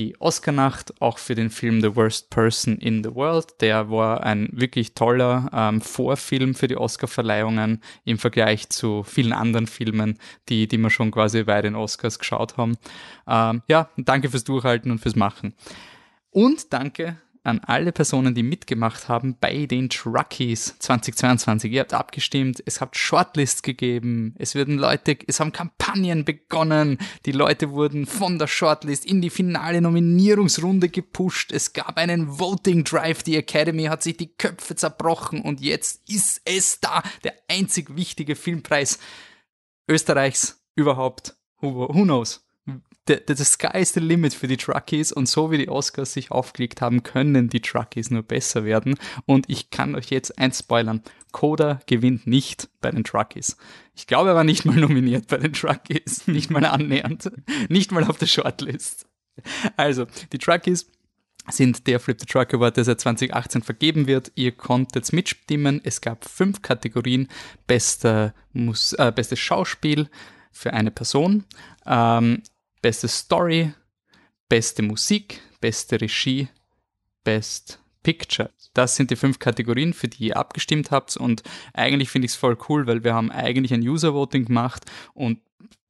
die 0.00 0.18
Oscar-Nacht, 0.18 0.94
auch 1.02 1.18
für 1.18 1.34
den 1.34 1.50
Film 1.50 1.82
The 1.82 1.94
Worst 1.94 2.30
Person 2.30 2.78
in 2.78 3.04
the 3.04 3.14
World. 3.14 3.60
Der 3.60 3.90
war 3.90 4.22
ein 4.22 4.48
wirklich 4.52 4.94
toller 4.94 5.50
ähm, 5.52 5.82
Vorfilm 5.82 6.54
für 6.54 6.68
die 6.68 6.78
Oscar-Verleihungen 6.78 7.82
im 8.04 8.16
Vergleich 8.16 8.70
zu 8.70 9.02
vielen 9.02 9.34
anderen 9.34 9.66
Filmen, 9.66 10.18
die, 10.48 10.66
die 10.66 10.78
wir 10.78 10.88
schon 10.88 11.10
quasi 11.10 11.42
bei 11.44 11.60
den 11.60 11.76
Oscars 11.76 12.18
geschaut 12.18 12.56
haben. 12.56 12.78
Ähm, 13.28 13.62
ja, 13.68 13.90
danke 13.98 14.30
fürs 14.30 14.44
Durchhalten 14.44 14.90
und 14.90 15.00
fürs 15.00 15.16
Machen. 15.16 15.54
Und 16.30 16.72
danke 16.72 17.18
an 17.42 17.60
alle 17.60 17.92
Personen, 17.92 18.34
die 18.34 18.42
mitgemacht 18.42 19.08
haben 19.08 19.36
bei 19.40 19.66
den 19.66 19.88
Truckies 19.88 20.76
2022. 20.78 21.72
Ihr 21.72 21.80
habt 21.80 21.94
abgestimmt, 21.94 22.62
es 22.66 22.80
hat 22.80 22.96
Shortlists 22.96 23.62
gegeben, 23.62 24.34
es 24.38 24.54
werden 24.54 24.78
Leute, 24.78 25.16
es 25.26 25.40
haben 25.40 25.52
Kampagnen 25.52 26.24
begonnen, 26.24 26.98
die 27.24 27.32
Leute 27.32 27.70
wurden 27.70 28.06
von 28.06 28.38
der 28.38 28.46
Shortlist 28.46 29.06
in 29.06 29.22
die 29.22 29.30
finale 29.30 29.80
Nominierungsrunde 29.80 30.90
gepusht, 30.90 31.52
es 31.52 31.72
gab 31.72 31.96
einen 31.96 32.38
Voting 32.38 32.84
Drive, 32.84 33.22
die 33.22 33.36
Academy 33.36 33.84
hat 33.84 34.02
sich 34.02 34.16
die 34.16 34.34
Köpfe 34.34 34.76
zerbrochen 34.76 35.40
und 35.40 35.60
jetzt 35.60 36.08
ist 36.10 36.42
es 36.44 36.80
da, 36.80 37.02
der 37.24 37.34
einzig 37.48 37.96
wichtige 37.96 38.36
Filmpreis 38.36 38.98
Österreichs 39.88 40.62
überhaupt. 40.74 41.36
Who, 41.60 41.88
who 41.88 42.02
knows? 42.04 42.46
The, 43.10 43.34
the 43.34 43.44
sky 43.44 43.80
is 43.80 43.92
the 43.92 44.00
limit 44.00 44.34
für 44.34 44.46
die 44.46 44.56
Truckies 44.56 45.12
und 45.12 45.28
so 45.28 45.50
wie 45.50 45.58
die 45.58 45.68
Oscars 45.68 46.12
sich 46.12 46.30
aufgelegt 46.30 46.80
haben, 46.80 47.02
können 47.02 47.48
die 47.48 47.60
Truckies 47.60 48.10
nur 48.10 48.22
besser 48.22 48.64
werden. 48.64 48.94
Und 49.26 49.48
ich 49.48 49.70
kann 49.70 49.94
euch 49.94 50.10
jetzt 50.10 50.38
eins 50.38 50.60
spoilern. 50.60 51.02
Coda 51.32 51.80
gewinnt 51.86 52.26
nicht 52.26 52.68
bei 52.80 52.90
den 52.90 53.04
Truckies. 53.04 53.56
Ich 53.94 54.06
glaube, 54.06 54.30
er 54.30 54.34
war 54.34 54.44
nicht 54.44 54.64
mal 54.64 54.76
nominiert 54.76 55.26
bei 55.28 55.38
den 55.38 55.52
Truckies. 55.52 56.26
Nicht 56.30 56.50
mal 56.50 56.64
annähernd. 56.64 57.30
Nicht 57.68 57.92
mal 57.92 58.04
auf 58.04 58.18
der 58.18 58.26
Shortlist. 58.26 59.06
Also, 59.76 60.06
die 60.32 60.38
Truckies 60.38 60.90
sind 61.48 61.86
der 61.86 62.00
Flip 62.00 62.18
the 62.18 62.26
Truck 62.26 62.54
Award, 62.54 62.76
der 62.76 62.84
seit 62.84 63.00
2018 63.00 63.62
vergeben 63.62 64.06
wird. 64.06 64.32
Ihr 64.34 64.52
konntet 64.52 65.12
mitstimmen. 65.12 65.80
Es 65.84 66.00
gab 66.00 66.24
fünf 66.24 66.62
Kategorien. 66.62 67.28
Beste, 67.66 68.34
Mus 68.52 68.92
äh, 68.94 69.12
bestes 69.14 69.38
Schauspiel 69.38 70.08
für 70.52 70.72
eine 70.72 70.90
Person. 70.90 71.44
Ähm, 71.86 72.42
beste 72.82 73.08
Story, 73.08 73.72
beste 74.48 74.82
Musik, 74.82 75.40
beste 75.60 76.00
Regie, 76.00 76.48
Best 77.24 77.80
Picture. 78.02 78.50
Das 78.72 78.96
sind 78.96 79.10
die 79.10 79.16
fünf 79.16 79.38
Kategorien, 79.38 79.92
für 79.92 80.08
die 80.08 80.28
ihr 80.28 80.36
abgestimmt 80.36 80.90
habt. 80.90 81.16
Und 81.16 81.42
eigentlich 81.74 82.08
finde 82.08 82.26
ich 82.26 82.32
es 82.32 82.36
voll 82.36 82.56
cool, 82.68 82.86
weil 82.86 83.04
wir 83.04 83.14
haben 83.14 83.30
eigentlich 83.30 83.74
ein 83.74 83.86
User-Voting 83.86 84.46
gemacht 84.46 84.84
und 85.12 85.40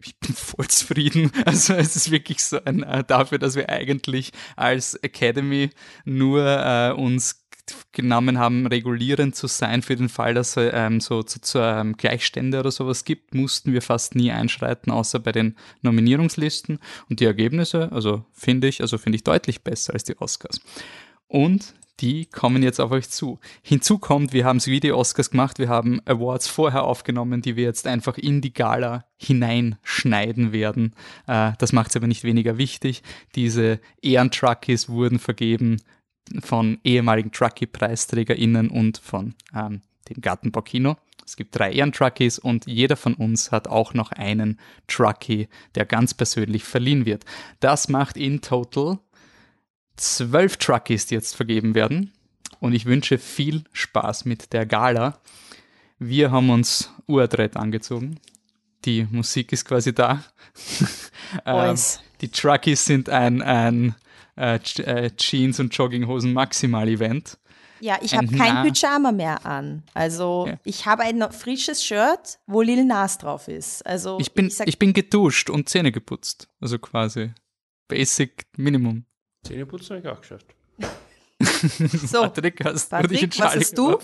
ich 0.02 0.18
bin 0.18 0.34
voll 0.34 0.66
zufrieden. 0.68 1.30
Also 1.44 1.74
es 1.74 1.94
ist 1.94 2.10
wirklich 2.10 2.42
so 2.42 2.62
ein, 2.64 2.82
äh, 2.82 3.04
dafür, 3.04 3.38
dass 3.38 3.54
wir 3.54 3.68
eigentlich 3.68 4.32
als 4.56 4.94
Academy 4.96 5.70
nur 6.04 6.44
äh, 6.44 6.92
uns 6.92 7.39
genommen 7.92 8.38
haben, 8.38 8.66
regulierend 8.66 9.34
zu 9.36 9.46
sein 9.46 9.82
für 9.82 9.96
den 9.96 10.08
Fall, 10.08 10.34
dass 10.34 10.56
es 10.56 10.72
ähm, 10.74 11.00
so 11.00 11.22
zu, 11.22 11.40
zu 11.40 11.58
ähm, 11.58 11.96
Gleichstände 11.96 12.60
oder 12.60 12.70
sowas 12.70 13.04
gibt, 13.04 13.34
mussten 13.34 13.72
wir 13.72 13.82
fast 13.82 14.14
nie 14.14 14.30
einschreiten, 14.30 14.92
außer 14.92 15.18
bei 15.18 15.32
den 15.32 15.56
Nominierungslisten. 15.82 16.78
Und 17.08 17.20
die 17.20 17.24
Ergebnisse, 17.24 17.90
also 17.92 18.24
finde 18.32 18.68
ich, 18.68 18.80
also 18.80 18.98
finde 18.98 19.16
ich 19.16 19.24
deutlich 19.24 19.62
besser 19.62 19.94
als 19.94 20.04
die 20.04 20.18
Oscars. 20.18 20.60
Und 21.28 21.74
die 22.00 22.26
kommen 22.26 22.62
jetzt 22.62 22.80
auf 22.80 22.90
euch 22.92 23.10
zu. 23.10 23.38
Hinzu 23.62 23.98
kommt, 23.98 24.32
wir 24.32 24.44
haben 24.44 24.56
es 24.56 24.66
wie 24.66 24.80
die 24.80 24.92
Oscars 24.92 25.30
gemacht, 25.30 25.58
wir 25.58 25.68
haben 25.68 26.00
Awards 26.06 26.48
vorher 26.48 26.84
aufgenommen, 26.84 27.42
die 27.42 27.56
wir 27.56 27.64
jetzt 27.64 27.86
einfach 27.86 28.16
in 28.16 28.40
die 28.40 28.54
Gala 28.54 29.04
hineinschneiden 29.16 30.52
werden. 30.52 30.94
Äh, 31.26 31.52
das 31.58 31.72
macht 31.72 31.90
es 31.90 31.96
aber 31.96 32.06
nicht 32.06 32.24
weniger 32.24 32.58
wichtig. 32.58 33.02
Diese 33.34 33.80
Ehrentruckies 34.02 34.88
wurden 34.88 35.18
vergeben 35.18 35.82
von 36.42 36.78
ehemaligen 36.84 37.32
Truckee-PreisträgerInnen 37.32 38.68
und 38.68 38.98
von 38.98 39.34
ähm, 39.54 39.82
dem 40.08 40.20
Gartenbaukino. 40.20 40.96
Es 41.30 41.36
gibt 41.36 41.56
drei 41.56 41.72
Ehrentruckies 41.72 42.40
und 42.40 42.66
jeder 42.66 42.96
von 42.96 43.14
uns 43.14 43.52
hat 43.52 43.68
auch 43.68 43.94
noch 43.94 44.10
einen 44.10 44.58
Truckie, 44.88 45.48
der 45.76 45.86
ganz 45.86 46.12
persönlich 46.12 46.64
verliehen 46.64 47.06
wird. 47.06 47.24
Das 47.60 47.88
macht 47.88 48.16
in 48.16 48.40
total 48.40 48.98
zwölf 49.96 50.56
Truckies, 50.56 51.06
die 51.06 51.14
jetzt 51.14 51.36
vergeben 51.36 51.76
werden. 51.76 52.12
Und 52.58 52.72
ich 52.72 52.84
wünsche 52.84 53.18
viel 53.18 53.62
Spaß 53.72 54.24
mit 54.24 54.52
der 54.52 54.66
Gala. 54.66 55.20
Wir 56.00 56.32
haben 56.32 56.50
uns 56.50 56.92
Uadret 57.06 57.56
angezogen. 57.56 58.18
Die 58.84 59.06
Musik 59.10 59.52
ist 59.52 59.66
quasi 59.66 59.94
da. 59.94 60.24
ähm, 61.46 61.76
die 62.22 62.30
Truckies 62.30 62.84
sind 62.84 63.08
ein, 63.08 63.40
ein 63.40 63.94
äh, 64.40 64.56
äh 64.56 65.10
Jeans- 65.16 65.60
und 65.60 65.76
Jogginghosen 65.76 66.32
Maximal-Event. 66.32 67.38
Ja, 67.80 67.98
ich 68.02 68.14
habe 68.14 68.26
kein 68.26 68.70
Pyjama 68.70 69.10
mehr 69.10 69.46
an. 69.46 69.82
Also 69.94 70.46
ja. 70.46 70.58
ich 70.64 70.86
habe 70.86 71.02
ein 71.02 71.32
frisches 71.32 71.82
Shirt, 71.82 72.38
wo 72.46 72.60
Lil 72.60 72.84
Nas 72.84 73.18
drauf 73.18 73.48
ist. 73.48 73.84
Also 73.86 74.18
ich 74.20 74.32
bin, 74.32 74.48
ich, 74.48 74.56
sag, 74.56 74.68
ich 74.68 74.78
bin 74.78 74.92
geduscht 74.92 75.48
und 75.48 75.68
Zähne 75.68 75.90
geputzt. 75.90 76.48
Also 76.60 76.78
quasi 76.78 77.32
Basic 77.88 78.46
Minimum. 78.56 79.06
Zähne 79.44 79.64
putzen 79.64 79.96
habe 79.96 80.06
ich 80.06 80.12
auch 80.12 80.20
geschafft. 80.20 80.46
so, 82.06 82.20
Patrick, 82.22 82.62
hast 82.64 82.90
Patrick, 82.90 83.08
du 83.08 83.14
dich 83.14 83.22
in 83.22 83.44
was 83.44 83.56
hast 83.56 83.78
du? 83.78 83.98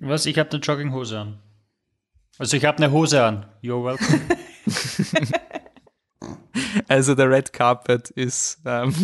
Was? 0.00 0.26
Ich 0.26 0.38
habe 0.38 0.50
eine 0.50 0.60
Jogginghose 0.60 1.20
an. 1.20 1.38
Also 2.38 2.56
ich 2.56 2.64
habe 2.64 2.78
eine 2.78 2.92
Hose 2.92 3.22
an. 3.22 3.46
You're 3.62 3.84
welcome. 3.84 4.20
also 6.88 7.14
der 7.14 7.30
Red 7.30 7.52
Carpet 7.52 8.10
ist 8.10 8.60
ähm, 8.64 8.94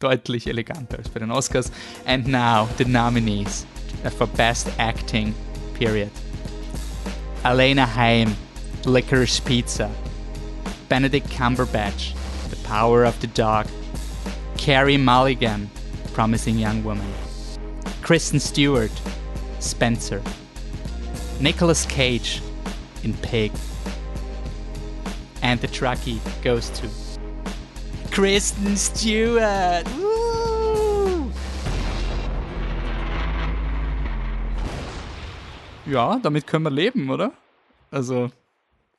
deutlich 0.00 0.46
eleganter 0.46 0.98
als 0.98 1.08
bei 1.08 1.20
den 1.20 1.30
Oscars. 1.30 1.70
And 2.06 2.26
now 2.26 2.68
the 2.76 2.84
nominees 2.84 3.66
for 4.16 4.26
Best 4.26 4.68
Acting, 4.78 5.34
period. 5.74 6.10
Elena 7.44 7.86
Haim, 7.86 8.36
Licorice 8.84 9.40
Pizza. 9.40 9.90
Benedict 10.88 11.28
Cumberbatch, 11.30 12.14
The 12.50 12.56
Power 12.64 13.04
of 13.04 13.18
the 13.20 13.26
Dog. 13.28 13.66
Carrie 14.56 14.98
Mulligan, 14.98 15.70
Promising 16.12 16.58
Young 16.58 16.84
Woman. 16.84 17.12
Kristen 18.02 18.40
Stewart, 18.40 18.92
Spencer. 19.60 20.22
Nicolas 21.40 21.86
Cage 21.86 22.42
in 23.02 23.14
Pig. 23.14 23.52
And 25.42 25.60
the 25.60 25.68
Truckee 25.68 26.20
goes 26.42 26.70
to 26.70 26.88
Kristen 28.14 28.76
Stewart. 28.76 29.84
Woo! 29.98 31.32
Ja, 35.84 36.20
damit 36.22 36.46
können 36.46 36.62
wir 36.62 36.70
leben, 36.70 37.10
oder? 37.10 37.32
Also. 37.90 38.30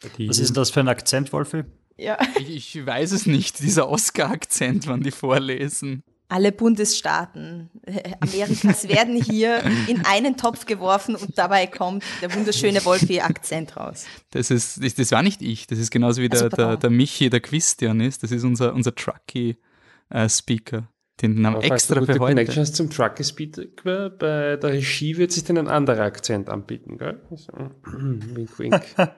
Was 0.02 0.40
ist 0.40 0.50
denn 0.50 0.56
das 0.56 0.70
für 0.70 0.82
ein 0.82 0.90
Akzent, 0.90 1.32
Wolfi? 1.32 1.64
Ja. 1.96 2.18
Ich, 2.38 2.76
ich 2.76 2.86
weiß 2.86 3.14
es 3.14 3.26
nicht, 3.26 3.62
dieser 3.62 3.88
Oscar-Akzent, 3.88 4.86
wann 4.88 5.00
die 5.00 5.12
vorlesen 5.12 6.04
alle 6.28 6.52
Bundesstaaten 6.52 7.70
äh, 7.84 8.12
Amerikas 8.20 8.88
werden 8.88 9.22
hier 9.22 9.64
in 9.88 10.06
einen 10.06 10.38
Topf 10.38 10.66
geworfen 10.66 11.16
und 11.16 11.38
dabei 11.38 11.68
kommt 11.68 12.04
der 12.22 12.34
wunderschöne 12.34 12.84
Wolfi-Akzent 12.84 13.78
raus. 13.78 14.06
Das 14.32 14.52
ist, 14.52 14.84
das, 14.84 14.96
das, 14.96 15.12
war 15.12 15.24
nicht 15.24 15.42
ich, 15.42 15.68
das 15.68 15.80
ist 15.80 15.92
genauso 15.92 16.22
wie 16.22 16.30
der, 16.30 16.44
also, 16.44 16.56
der, 16.56 16.78
der 16.78 16.90
Michi, 16.90 17.30
der 17.30 17.42
Christian 17.42 18.02
ist, 18.02 18.24
das 18.24 18.32
ist 18.32 18.44
unser, 18.44 18.74
unser 18.74 18.96
Trucky-Speaker. 18.96 20.78
Äh, 20.78 20.96
den 21.22 21.48
haben 21.48 21.62
extra 21.62 22.02
für 22.02 22.20
heute. 22.20 22.36
Connections 22.36 22.74
zum 22.74 22.90
Trucky-Speaker, 22.90 24.10
bei 24.10 24.58
der 24.58 24.64
Regie 24.64 25.16
wird 25.16 25.32
sich 25.32 25.46
dann 25.46 25.58
ein 25.58 25.70
anderer 25.70 26.04
Akzent 26.04 26.50
anbieten, 26.50 26.98
gell? 26.98 27.22
So. 27.34 27.54
wink, 27.86 28.60
wink. 28.60 28.82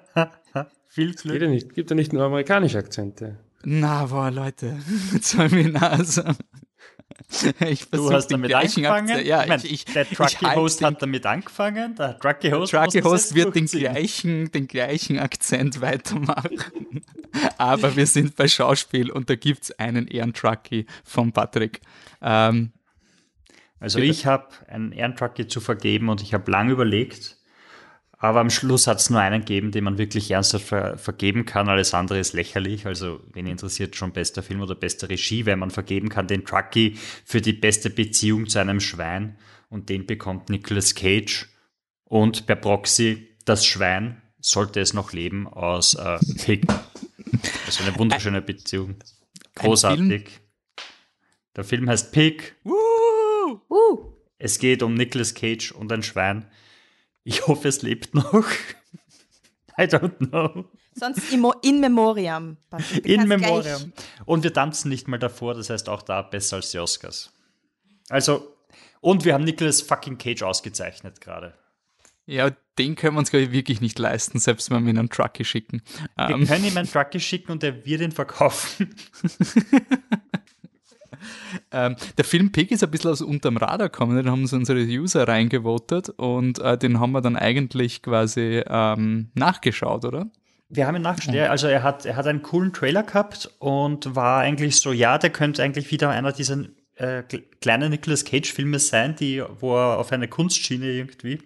Viel 0.88 1.14
Glück. 1.14 1.34
Gibt 1.34 1.42
ja 1.42 1.50
nicht, 1.50 1.74
gibt 1.74 1.90
ja 1.90 1.96
nicht 1.96 2.14
nur 2.14 2.24
amerikanische 2.24 2.78
Akzente. 2.78 3.40
Na, 3.64 4.06
boah, 4.06 4.32
Leute, 4.32 4.78
jetzt 5.14 5.30
soll 5.30 5.50
mir 5.50 5.70
Nase. 5.70 6.36
Ich 7.60 7.90
du 7.90 8.12
hast 8.12 8.28
damit 8.28 8.54
angefangen. 8.54 9.26
Ja, 9.26 9.56
ich, 9.56 9.72
ich, 9.72 9.86
der 9.86 10.10
Trucky-Host 10.10 10.84
hat 10.84 11.02
damit 11.02 11.26
angefangen. 11.26 11.96
Der 11.96 12.18
Trucky-Host 12.20 12.72
Trucky 12.72 13.00
-Host 13.00 13.36
wird 13.36 13.56
den 13.56 13.66
gleichen, 13.66 14.52
den 14.52 14.68
gleichen 14.68 15.20
Akzent 15.20 15.82
weitermachen. 15.82 17.04
Aber 17.58 17.96
wir 17.96 18.08
sind 18.08 18.36
bei 18.36 18.48
Schauspiel 18.48 19.12
und 19.12 19.30
da 19.30 19.36
gibt 19.36 19.64
es 19.64 19.80
einen 19.80 20.08
Ehrentrucky 20.08 20.86
von 21.04 21.32
Patrick. 21.32 21.82
Ähm, 22.22 22.72
also 23.80 24.00
ich 24.00 24.26
habe 24.26 24.48
einen 24.68 24.92
Ehrentrucky 24.92 25.48
zu 25.48 25.60
vergeben 25.60 26.10
und 26.10 26.22
ich 26.22 26.34
habe 26.34 26.50
lange 26.50 26.72
überlegt, 26.72 27.37
aber 28.20 28.40
am 28.40 28.50
Schluss 28.50 28.88
hat 28.88 29.00
es 29.00 29.10
nur 29.10 29.22
einen 29.22 29.42
gegeben, 29.42 29.72
den 29.72 29.84
man 29.84 30.00
wirklich 30.00 30.32
ernsthaft 30.32 30.66
ver 30.66 30.98
vergeben 30.98 31.46
kann. 31.46 31.70
Alles 31.70 31.94
andere 31.94 32.20
ist 32.20 32.34
lächerlich. 32.34 32.88
Also, 32.88 33.20
wen 33.32 33.46
interessiert 33.46 33.96
schon 33.96 34.12
bester 34.12 34.42
Film 34.42 34.62
oder 34.62 34.74
beste 34.74 35.08
Regie, 35.08 35.46
wenn 35.46 35.60
man 35.60 35.70
vergeben 35.70 36.10
kann, 36.10 36.28
den 36.28 36.44
Trucky 36.44 36.98
für 37.26 37.42
die 37.42 37.54
beste 37.54 37.92
Beziehung 37.92 38.48
zu 38.48 38.60
einem 38.60 38.80
Schwein. 38.80 39.38
Und 39.70 39.90
den 39.90 40.08
bekommt 40.08 40.50
Nicolas 40.50 40.96
Cage. 40.96 41.48
Und 42.06 42.48
per 42.48 42.56
Proxy 42.56 43.36
das 43.46 43.66
Schwein, 43.66 44.22
sollte 44.40 44.80
es 44.80 44.94
noch 44.94 45.14
leben, 45.14 45.48
aus 45.48 45.94
äh, 45.94 46.18
Pig. 46.44 46.66
Also 47.66 47.84
eine 47.84 47.98
wunderschöne 47.98 48.42
Beziehung. 48.42 48.96
Großartig. 49.56 50.08
Film? 50.08 50.24
Der 51.56 51.64
Film 51.64 51.90
heißt 51.90 52.12
Pig. 52.12 52.56
Uh. 52.64 52.78
Es 54.40 54.60
geht 54.60 54.84
um 54.84 54.94
Nicolas 54.94 55.34
Cage 55.34 55.72
und 55.72 55.92
ein 55.92 56.04
Schwein 56.04 56.46
ich 57.28 57.46
hoffe, 57.46 57.68
es 57.68 57.82
lebt 57.82 58.14
noch. 58.16 58.46
I 59.78 59.84
don't 59.84 60.18
know. 60.30 60.64
Sonst 60.94 61.32
in 61.62 61.82
memoriam. 61.82 62.58
In 63.04 63.28
memoriam. 63.28 63.92
Und 64.26 64.44
wir 64.44 64.54
tanzen 64.54 64.88
nicht 64.90 65.10
mal 65.10 65.20
davor, 65.20 65.54
das 65.54 65.70
heißt 65.70 65.90
auch 65.90 66.02
da 66.02 66.22
besser 66.22 66.56
als 66.56 66.72
die 66.72 66.80
Oscars. 66.80 67.34
Also, 68.08 68.56
und 69.02 69.26
wir 69.26 69.34
haben 69.34 69.44
Nicolas 69.44 69.82
fucking 69.82 70.18
Cage 70.18 70.42
ausgezeichnet 70.42 71.20
gerade. 71.20 71.54
Ja, 72.26 72.50
den 72.78 72.96
können 72.96 73.16
wir 73.16 73.20
uns, 73.20 73.30
glaube 73.30 73.46
ich, 73.46 73.52
wirklich 73.52 73.82
nicht 73.82 74.00
leisten, 74.00 74.40
selbst 74.40 74.72
wenn 74.72 74.86
wir 74.86 74.92
ihn 74.92 74.98
einen 74.98 75.10
Trucky 75.10 75.44
schicken. 75.44 75.82
Wir 76.16 76.34
um. 76.34 76.42
Ähm. 76.42 76.48
können 76.48 76.66
ihm 76.66 76.78
einen 76.78 76.90
Trucky 76.90 77.20
schicken 77.20 77.52
und 77.52 77.64
er 77.64 77.86
wird 77.86 78.02
ihn 78.02 78.14
verkaufen. 78.14 78.96
Ähm, 81.72 81.96
der 82.18 82.26
Film 82.26 82.52
Pig 82.52 82.72
ist 82.72 82.84
ein 82.84 82.92
bisschen 82.92 83.12
aus 83.12 83.22
unterm 83.22 83.58
Radar 83.58 83.90
gekommen, 83.90 84.18
den 84.18 84.30
haben 84.30 84.42
uns 84.42 84.54
unsere 84.54 84.80
User 84.80 85.28
reingevotet 85.28 86.10
und 86.10 86.60
äh, 86.60 86.78
den 86.78 87.00
haben 87.00 87.12
wir 87.12 87.22
dann 87.22 87.36
eigentlich 87.36 88.02
quasi 88.02 88.64
ähm, 88.68 89.30
nachgeschaut, 89.34 90.06
oder? 90.06 90.28
Wir 90.70 90.88
haben 90.88 90.96
ihn 90.96 91.02
nachgeschaut, 91.02 91.36
ja. 91.36 91.50
Also 91.50 91.68
er 91.68 91.84
hat, 91.84 92.06
er 92.06 92.16
hat 92.16 92.28
einen 92.28 92.42
coolen 92.42 92.74
Trailer 92.74 93.04
gehabt 93.04 93.50
und 93.60 94.16
war 94.16 94.40
eigentlich 94.40 94.78
so, 94.78 94.92
ja, 94.92 95.18
der 95.18 95.30
könnte 95.30 95.64
eigentlich 95.64 95.92
wieder 95.92 96.10
einer 96.10 96.34
dieser 96.34 96.66
äh, 96.96 97.24
kleinen 97.62 97.92
Nicolas 97.92 98.26
Cage-Filme 98.26 98.80
sein, 98.80 99.16
die, 99.16 99.42
wo 99.60 99.76
er 99.76 99.98
auf 99.98 100.12
einer 100.12 100.28
Kunstschiene 100.28 100.88
irgendwie 100.88 101.40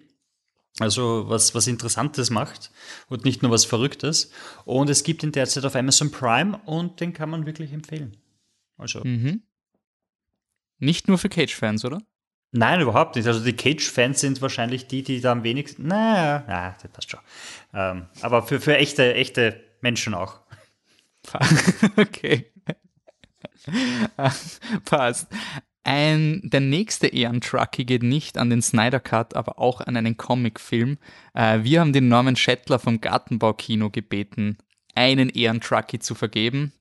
also 0.80 1.28
was, 1.28 1.54
was 1.54 1.66
Interessantes 1.66 2.30
macht 2.30 2.70
und 3.08 3.24
nicht 3.24 3.42
nur 3.42 3.50
was 3.50 3.64
Verrücktes. 3.64 4.30
Und 4.64 4.88
es 4.88 5.04
gibt 5.04 5.22
ihn 5.22 5.32
derzeit 5.32 5.64
auf 5.64 5.76
Amazon 5.76 6.10
Prime 6.10 6.58
und 6.64 7.00
den 7.00 7.12
kann 7.12 7.30
man 7.30 7.46
wirklich 7.46 7.72
empfehlen. 7.72 8.16
Also 8.78 9.00
mhm. 9.04 9.42
Nicht 10.82 11.06
nur 11.06 11.16
für 11.16 11.28
Cage-Fans, 11.28 11.84
oder? 11.84 12.02
Nein, 12.50 12.80
überhaupt 12.80 13.14
nicht. 13.14 13.26
Also 13.28 13.44
die 13.44 13.54
Cage-Fans 13.54 14.20
sind 14.20 14.42
wahrscheinlich 14.42 14.88
die, 14.88 15.04
die 15.04 15.20
da 15.20 15.30
am 15.30 15.44
wenigsten. 15.44 15.86
Naja, 15.86 16.44
na, 16.48 16.76
das 16.82 16.90
passt 16.90 17.10
schon. 17.10 17.20
Ähm, 17.72 18.06
aber 18.20 18.42
für, 18.42 18.60
für 18.60 18.76
echte, 18.76 19.14
echte 19.14 19.62
Menschen 19.80 20.12
auch. 20.12 20.40
okay. 21.96 22.52
Passt. 24.84 25.28
Ein, 25.84 26.40
der 26.42 26.60
nächste 26.60 27.06
Ehrentrucky 27.06 27.84
geht 27.84 28.02
nicht 28.02 28.36
an 28.36 28.50
den 28.50 28.60
Snyder 28.60 28.98
Cut, 29.00 29.36
aber 29.36 29.60
auch 29.60 29.80
an 29.80 29.96
einen 29.96 30.16
Comicfilm. 30.16 30.98
Äh, 31.34 31.60
wir 31.62 31.80
haben 31.80 31.92
den 31.92 32.08
Norman 32.08 32.34
Schettler 32.34 32.80
vom 32.80 33.00
Gartenbaukino 33.00 33.90
gebeten, 33.90 34.58
einen 34.96 35.28
Ehrentrucky 35.28 36.00
zu 36.00 36.16
vergeben. 36.16 36.72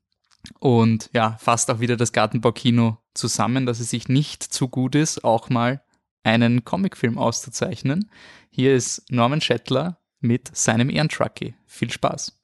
Und 0.60 1.10
ja, 1.14 1.38
fasst 1.40 1.70
auch 1.70 1.80
wieder 1.80 1.98
das 1.98 2.12
Gartenbaukino 2.14 2.98
zusammen, 3.14 3.66
dass 3.66 3.80
es 3.80 3.90
sich 3.90 4.10
nicht 4.10 4.44
zu 4.44 4.68
gut 4.68 4.96
ist, 4.96 5.24
auch 5.24 5.50
mal 5.50 5.84
einen 6.24 6.64
Comicfilm 6.64 7.18
auszuzeichnen. 7.18 8.10
Hier 8.50 8.76
ist 8.76 9.10
Norman 9.10 9.42
Schettler 9.42 9.98
mit 10.20 10.56
seinem 10.56 10.90
Ehrentrucky. 10.90 11.56
Viel 11.66 11.92
Spaß. 11.92 12.40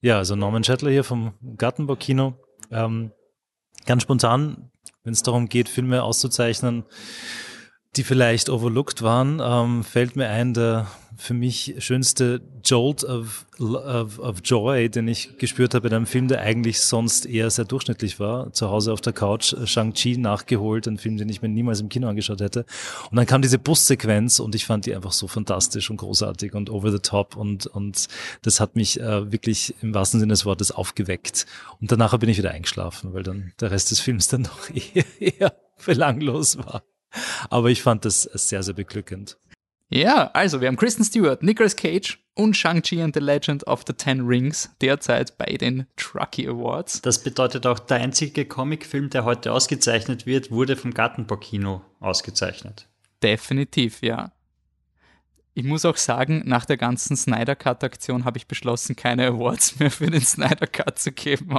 Ja, 0.00 0.18
also 0.18 0.36
Norman 0.36 0.64
Schettler 0.64 0.90
hier 0.90 1.04
vom 1.04 1.34
Gartenbaukino. 1.56 2.34
Ähm, 2.70 3.12
ganz 3.86 4.02
spontan, 4.02 4.70
wenn 5.02 5.12
es 5.12 5.22
darum 5.22 5.48
geht, 5.48 5.68
Filme 5.68 6.02
auszuzeichnen, 6.02 6.84
die 7.96 8.04
vielleicht 8.04 8.48
overlooked 8.48 9.02
waren, 9.02 9.40
ähm, 9.42 9.84
fällt 9.84 10.16
mir 10.16 10.28
ein, 10.28 10.54
der 10.54 10.86
für 11.16 11.34
mich 11.34 11.74
schönste 11.78 12.42
Jolt 12.62 13.02
of, 13.04 13.46
of, 13.58 14.18
of 14.18 14.36
Joy, 14.44 14.90
den 14.90 15.08
ich 15.08 15.38
gespürt 15.38 15.74
habe 15.74 15.88
in 15.88 15.94
einem 15.94 16.06
Film, 16.06 16.28
der 16.28 16.42
eigentlich 16.42 16.80
sonst 16.80 17.24
eher 17.24 17.48
sehr 17.50 17.64
durchschnittlich 17.64 18.20
war. 18.20 18.52
Zu 18.52 18.68
Hause 18.68 18.92
auf 18.92 19.00
der 19.00 19.12
Couch 19.12 19.54
äh, 19.54 19.66
Shang-Chi 19.66 20.18
nachgeholt, 20.18 20.86
ein 20.86 20.98
Film, 20.98 21.16
den 21.16 21.28
ich 21.28 21.40
mir 21.40 21.48
niemals 21.48 21.80
im 21.80 21.88
Kino 21.88 22.08
angeschaut 22.08 22.40
hätte. 22.40 22.66
Und 23.10 23.16
dann 23.16 23.26
kam 23.26 23.40
diese 23.40 23.58
Bussequenz 23.58 24.40
und 24.40 24.54
ich 24.54 24.66
fand 24.66 24.84
die 24.86 24.94
einfach 24.94 25.12
so 25.12 25.26
fantastisch 25.26 25.90
und 25.90 25.96
großartig 25.96 26.54
und 26.54 26.68
over 26.70 26.92
the 26.92 26.98
top 26.98 27.36
und, 27.36 27.66
und 27.66 28.08
das 28.42 28.60
hat 28.60 28.76
mich 28.76 29.00
äh, 29.00 29.32
wirklich 29.32 29.74
im 29.80 29.94
wahrsten 29.94 30.20
Sinne 30.20 30.34
des 30.34 30.44
Wortes 30.44 30.70
aufgeweckt. 30.70 31.46
Und 31.80 31.90
danach 31.90 32.16
bin 32.18 32.28
ich 32.28 32.36
wieder 32.38 32.50
eingeschlafen, 32.50 33.14
weil 33.14 33.22
dann 33.22 33.52
der 33.60 33.70
Rest 33.70 33.90
des 33.90 34.00
Films 34.00 34.28
dann 34.28 34.42
noch 34.42 34.68
eher, 34.70 35.04
eher 35.20 35.54
belanglos 35.84 36.58
war. 36.58 36.82
Aber 37.50 37.70
ich 37.70 37.82
fand 37.82 38.04
das 38.04 38.22
sehr, 38.22 38.62
sehr 38.62 38.74
beglückend. 38.74 39.38
Ja, 39.88 40.30
also 40.32 40.60
wir 40.60 40.68
haben 40.68 40.76
Kristen 40.76 41.04
Stewart, 41.04 41.42
Nicolas 41.42 41.76
Cage 41.76 42.18
und 42.34 42.56
Shang-Chi 42.56 43.00
and 43.00 43.14
the 43.14 43.20
Legend 43.20 43.66
of 43.68 43.84
the 43.86 43.92
Ten 43.92 44.26
Rings 44.26 44.70
derzeit 44.80 45.38
bei 45.38 45.56
den 45.56 45.86
Truckee 45.96 46.48
Awards. 46.48 47.02
Das 47.02 47.22
bedeutet 47.22 47.66
auch, 47.66 47.78
der 47.78 47.98
einzige 47.98 48.44
Comicfilm, 48.46 49.10
der 49.10 49.24
heute 49.24 49.52
ausgezeichnet 49.52 50.26
wird, 50.26 50.50
wurde 50.50 50.74
vom 50.76 50.92
Gartenbaukino 50.92 51.82
ausgezeichnet. 52.00 52.88
Definitiv, 53.22 54.02
ja. 54.02 54.32
Ich 55.58 55.64
muss 55.64 55.86
auch 55.86 55.96
sagen, 55.96 56.42
nach 56.44 56.66
der 56.66 56.76
ganzen 56.76 57.16
Snyder 57.16 57.56
Cut-Aktion 57.56 58.26
habe 58.26 58.36
ich 58.36 58.46
beschlossen, 58.46 58.94
keine 58.94 59.26
Awards 59.26 59.78
mehr 59.78 59.90
für 59.90 60.04
den 60.04 60.20
Snyder 60.20 60.66
Cut 60.66 60.98
zu 60.98 61.12
geben. 61.12 61.56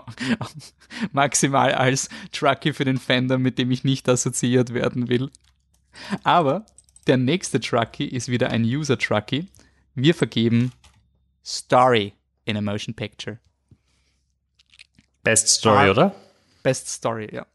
Maximal 1.13 1.73
als 1.73 2.07
Truckee 2.31 2.73
für 2.73 2.85
den 2.85 2.99
Fender, 2.99 3.39
mit 3.39 3.57
dem 3.57 3.71
ich 3.71 3.83
nicht 3.83 4.07
assoziiert 4.07 4.75
werden 4.75 5.09
will. 5.09 5.31
Aber 6.23 6.67
der 7.07 7.17
nächste 7.17 7.59
Truckee 7.59 8.05
ist 8.05 8.27
wieder 8.27 8.51
ein 8.51 8.65
User 8.65 8.99
Truckee. 8.99 9.47
Wir 9.95 10.13
vergeben 10.13 10.73
Story 11.43 12.13
in 12.45 12.55
a 12.55 12.61
Motion 12.61 12.93
Picture. 12.93 13.39
Best 15.23 15.47
Story, 15.47 15.87
ah, 15.87 15.89
oder? 15.89 16.15
Best 16.61 16.87
Story, 16.87 17.29
ja. 17.33 17.47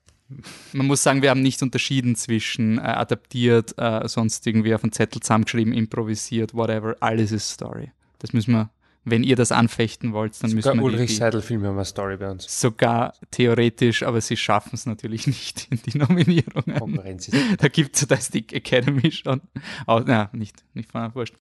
Man 0.72 0.86
muss 0.86 1.02
sagen, 1.02 1.22
wir 1.22 1.30
haben 1.30 1.42
nicht 1.42 1.62
unterschieden 1.62 2.16
zwischen 2.16 2.78
äh, 2.78 2.82
adaptiert, 2.82 3.74
äh, 3.78 4.06
sonst 4.08 4.46
irgendwie 4.46 4.74
auf 4.74 4.82
einen 4.82 4.92
Zettel 4.92 5.20
zusammengeschrieben, 5.20 5.72
improvisiert, 5.72 6.54
whatever. 6.54 6.96
Alles 7.00 7.32
ist 7.32 7.50
Story. 7.50 7.90
Das 8.18 8.32
müssen 8.32 8.52
wir 8.52 8.70
wenn 9.04 9.24
ihr 9.24 9.36
das 9.36 9.50
anfechten 9.50 10.12
wollt, 10.12 10.40
dann 10.42 10.50
Sogar 10.50 10.74
müssen 10.74 10.78
wir. 10.78 10.84
Ulrich 10.84 11.16
Seidel-Filme 11.16 11.68
haben 11.68 11.76
eine 11.76 11.84
Story 11.84 12.16
bei 12.16 12.30
uns. 12.30 12.60
Sogar 12.60 13.14
theoretisch, 13.30 14.02
aber 14.04 14.20
sie 14.20 14.36
schaffen 14.36 14.70
es 14.74 14.86
natürlich 14.86 15.26
nicht 15.26 15.66
in 15.70 15.80
die 15.82 15.98
Nominierungen. 15.98 16.78
Konkurrenz 16.78 17.28
ist 17.28 17.36
da 17.58 17.68
gibt 17.68 17.96
es 17.96 18.06
da 18.06 18.14
ist 18.14 18.32
die 18.34 18.46
Academy 18.52 19.10
schon. 19.10 19.40
Oh, 19.86 20.00
na, 20.04 20.30
nicht, 20.32 20.64
nicht 20.74 20.90
von 20.90 21.14
wurscht. 21.14 21.34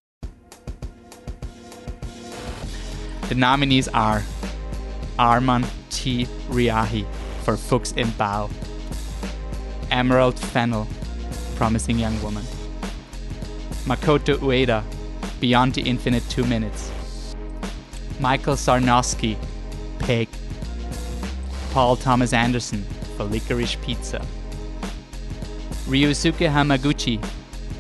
The 3.30 3.36
nominees 3.36 3.88
are 3.94 4.24
Arman 5.18 5.64
T. 5.90 6.28
Riahi 6.54 7.06
for 7.46 7.58
Fuchs 7.58 7.92
in 7.94 8.12
Bao, 8.18 8.50
Emerald 9.92 10.40
Fennel, 10.40 10.88
Promising 11.56 12.00
Young 12.00 12.20
Woman, 12.24 12.44
Makoto 13.86 14.38
Ueda, 14.38 14.84
Beyond 15.40 15.76
the 15.76 15.82
Infinite 15.82 16.28
Two 16.30 16.46
Minutes, 16.46 16.92
Michael 18.20 18.56
Sarnowski, 18.56 19.38
Pig, 20.00 20.30
Paul 21.72 21.96
Thomas 21.98 22.34
Anderson 22.34 22.84
for 23.18 23.26
Licorice 23.26 23.76
Pizza, 23.82 24.26
Ryusuke 25.86 26.50
Hamaguchi, 26.50 27.20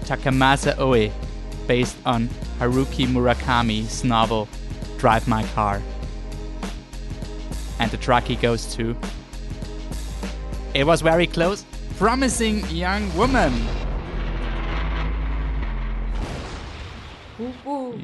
Takamasa 0.05 0.77
Oe, 0.77 1.11
based 1.65 1.97
on 2.05 2.27
Haruki 2.59 3.07
Murakami's 3.07 4.03
novel 4.03 4.47
Drive 4.97 5.27
My 5.27 5.43
Car. 5.55 5.81
And 7.79 7.89
the 7.89 7.97
track 7.97 8.25
Truckee 8.25 8.41
goes 8.41 8.75
to. 8.75 8.95
It 10.73 10.85
was 10.85 11.01
very 11.01 11.25
close. 11.25 11.65
Promising 12.01 12.63
Young 12.71 13.13
Woman. 13.13 13.53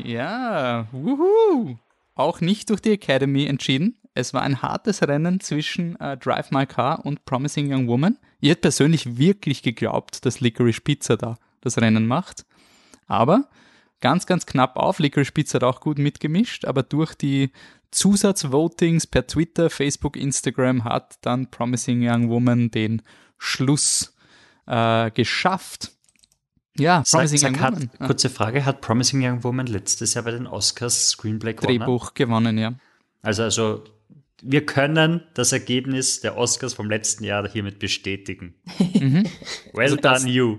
Ja, 0.03 0.85
wuhu. 0.91 1.77
auch 2.13 2.39
nicht 2.39 2.69
durch 2.69 2.79
die 2.79 2.91
Academy 2.91 3.47
entschieden. 3.47 3.97
Es 4.13 4.35
war 4.35 4.43
ein 4.43 4.61
hartes 4.61 5.01
Rennen 5.01 5.39
zwischen 5.39 5.99
äh, 5.99 6.15
Drive 6.15 6.51
My 6.51 6.67
Car 6.67 7.07
und 7.07 7.25
Promising 7.25 7.73
Young 7.73 7.87
Woman. 7.87 8.19
Ihr 8.39 8.51
hättet 8.51 8.61
persönlich 8.61 9.17
wirklich 9.17 9.63
geglaubt, 9.63 10.23
dass 10.27 10.41
Licorice 10.41 10.81
Pizza 10.81 11.17
da 11.17 11.39
das 11.61 11.79
Rennen 11.79 12.05
macht. 12.05 12.45
Aber 13.07 13.49
ganz, 13.99 14.27
ganz 14.27 14.45
knapp 14.45 14.77
auf. 14.77 14.99
Licorice 14.99 15.31
Pizza 15.31 15.55
hat 15.55 15.63
auch 15.63 15.81
gut 15.81 15.97
mitgemischt, 15.97 16.65
aber 16.65 16.83
durch 16.83 17.15
die 17.15 17.49
Zusatzvotings 17.89 19.07
per 19.07 19.25
Twitter, 19.25 19.71
Facebook, 19.71 20.17
Instagram 20.17 20.83
hat 20.83 21.15
dann 21.21 21.49
Promising 21.49 22.07
Young 22.07 22.29
Woman 22.29 22.69
den 22.69 23.01
Schluss 23.37 24.15
äh, 24.65 25.11
geschafft. 25.11 25.91
Ja, 26.77 27.03
Promising 27.09 27.37
sag, 27.37 27.55
sag, 27.55 27.61
Young 27.61 27.73
Woman. 27.73 27.89
Hat, 27.99 28.07
kurze 28.07 28.29
Frage, 28.29 28.65
hat 28.65 28.81
Promising 28.81 29.25
Young 29.25 29.43
Woman 29.43 29.67
letztes 29.67 30.13
Jahr 30.13 30.23
bei 30.25 30.31
den 30.31 30.45
Oscars 30.45 31.09
Screenplay 31.09 31.53
gewonnen? 31.53 31.79
Drehbuch 31.79 32.13
gewonnen, 32.13 32.57
ja. 32.57 32.73
Also, 33.23 33.43
also 33.43 33.83
wir 34.43 34.65
können 34.65 35.23
das 35.33 35.51
Ergebnis 35.51 36.21
der 36.21 36.37
Oscars 36.37 36.75
vom 36.75 36.89
letzten 36.89 37.23
Jahr 37.23 37.47
hiermit 37.49 37.79
bestätigen. 37.79 38.55
Mhm. 38.79 39.27
well 39.73 39.83
also 39.83 39.95
done, 39.95 40.15
das, 40.15 40.25
you. 40.25 40.57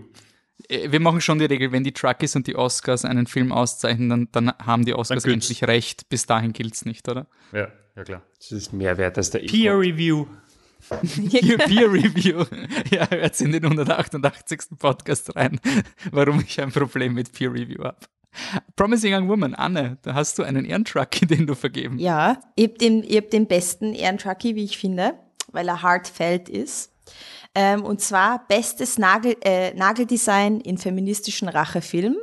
Äh, 0.68 0.90
wir 0.92 1.00
machen 1.00 1.20
schon 1.20 1.38
die 1.38 1.44
Regel, 1.44 1.72
wenn 1.72 1.84
die 1.84 1.92
Truckies 1.92 2.36
und 2.36 2.46
die 2.46 2.56
Oscars 2.56 3.04
einen 3.04 3.26
Film 3.26 3.52
auszeichnen, 3.52 4.08
dann, 4.08 4.28
dann 4.32 4.52
haben 4.64 4.84
die 4.84 4.94
Oscars 4.94 5.24
endlich 5.24 5.64
recht. 5.64 6.08
Bis 6.08 6.26
dahin 6.26 6.52
gilt 6.52 6.74
es 6.74 6.84
nicht, 6.84 7.08
oder? 7.08 7.26
Ja, 7.52 7.68
ja 7.96 8.04
klar. 8.04 8.22
Das 8.38 8.52
ist 8.52 8.72
mehr 8.72 8.96
wert 8.98 9.18
als 9.18 9.30
der 9.30 9.40
Peer 9.40 9.78
Review. 9.78 10.26
Peer, 11.30 11.58
Peer 11.66 11.92
Review. 11.92 12.44
Ja, 12.90 13.08
hört 13.10 13.40
in 13.40 13.52
den 13.52 13.64
188. 13.64 14.78
Podcast 14.78 15.34
rein, 15.36 15.60
warum 16.10 16.40
ich 16.40 16.60
ein 16.60 16.72
Problem 16.72 17.14
mit 17.14 17.32
Peer 17.32 17.52
Review 17.52 17.84
habe. 17.84 17.98
Promising 18.76 19.14
Young 19.14 19.28
Woman, 19.28 19.54
Anne, 19.54 19.98
da 20.02 20.14
hast 20.14 20.38
du 20.38 20.42
einen 20.42 20.64
Ehrentruckie, 20.64 21.26
den 21.26 21.46
du 21.46 21.54
vergeben. 21.54 21.98
Ja, 21.98 22.38
ich 22.54 22.68
habe 22.68 22.78
den, 22.78 23.02
hab 23.02 23.30
den 23.30 23.46
besten 23.46 23.94
Ehrentruckie, 23.94 24.54
wie 24.54 24.64
ich 24.64 24.78
finde, 24.78 25.14
weil 25.50 25.68
er 25.68 25.82
heartfelt 25.82 26.48
ist. 26.48 26.92
Ähm, 27.54 27.82
und 27.82 28.00
zwar 28.00 28.46
bestes 28.46 28.98
Nagel, 28.98 29.36
äh, 29.42 29.74
Nageldesign 29.74 30.60
in 30.60 30.78
feministischen 30.78 31.48
Rachefilm. 31.48 32.16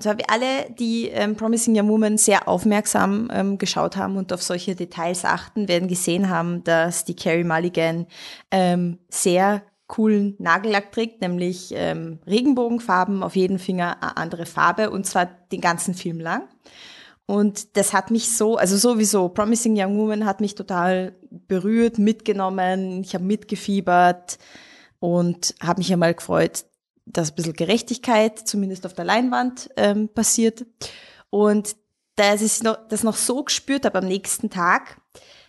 Zwar 0.00 0.16
wir 0.18 0.30
alle, 0.30 0.70
die 0.78 1.08
ähm, 1.08 1.36
Promising 1.36 1.78
Young 1.78 1.88
Woman 1.88 2.18
sehr 2.18 2.48
aufmerksam 2.48 3.28
ähm, 3.32 3.58
geschaut 3.58 3.96
haben 3.96 4.16
und 4.16 4.32
auf 4.32 4.42
solche 4.42 4.74
Details 4.74 5.24
achten, 5.24 5.68
werden 5.68 5.88
gesehen 5.88 6.30
haben, 6.30 6.64
dass 6.64 7.04
die 7.04 7.14
Carrie 7.14 7.44
Mulligan 7.44 8.06
ähm, 8.50 8.98
sehr 9.10 9.62
coolen 9.86 10.36
Nagellack 10.38 10.92
trägt, 10.92 11.20
nämlich 11.20 11.72
ähm, 11.74 12.20
Regenbogenfarben, 12.26 13.22
auf 13.22 13.36
jedem 13.36 13.58
Finger 13.58 14.02
eine 14.02 14.16
andere 14.16 14.46
Farbe 14.46 14.90
und 14.90 15.04
zwar 15.04 15.26
den 15.52 15.60
ganzen 15.60 15.94
Film 15.94 16.18
lang. 16.18 16.48
Und 17.26 17.76
das 17.76 17.92
hat 17.92 18.10
mich 18.10 18.36
so, 18.36 18.56
also 18.56 18.76
sowieso, 18.76 19.28
Promising 19.28 19.74
Young 19.76 19.98
Woman 19.98 20.24
hat 20.24 20.40
mich 20.40 20.54
total 20.54 21.14
berührt, 21.30 21.98
mitgenommen, 21.98 23.02
ich 23.02 23.14
habe 23.14 23.24
mitgefiebert 23.24 24.38
und 24.98 25.54
habe 25.60 25.78
mich 25.80 25.92
einmal 25.92 26.14
gefreut, 26.14 26.64
dass 27.12 27.30
ein 27.30 27.34
bisschen 27.34 27.52
Gerechtigkeit, 27.54 28.38
zumindest 28.38 28.86
auf 28.86 28.94
der 28.94 29.04
Leinwand, 29.04 29.70
ähm, 29.76 30.08
passiert. 30.08 30.66
Und 31.30 31.76
dass 32.16 32.42
ich 32.42 32.62
noch, 32.62 32.76
das 32.88 33.02
noch 33.02 33.16
so 33.16 33.44
gespürt 33.44 33.84
habe 33.84 33.98
am 33.98 34.06
nächsten 34.06 34.50
Tag, 34.50 35.00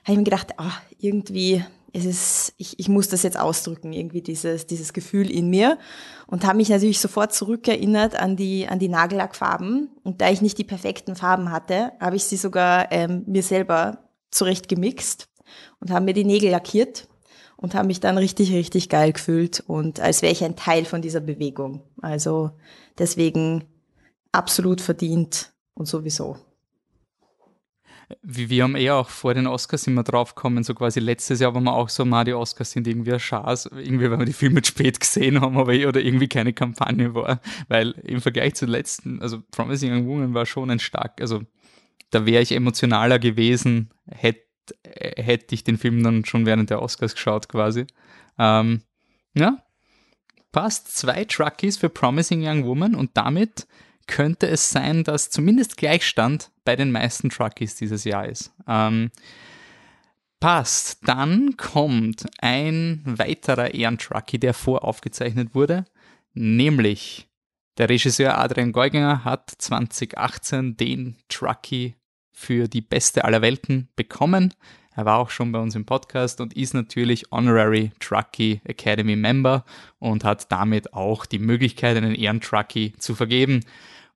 habe 0.03 0.13
ich 0.13 0.17
mir 0.17 0.23
gedacht, 0.23 0.53
ach, 0.57 0.81
irgendwie, 0.97 1.63
es 1.93 2.05
ist, 2.05 2.53
ich, 2.57 2.79
ich 2.79 2.87
muss 2.87 3.09
das 3.09 3.23
jetzt 3.23 3.37
ausdrücken, 3.37 3.93
irgendwie 3.93 4.21
dieses, 4.21 4.65
dieses 4.65 4.93
Gefühl 4.93 5.29
in 5.29 5.49
mir. 5.49 5.77
Und 6.27 6.45
habe 6.45 6.57
mich 6.57 6.69
natürlich 6.69 6.99
sofort 6.99 7.33
zurückerinnert 7.33 8.15
an 8.15 8.35
die, 8.35 8.67
an 8.67 8.79
die 8.79 8.87
Nagellackfarben. 8.87 9.89
Und 10.03 10.21
da 10.21 10.29
ich 10.29 10.41
nicht 10.41 10.57
die 10.57 10.63
perfekten 10.63 11.15
Farben 11.15 11.51
hatte, 11.51 11.91
habe 11.99 12.15
ich 12.15 12.23
sie 12.23 12.37
sogar 12.37 12.91
ähm, 12.91 13.23
mir 13.27 13.43
selber 13.43 14.09
zurecht 14.31 14.69
gemixt 14.69 15.27
und 15.81 15.91
habe 15.91 16.05
mir 16.05 16.13
die 16.13 16.23
Nägel 16.23 16.51
lackiert 16.51 17.09
und 17.61 17.75
habe 17.75 17.87
mich 17.87 17.99
dann 17.99 18.17
richtig, 18.17 18.51
richtig 18.51 18.89
geil 18.89 19.13
gefühlt 19.13 19.63
und 19.65 19.99
als 19.99 20.21
wäre 20.21 20.33
ich 20.33 20.43
ein 20.43 20.55
Teil 20.55 20.83
von 20.83 21.01
dieser 21.01 21.21
Bewegung. 21.21 21.83
Also 22.01 22.51
deswegen 22.97 23.63
absolut 24.31 24.81
verdient 24.81 25.53
und 25.75 25.87
sowieso. 25.87 26.37
Wir 28.23 28.63
haben 28.63 28.75
eher 28.75 28.95
auch 28.95 29.07
vor 29.07 29.33
den 29.33 29.47
Oscars 29.47 29.87
immer 29.87 30.03
drauf 30.03 30.35
gekommen, 30.35 30.63
so 30.63 30.73
quasi 30.73 30.99
letztes 30.99 31.39
Jahr 31.39 31.53
waren 31.53 31.63
wir 31.63 31.73
auch 31.73 31.87
so, 31.87 32.03
mal 32.03 32.25
die 32.25 32.33
Oscars 32.33 32.71
sind 32.71 32.85
irgendwie 32.85 33.13
ein 33.13 33.19
Schatz, 33.21 33.69
irgendwie, 33.71 34.11
weil 34.11 34.19
wir 34.19 34.25
die 34.25 34.33
Filme 34.33 34.61
spät 34.65 34.99
gesehen 34.99 35.39
haben, 35.39 35.57
aber 35.57 35.73
eh, 35.73 35.85
oder 35.85 36.01
irgendwie 36.01 36.27
keine 36.27 36.51
Kampagne 36.51 37.13
war, 37.13 37.39
weil 37.69 37.91
im 38.03 38.19
Vergleich 38.19 38.55
zu 38.55 38.65
letzten, 38.65 39.21
also 39.21 39.41
Promising 39.51 39.93
Young 39.93 40.07
Woman 40.07 40.33
war 40.33 40.45
schon 40.45 40.69
ein 40.71 40.79
stark, 40.79 41.21
also 41.21 41.43
da 42.09 42.25
wäre 42.25 42.41
ich 42.41 42.51
emotionaler 42.51 43.19
gewesen, 43.19 43.91
hätte 44.07 44.41
hätte 44.83 45.55
ich 45.55 45.63
den 45.63 45.77
Film 45.77 46.03
dann 46.03 46.25
schon 46.25 46.45
während 46.45 46.69
der 46.69 46.81
Oscars 46.81 47.13
geschaut 47.13 47.49
quasi. 47.49 47.85
Ähm, 48.37 48.81
ja, 49.33 49.57
passt. 50.51 50.95
Zwei 50.95 51.25
Truckies 51.25 51.77
für 51.77 51.89
Promising 51.89 52.45
Young 52.45 52.65
Woman 52.65 52.95
und 52.95 53.11
damit 53.15 53.67
könnte 54.07 54.47
es 54.47 54.69
sein, 54.69 55.03
dass 55.03 55.29
zumindest 55.29 55.77
Gleichstand 55.77 56.51
bei 56.65 56.75
den 56.75 56.91
meisten 56.91 57.29
Truckies 57.29 57.75
dieses 57.75 58.03
Jahr 58.03 58.27
ist. 58.27 58.51
Ähm, 58.67 59.11
passt. 60.39 61.07
Dann 61.07 61.55
kommt 61.55 62.25
ein 62.39 63.01
weiterer 63.05 63.73
Ehrentruckie, 63.73 64.39
der 64.39 64.53
voraufgezeichnet 64.53 65.55
wurde, 65.55 65.85
nämlich 66.33 67.29
der 67.77 67.87
Regisseur 67.87 68.37
Adrian 68.37 68.73
Geuginger 68.73 69.23
hat 69.23 69.49
2018 69.57 70.75
den 70.75 71.17
Truckie 71.29 71.95
für 72.31 72.67
die 72.67 72.81
beste 72.81 73.25
aller 73.25 73.41
Welten 73.41 73.89
bekommen. 73.95 74.53
Er 74.93 75.05
war 75.05 75.19
auch 75.19 75.29
schon 75.29 75.51
bei 75.51 75.59
uns 75.59 75.75
im 75.75 75.85
Podcast 75.85 76.41
und 76.41 76.55
ist 76.55 76.73
natürlich 76.73 77.31
Honorary 77.31 77.91
Truckie 77.99 78.61
Academy 78.65 79.15
Member 79.15 79.63
und 79.99 80.23
hat 80.23 80.51
damit 80.51 80.93
auch 80.93 81.25
die 81.25 81.39
Möglichkeit, 81.39 81.95
einen 81.95 82.15
Ehrentruckie 82.15 82.93
zu 82.99 83.15
vergeben. 83.15 83.61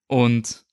Und 0.08 0.66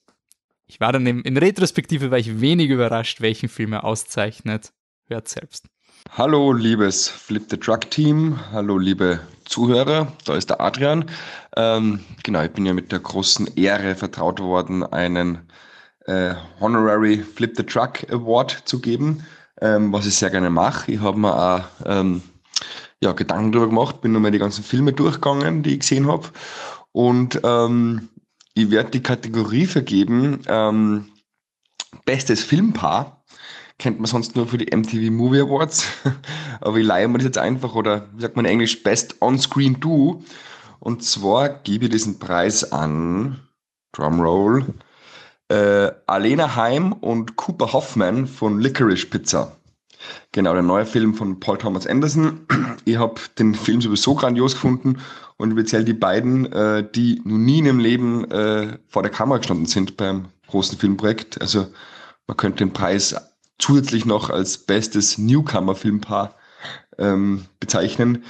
ich 0.67 0.81
war 0.81 0.93
dann 0.93 1.07
in 1.07 1.37
Retrospektive 1.37 2.11
war 2.11 2.19
ich 2.19 2.41
wenig 2.41 2.71
überrascht, 2.71 3.21
welchen 3.21 3.49
Film 3.49 3.75
er 3.75 3.85
auszeichnet. 3.85 4.73
Hört 5.07 5.29
selbst. 5.29 5.67
Hallo, 6.11 6.53
liebes 6.53 7.09
Flip 7.09 7.45
the 7.49 7.57
Truck 7.57 7.91
Team. 7.91 8.39
Hallo, 8.51 8.79
liebe 8.79 9.21
Zuhörer. 9.45 10.13
Da 10.25 10.37
ist 10.37 10.51
der 10.51 10.61
Adrian. 10.61 11.05
Ähm, 11.57 12.01
genau, 12.23 12.43
ich 12.43 12.51
bin 12.51 12.67
ja 12.67 12.75
mit 12.75 12.91
der 12.91 12.99
großen 12.99 13.57
Ehre 13.57 13.95
vertraut 13.95 14.41
worden, 14.41 14.83
einen 14.83 15.49
äh, 16.07 16.35
Honorary 16.61 17.19
Flip 17.19 17.57
the 17.57 17.63
Truck 17.63 18.11
Award 18.11 18.63
zu 18.65 18.81
geben, 18.81 19.25
ähm, 19.61 19.93
was 19.93 20.07
ich 20.07 20.17
sehr 20.17 20.31
gerne 20.31 20.51
mache. 20.51 20.93
Ich 20.93 21.01
habe 21.01 21.19
mir 21.19 21.35
auch 21.35 21.65
ähm, 21.87 22.23
ja, 23.03 23.13
Gedanken 23.13 23.53
darüber 23.53 23.69
gemacht, 23.69 24.01
bin 24.01 24.13
nochmal 24.13 24.31
die 24.31 24.39
ganzen 24.39 24.65
Filme 24.65 24.93
durchgegangen, 24.93 25.63
die 25.63 25.75
ich 25.75 25.81
gesehen 25.81 26.07
habe. 26.07 26.29
Und 26.93 27.41
ähm, 27.45 28.09
ich 28.55 28.71
werde 28.71 28.91
die 28.91 29.03
Kategorie 29.03 29.67
vergeben, 29.67 30.41
ähm, 30.47 31.09
Bestes 32.05 32.43
Filmpaar. 32.43 33.23
Kennt 33.79 33.99
man 33.99 34.07
sonst 34.07 34.35
nur 34.37 34.47
für 34.47 34.59
die 34.59 34.75
MTV 34.75 35.11
Movie 35.11 35.41
Awards. 35.41 35.87
Aber 36.61 36.79
ich 36.79 36.87
leihe 36.87 37.09
mir 37.09 37.19
das 37.19 37.27
jetzt 37.27 37.39
einfach, 37.39 37.75
oder 37.75 38.09
wie 38.15 38.23
sagt 38.23 38.37
man 38.37 38.45
in 38.45 38.53
Englisch, 38.53 38.83
Best 38.83 39.17
On-Screen 39.21 39.81
Do. 39.81 40.23
Und 40.81 41.05
zwar 41.05 41.49
gebe 41.49 41.85
ich 41.87 41.91
diesen 41.91 42.19
Preis 42.19 42.73
an, 42.73 43.41
Drumroll, 43.93 44.67
äh, 45.53 45.93
Alena 46.07 46.57
Heim 46.57 46.95
und 46.95 47.37
Cooper 47.37 47.75
Hoffman 47.75 48.27
von 48.27 48.59
Licorice 48.59 49.07
Pizza. 49.07 49.53
Genau, 50.33 50.55
der 50.55 50.63
neue 50.63 50.87
Film 50.87 51.15
von 51.15 51.39
Paul 51.41 51.59
Thomas 51.59 51.87
Anderson. 51.87 52.47
Ich 52.85 52.97
habe 52.97 53.21
den 53.39 53.55
Film 53.55 53.81
sowieso 53.81 54.17
grandios 54.17 54.55
gefunden 54.55 54.99
und 55.37 55.53
speziell 55.53 55.85
die 55.85 55.93
beiden, 55.93 56.51
äh, 56.51 56.85
die 56.93 57.21
noch 57.25 57.37
nie 57.37 57.61
in 57.61 57.67
ihrem 57.67 57.79
Leben 57.79 58.29
äh, 58.33 58.79
vor 58.89 59.03
der 59.03 59.13
Kamera 59.13 59.39
gestanden 59.39 59.67
sind 59.67 59.97
beim 59.97 60.25
großen 60.49 60.79
Filmprojekt. 60.79 61.41
Also 61.41 61.69
man 62.27 62.37
könnte 62.37 62.65
den 62.65 62.73
Preis 62.73 63.15
zusätzlich 63.59 64.05
noch 64.05 64.31
als 64.31 64.59
bestes 64.59 65.17
Newcomer-Filmpaar 65.17 66.35
ähm, 66.99 67.45
bezeichnen. 67.61 68.25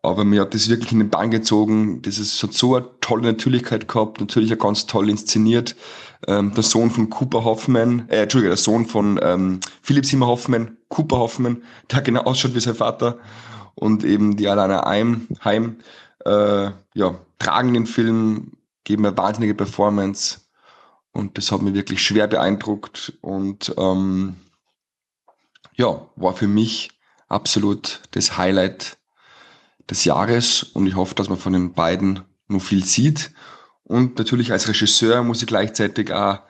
Aber 0.00 0.24
mir 0.24 0.40
hat 0.40 0.54
das 0.54 0.70
wirklich 0.70 0.92
in 0.92 1.00
den 1.00 1.10
Bann 1.10 1.30
gezogen. 1.30 2.00
Das 2.00 2.18
ist, 2.18 2.42
hat 2.42 2.54
so 2.54 2.76
eine 2.76 2.86
tolle 3.00 3.24
Natürlichkeit 3.24 3.88
gehabt, 3.88 4.20
natürlich 4.20 4.54
auch 4.54 4.58
ganz 4.58 4.86
toll 4.86 5.10
inszeniert. 5.10 5.76
Ähm, 6.28 6.54
der 6.54 6.62
Sohn 6.62 6.90
von 6.90 7.10
Cooper 7.10 7.44
Hoffman, 7.44 8.08
äh, 8.08 8.22
Entschuldigung, 8.22 8.50
der 8.50 8.56
Sohn 8.56 8.86
von 8.86 9.18
ähm, 9.22 9.60
Philipp 9.82 10.06
Simmer 10.06 10.26
Hoffman, 10.26 10.76
Cooper 10.88 11.18
Hoffman, 11.18 11.62
der 11.90 12.02
genau 12.02 12.22
ausschaut 12.22 12.54
wie 12.54 12.60
sein 12.60 12.74
Vater. 12.74 13.18
Und 13.74 14.04
eben 14.04 14.36
die 14.36 14.48
Alana 14.48 14.84
Heim, 14.84 15.26
Heim 15.42 15.76
äh, 16.24 16.70
ja, 16.94 17.14
tragen 17.38 17.74
den 17.74 17.86
Film, 17.86 18.52
geben 18.84 19.06
eine 19.06 19.16
wahnsinnige 19.16 19.54
Performance. 19.54 20.40
Und 21.12 21.36
das 21.36 21.50
hat 21.50 21.62
mich 21.62 21.74
wirklich 21.74 22.02
schwer 22.02 22.28
beeindruckt. 22.28 23.12
Und 23.20 23.74
ähm, 23.78 24.36
ja, 25.76 26.06
war 26.16 26.34
für 26.34 26.48
mich 26.48 26.90
absolut 27.28 28.02
das 28.12 28.36
Highlight 28.36 28.98
des 29.90 30.04
Jahres 30.04 30.62
und 30.62 30.86
ich 30.86 30.94
hoffe, 30.94 31.14
dass 31.14 31.28
man 31.28 31.38
von 31.38 31.52
den 31.52 31.72
beiden 31.72 32.20
noch 32.48 32.62
viel 32.62 32.84
sieht. 32.84 33.32
Und 33.84 34.18
natürlich 34.18 34.52
als 34.52 34.68
Regisseur 34.68 35.22
muss 35.22 35.42
ich 35.42 35.48
gleichzeitig 35.48 36.12
auch 36.12 36.40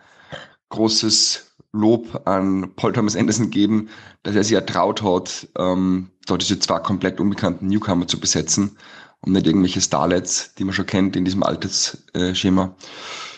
großes 0.68 1.56
Lob 1.72 2.26
an 2.26 2.74
Paul 2.76 2.92
Thomas 2.92 3.16
Anderson 3.16 3.50
geben, 3.50 3.88
dass 4.22 4.34
er 4.34 4.44
sich 4.44 4.54
ertraut 4.54 5.02
hat, 5.02 5.48
ähm, 5.58 6.10
dort 6.26 6.42
diese 6.42 6.58
zwei 6.58 6.78
komplett 6.80 7.18
unbekannten 7.18 7.66
Newcomer 7.66 8.06
zu 8.06 8.20
besetzen 8.20 8.76
und 9.20 9.32
nicht 9.32 9.46
irgendwelche 9.46 9.80
Starlets, 9.80 10.54
die 10.54 10.64
man 10.64 10.74
schon 10.74 10.86
kennt 10.86 11.16
in 11.16 11.24
diesem 11.24 11.42
Altersschema. 11.42 12.74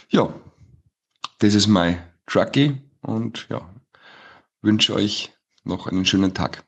Ja, 0.09 0.35
das 1.39 1.55
ist 1.55 1.69
mein 1.69 2.03
Trucky 2.27 2.81
und 3.03 3.47
ja, 3.51 3.69
wünsche 4.63 4.95
euch 4.95 5.33
noch 5.63 5.87
einen 5.87 6.05
schönen 6.05 6.35
Tag. 6.35 6.65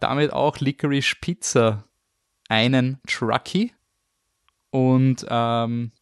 Damit 0.00 0.32
auch 0.32 0.58
Licorice 0.58 1.16
Pizza 1.20 1.84
einen 2.48 3.00
Trucky 3.06 3.72
und 4.70 5.26
ähm, 5.28 5.92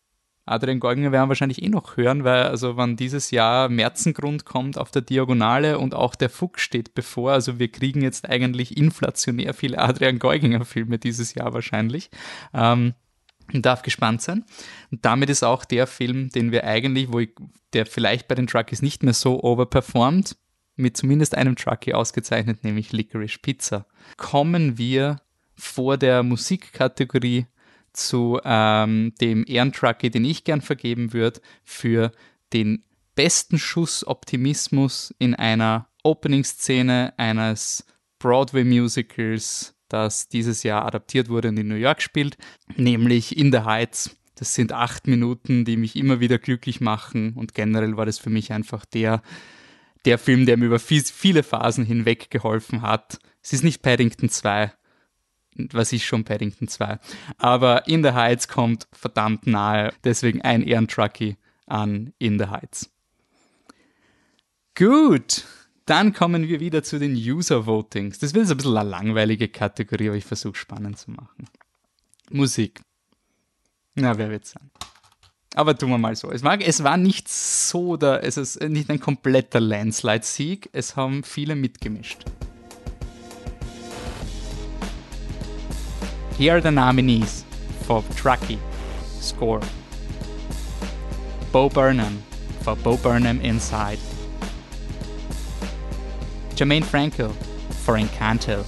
Adrian 0.51 0.81
Gorginger 0.81 1.13
werden 1.13 1.27
wir 1.27 1.31
wahrscheinlich 1.31 1.63
eh 1.63 1.69
noch 1.69 1.97
hören, 1.97 2.25
weil 2.25 2.45
also 2.45 2.77
wenn 2.77 2.97
dieses 2.97 3.31
Jahr 3.31 3.69
Märzengrund 3.69 4.45
kommt 4.45 4.79
auf 4.79 4.91
der 4.91 5.03
Diagonale 5.03 5.79
und 5.79 5.95
auch 5.95 6.15
der 6.15 6.31
Fuchs 6.31 6.63
steht 6.63 6.95
bevor, 6.95 7.33
also 7.33 7.59
wir 7.59 7.71
kriegen 7.71 8.03
jetzt 8.03 8.29
eigentlich 8.29 8.77
inflationär 8.77 9.55
viele 9.55 9.79
Adrian 9.79 10.19
Gorginger 10.19 10.65
Filme 10.65 10.99
dieses 10.99 11.35
Jahr 11.35 11.55
wahrscheinlich. 11.55 12.11
Ähm, 12.53 12.95
darf 13.53 13.83
gespannt 13.83 14.23
sein. 14.23 14.45
Und 14.91 15.05
damit 15.05 15.31
ist 15.31 15.43
auch 15.43 15.65
der 15.65 15.87
Film, 15.87 16.29
den 16.31 16.53
wir 16.53 16.65
eigentlich, 16.65 17.13
wo 17.13 17.19
ich, 17.19 17.31
der 17.73 17.87
vielleicht 17.87 18.29
bei 18.29 18.35
den 18.35 18.47
Truckies 18.47 18.83
nicht 18.83 19.03
mehr 19.03 19.15
so 19.15 19.43
overperformt, 19.43 20.37
mit 20.77 20.97
zumindest 20.97 21.37
einem 21.37 21.57
Truckie 21.57 21.95
ausgezeichnet, 21.95 22.65
nämlich 22.65 22.93
Licorice 22.93 23.39
Pizza. 23.41 23.87
Kommen 24.17 24.79
wir 24.79 25.17
vor 25.55 25.97
der 25.97 26.23
Musikkategorie 26.23 27.47
zu 27.93 28.41
ähm, 28.45 29.15
dem 29.21 29.45
Ehrentruckie, 29.47 30.11
den 30.11 30.25
ich 30.25 30.45
gern 30.45 30.61
vergeben 30.61 31.13
würde, 31.13 31.41
für 31.65 32.13
den 32.53 32.85
besten 33.15 33.59
Schuss 33.59 34.07
Optimismus 34.07 35.15
in 35.19 35.35
einer 35.35 35.89
Opening-Szene 36.03 37.15
eines 37.17 37.85
Broadway-Musicals, 38.19 39.75
das 39.89 40.29
dieses 40.29 40.63
Jahr 40.63 40.87
adaptiert 40.87 41.29
wurde 41.29 41.49
und 41.49 41.59
in 41.59 41.69
New 41.69 41.75
York 41.75 42.01
spielt, 42.01 42.39
nämlich 42.77 43.37
In 43.37 43.53
the 43.53 43.61
Heights. 43.61 44.17
Das 44.37 44.55
sind 44.55 44.73
acht 44.73 45.07
Minuten, 45.07 45.65
die 45.65 45.77
mich 45.77 45.97
immer 45.97 46.21
wieder 46.21 46.39
glücklich 46.39 46.81
machen 46.81 47.35
und 47.35 47.55
generell 47.55 47.97
war 47.97 48.07
das 48.07 48.19
für 48.19 48.31
mich 48.31 48.53
einfach 48.53 48.87
der, 48.87 49.23
der 50.07 50.17
Film, 50.17 50.47
der 50.47 50.57
mir 50.57 50.67
über 50.67 50.79
viele 50.79 51.43
Phasen 51.43 51.85
hinweg 51.85 52.31
geholfen 52.31 52.81
hat. 52.81 53.19
Es 53.43 53.53
ist 53.53 53.65
nicht 53.65 53.83
Paddington 53.83 54.31
2, 54.31 54.73
was 55.55 55.93
ist 55.93 56.05
schon 56.05 56.25
Paddington 56.25 56.69
2. 56.69 56.99
Aber 57.39 57.87
In 57.89 58.03
the 58.03 58.13
Heights 58.13 58.49
kommt 58.49 58.89
verdammt 58.93 59.47
nahe, 59.47 59.93
deswegen 60.05 60.43
ein 60.43 60.63
Ehrentrucky 60.63 61.37
an 61.67 62.13
In 62.19 62.39
the 62.39 62.47
Heights. 62.47 62.91
Gut, 64.77 65.45
dann 65.87 66.13
kommen 66.13 66.49
wir 66.49 66.61
wieder 66.61 66.83
zu 66.83 66.99
den 66.99 67.15
User 67.15 67.67
Votings. 67.67 68.19
Das 68.19 68.33
wird 68.33 68.45
jetzt 68.45 68.53
ein 68.53 68.57
bisschen 68.57 68.77
eine 68.77 68.89
langweilige 68.89 69.49
Kategorie, 69.49 70.09
aber 70.09 70.17
ich 70.17 70.25
versuche 70.25 70.55
spannend 70.55 70.99
zu 70.99 71.11
machen. 71.11 71.47
Musik. 72.31 72.81
Na, 73.95 74.17
wer 74.17 74.31
wird 74.31 74.47
sein? 74.47 74.71
Aber 75.55 75.77
tun 75.77 75.91
wir 75.91 75.99
mal 75.99 76.15
so. 76.15 76.31
Es 76.31 76.45
war, 76.45 76.61
es 76.61 76.85
war 76.85 76.97
nicht 76.97 77.29
so, 77.29 77.97
der, 77.97 78.23
es 78.23 78.37
ist 78.37 78.63
nicht 78.63 78.89
ein 78.89 79.01
kompletter 79.01 79.59
Landslide-Sieg. 79.59 80.71
Es 80.73 80.95
haben 80.95 81.25
viele 81.25 81.57
mitgemischt. 81.57 82.25
Here 86.41 86.57
are 86.57 86.61
the 86.63 86.71
nominees 86.71 87.45
for 87.83 88.03
Truckee 88.17 88.59
score. 89.03 89.61
Bo 91.53 91.69
Burnham 91.69 92.23
for 92.63 92.75
Bo 92.77 92.97
Burnham 92.97 93.43
Inside, 93.43 93.99
Jermaine 96.55 96.83
Franco 96.83 97.29
for 97.85 97.99
Encanto, 97.99 98.65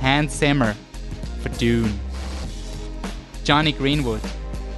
Hans 0.00 0.32
Zimmer 0.32 0.76
for 1.40 1.48
Dune, 1.58 1.98
Johnny 3.42 3.72
Greenwood, 3.72 4.22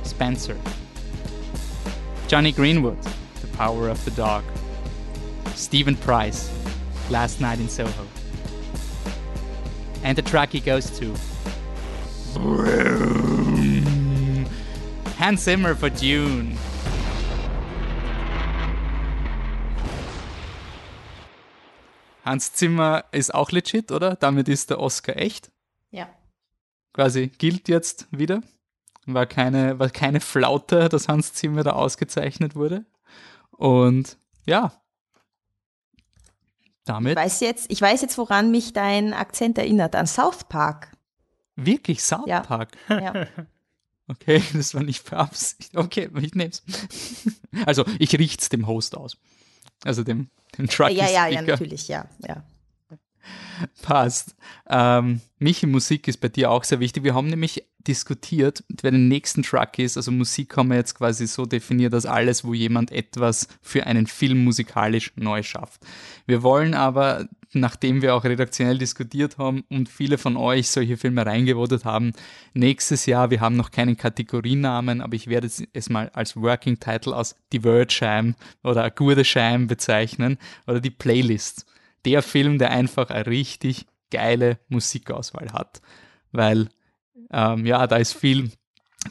Spencer, 0.02 0.56
Johnny 2.26 2.52
Greenwood, 2.52 3.02
The 3.42 3.48
Power 3.48 3.90
of 3.90 4.02
the 4.06 4.12
Dog, 4.12 4.44
Stephen 5.56 5.96
Price, 5.96 6.50
Last 7.10 7.42
Night 7.42 7.60
in 7.60 7.68
Soho. 7.68 8.13
And 10.04 10.16
the 10.16 10.22
track 10.22 10.52
he 10.52 10.60
goes 10.60 10.90
to. 11.00 11.14
Hans 15.18 15.42
Zimmer 15.42 15.74
for 15.74 15.90
Dune. 15.90 16.56
Hans 22.24 22.52
Zimmer 22.52 23.04
ist 23.12 23.34
auch 23.34 23.50
legit, 23.50 23.90
oder? 23.90 24.16
Damit 24.16 24.48
ist 24.48 24.70
der 24.70 24.78
Oscar 24.78 25.16
echt. 25.16 25.50
Ja. 25.90 26.08
quasi 26.92 27.28
gilt 27.28 27.68
jetzt 27.68 28.06
wieder. 28.10 28.42
War 29.06 29.26
keine, 29.26 29.78
war 29.78 29.90
keine 29.90 30.20
Flaute, 30.20 30.88
dass 30.88 31.08
Hans 31.08 31.34
Zimmer 31.34 31.62
da 31.62 31.72
ausgezeichnet 31.72 32.56
wurde. 32.56 32.86
Und 33.50 34.16
ja, 34.46 34.72
damit. 36.84 37.12
Ich 37.18 37.24
weiß 37.24 37.40
jetzt, 37.40 37.70
ich 37.70 37.80
weiß 37.80 38.02
jetzt, 38.02 38.18
woran 38.18 38.50
mich 38.50 38.72
dein 38.72 39.12
Akzent 39.14 39.58
erinnert, 39.58 39.94
an 39.96 40.06
South 40.06 40.44
Park. 40.48 40.92
Wirklich 41.56 42.02
South 42.02 42.26
Ja. 42.26 42.40
Park? 42.40 42.76
Ja. 42.88 43.26
Okay, 44.06 44.42
das 44.52 44.74
war 44.74 44.82
nicht 44.82 45.08
für 45.08 45.16
Absicht. 45.16 45.74
Okay, 45.74 46.10
ich 46.20 46.34
nehm's. 46.34 46.62
Also, 47.64 47.86
ich 47.98 48.18
richt's 48.18 48.50
dem 48.50 48.66
Host 48.66 48.98
aus. 48.98 49.16
Also 49.82 50.04
dem, 50.04 50.28
dem 50.58 50.68
Trucky 50.68 50.92
ja, 50.92 51.08
ja, 51.08 51.26
ja, 51.26 51.40
natürlich, 51.40 51.88
ja, 51.88 52.04
ja. 52.26 52.44
Passt. 53.82 54.34
Ähm, 54.68 55.20
Michi, 55.38 55.66
Musik 55.66 56.08
ist 56.08 56.20
bei 56.20 56.28
dir 56.28 56.50
auch 56.50 56.64
sehr 56.64 56.80
wichtig. 56.80 57.04
Wir 57.04 57.14
haben 57.14 57.28
nämlich 57.28 57.64
diskutiert, 57.86 58.64
bei 58.82 58.90
den 58.90 59.08
nächsten 59.08 59.42
Truckies, 59.42 59.96
also 59.96 60.10
Musik 60.10 60.56
haben 60.56 60.70
wir 60.70 60.76
jetzt 60.76 60.94
quasi 60.94 61.26
so 61.26 61.44
definiert 61.44 61.92
als 61.92 62.06
alles, 62.06 62.44
wo 62.44 62.54
jemand 62.54 62.90
etwas 62.90 63.46
für 63.60 63.86
einen 63.86 64.06
Film 64.06 64.42
musikalisch 64.42 65.12
neu 65.16 65.42
schafft. 65.42 65.82
Wir 66.26 66.42
wollen 66.42 66.72
aber, 66.72 67.28
nachdem 67.52 68.00
wir 68.00 68.14
auch 68.14 68.24
redaktionell 68.24 68.78
diskutiert 68.78 69.36
haben 69.36 69.64
und 69.68 69.90
viele 69.90 70.16
von 70.16 70.38
euch 70.38 70.70
solche 70.70 70.96
Filme 70.96 71.26
reingevotet 71.26 71.84
haben, 71.84 72.12
nächstes 72.54 73.04
Jahr, 73.04 73.30
wir 73.30 73.40
haben 73.40 73.56
noch 73.56 73.70
keinen 73.70 73.98
Kategorienamen, 73.98 75.02
aber 75.02 75.14
ich 75.14 75.26
werde 75.26 75.48
es- 75.48 75.90
mal 75.90 76.08
als 76.14 76.36
Working 76.36 76.80
Title 76.80 77.14
aus 77.14 77.36
Die 77.52 77.64
Wordscheim 77.64 78.34
oder 78.62 78.84
A 78.84 78.88
Gute 78.88 79.26
Scheim 79.26 79.66
bezeichnen 79.66 80.38
oder 80.66 80.80
die 80.80 80.90
Playlist 80.90 81.66
der 82.04 82.22
Film, 82.22 82.58
der 82.58 82.70
einfach 82.70 83.10
eine 83.10 83.26
richtig 83.26 83.86
geile 84.10 84.58
Musikauswahl 84.68 85.52
hat. 85.52 85.80
Weil, 86.32 86.68
ähm, 87.32 87.66
ja, 87.66 87.86
da 87.86 87.96
ist 87.96 88.14
viel, 88.14 88.50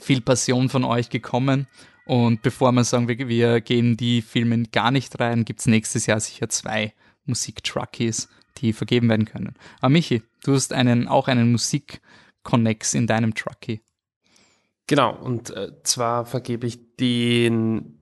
viel 0.01 0.21
Passion 0.21 0.69
von 0.69 0.83
euch 0.83 1.09
gekommen. 1.09 1.67
Und 2.05 2.41
bevor 2.41 2.71
wir 2.71 2.83
sagen, 2.83 3.07
wir, 3.07 3.27
wir 3.27 3.61
gehen 3.61 3.97
die 3.97 4.21
Filme 4.21 4.63
gar 4.63 4.91
nicht 4.91 5.19
rein, 5.19 5.45
gibt 5.45 5.61
es 5.61 5.67
nächstes 5.67 6.05
Jahr 6.05 6.19
sicher 6.19 6.49
zwei 6.49 6.93
Musik-Truckies, 7.25 8.29
die 8.57 8.73
vergeben 8.73 9.09
werden 9.09 9.25
können. 9.25 9.55
Aber 9.79 9.89
Michi, 9.89 10.21
du 10.43 10.53
hast 10.53 10.73
einen, 10.73 11.07
auch 11.07 11.27
einen 11.27 11.51
Musik-Connex 11.51 12.93
in 12.93 13.07
deinem 13.07 13.33
Truckie. 13.33 13.81
Genau, 14.87 15.15
und 15.15 15.49
äh, 15.51 15.71
zwar 15.83 16.25
vergebe 16.25 16.67
ich 16.67 16.95
den 16.97 17.99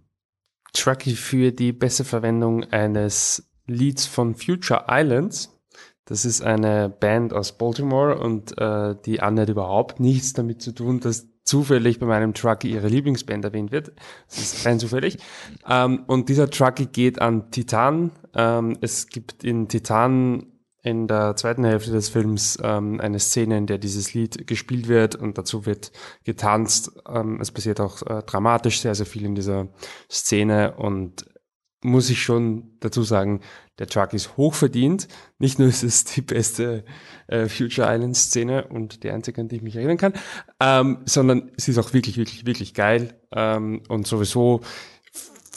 Truckie 0.74 1.16
für 1.16 1.52
die 1.52 1.74
beste 1.74 2.04
Verwendung 2.04 2.64
eines 2.72 3.51
Lieds 3.72 4.06
von 4.06 4.36
Future 4.36 4.86
Islands. 4.90 5.58
Das 6.06 6.26
ist 6.26 6.42
eine 6.42 6.90
Band 6.90 7.34
aus 7.34 7.58
Baltimore 7.58 8.18
und 8.18 8.58
äh, 8.58 8.96
die 9.06 9.22
Anne 9.22 9.42
hat 9.42 9.50
überhaupt 9.50 10.00
nichts 10.00 10.34
damit 10.34 10.62
zu 10.62 10.74
tun, 10.74 11.00
dass 11.00 11.28
zufällig 11.44 12.00
bei 12.00 12.06
meinem 12.06 12.34
Truckie 12.34 12.72
ihre 12.72 12.88
Lieblingsband 12.88 13.46
erwähnt 13.46 13.72
wird. 13.72 13.92
Das 14.30 14.40
ist 14.40 14.66
rein 14.66 14.80
zufällig. 14.80 15.18
Ähm, 15.68 16.04
und 16.08 16.30
dieser 16.30 16.50
Truckie 16.50 16.88
geht 16.88 17.22
an 17.22 17.52
Titan. 17.52 18.12
Ähm, 18.36 18.78
es 18.82 19.08
gibt 19.08 19.44
in 19.44 19.68
Titan 19.68 20.48
in 20.84 21.08
der 21.08 21.36
zweiten 21.36 21.64
Hälfte 21.64 21.92
des 21.92 22.10
Films 22.10 22.58
ähm, 22.64 23.00
eine 23.00 23.20
Szene, 23.20 23.58
in 23.58 23.68
der 23.68 23.78
dieses 23.78 24.14
Lied 24.14 24.48
gespielt 24.48 24.88
wird 24.88 25.16
und 25.16 25.38
dazu 25.38 25.66
wird 25.66 25.92
getanzt. 26.24 26.92
Ähm, 27.08 27.40
es 27.40 27.52
passiert 27.52 27.80
auch 27.80 28.02
äh, 28.02 28.24
dramatisch 28.24 28.82
sehr, 28.82 28.96
sehr 28.96 29.06
viel 29.06 29.26
in 29.26 29.36
dieser 29.36 29.68
Szene 30.10 30.74
und 30.76 31.26
muss 31.84 32.10
ich 32.10 32.22
schon 32.22 32.72
dazu 32.80 33.04
sagen, 33.04 33.42
der 33.80 33.88
Truck 33.88 34.14
ist 34.14 34.38
hochverdient. 34.38 35.08
Nicht 35.40 35.58
nur 35.58 35.68
ist 35.68 35.84
es 35.84 36.04
die 36.04 36.22
beste 36.22 36.86
äh, 37.28 37.48
Future 37.48 37.88
Island 37.92 38.16
Szene 38.16 38.68
und 38.68 39.04
die 39.04 39.10
einzige, 39.10 39.42
an 39.42 39.48
die 39.48 39.58
ich 39.58 39.62
mich 39.62 39.76
erinnern 39.76 39.98
kann, 39.98 40.14
ähm, 40.60 41.00
sondern 41.06 41.52
es 41.58 41.68
ist 41.68 41.78
auch 41.78 41.94
wirklich, 41.94 42.18
wirklich, 42.18 42.46
wirklich 42.46 42.74
geil. 42.74 43.16
Ähm, 43.32 43.82
und 43.88 44.06
sowieso 44.06 44.62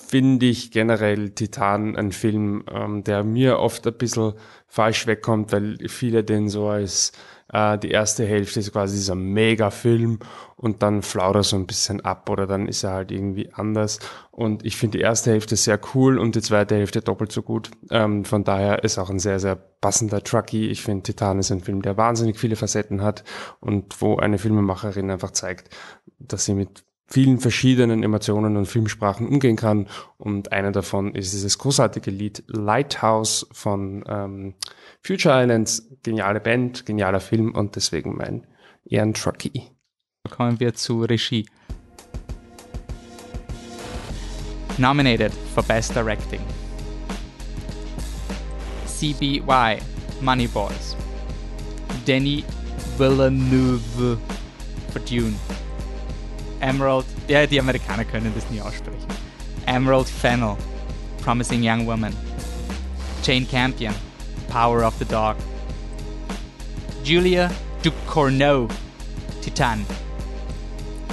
finde 0.09 0.47
ich 0.47 0.71
generell 0.71 1.31
Titan 1.31 1.97
ein 1.97 2.13
Film, 2.13 2.65
ähm, 2.73 3.05
der 3.05 3.25
mir 3.25 3.59
oft 3.59 3.87
ein 3.87 3.95
bisschen 3.95 4.35
falsch 4.69 5.07
wegkommt, 5.07 5.53
weil 5.53 5.77
viele 5.89 6.25
den 6.25 6.49
so 6.49 6.69
als 6.69 7.13
äh, 7.53 7.79
die 7.79 7.91
erste 7.91 8.25
Hälfte 8.25 8.61
ist 8.61 8.73
quasi 8.73 8.97
dieser 8.97 9.15
Mega-Film 9.15 10.19
und 10.57 10.83
dann 10.83 11.03
flaut 11.03 11.37
er 11.37 11.43
so 11.43 11.57
ein 11.57 11.67
bisschen 11.67 12.01
ab 12.01 12.29
oder 12.31 12.47
dann 12.47 12.69
ist 12.69 12.85
er 12.85 12.93
halt 12.93 13.13
irgendwie 13.13 13.53
anders. 13.53 13.99
Und 14.31 14.65
ich 14.65 14.77
finde 14.77 14.99
die 14.99 15.05
erste 15.05 15.31
Hälfte 15.31 15.57
sehr 15.57 15.79
cool 15.95 16.19
und 16.19 16.35
die 16.35 16.43
zweite 16.43 16.75
Hälfte 16.75 17.01
doppelt 17.01 17.33
so 17.33 17.43
gut. 17.43 17.71
Ähm, 17.91 18.25
von 18.25 18.45
daher 18.45 18.85
ist 18.85 18.99
auch 18.99 19.11
ein 19.11 19.19
sehr, 19.19 19.39
sehr 19.41 19.57
passender 19.57 20.23
Truckie. 20.23 20.69
Ich 20.69 20.83
finde 20.83 21.03
Titan 21.03 21.39
ist 21.39 21.51
ein 21.51 21.61
Film, 21.61 21.83
der 21.83 21.97
wahnsinnig 21.97 22.39
viele 22.39 22.57
Facetten 22.57 23.03
hat 23.03 23.25
und 23.61 24.01
wo 24.01 24.17
eine 24.17 24.39
Filmemacherin 24.39 25.11
einfach 25.11 25.33
zeigt, 25.33 25.75
dass 26.19 26.45
sie 26.45 26.55
mit 26.55 26.85
vielen 27.15 27.39
verschiedenen 27.39 28.03
Emotionen 28.03 28.57
und 28.57 28.67
Filmsprachen 28.67 29.29
umgehen 29.29 29.55
kann. 29.55 29.87
Und 30.19 30.51
einer 30.51 30.73
davon 30.73 31.15
ist 31.15 31.33
dieses 31.33 31.59
großartige 31.59 32.11
Lied 32.11 32.43
Lighthouse 32.49 33.47
von 33.53 34.03
ähm, 34.09 34.55
Future 35.01 35.41
Islands. 35.41 35.89
Geniale 36.03 36.41
Band, 36.41 36.85
genialer 36.85 37.21
Film 37.21 37.55
und 37.55 37.77
deswegen 37.77 38.17
mein 38.17 38.45
Ehrentruckie. 38.85 39.71
Kommen 40.29 40.59
wir 40.59 40.75
zu 40.75 41.03
Regie. 41.05 41.47
Nominated 44.79 45.33
for 45.55 45.63
Best 45.63 45.95
Directing. 45.95 46.41
CBY, 48.89 49.79
Money 50.21 50.49
Boys. 50.49 50.97
Danny 52.05 52.43
Villeneuve 52.99 54.19
for 54.93 55.01
Dune. 55.09 55.37
Emerald, 56.65 57.05
ja, 57.29 57.47
die 57.47 57.61
Amerikaner 57.61 58.07
können 58.07 58.33
das 58.35 58.49
nie 58.51 58.61
aussprechen. 58.61 59.07
Emerald 59.67 60.09
Fennel, 60.09 60.57
Promising 61.23 61.63
Young 61.63 61.87
Woman. 61.87 62.17
Jane 63.23 63.47
Campion, 63.47 63.95
Power 64.49 64.83
of 64.83 64.95
the 64.99 65.05
Dog. 65.05 65.37
Julia 67.05 67.51
Ducournau, 67.83 68.69
Titan. 69.43 69.85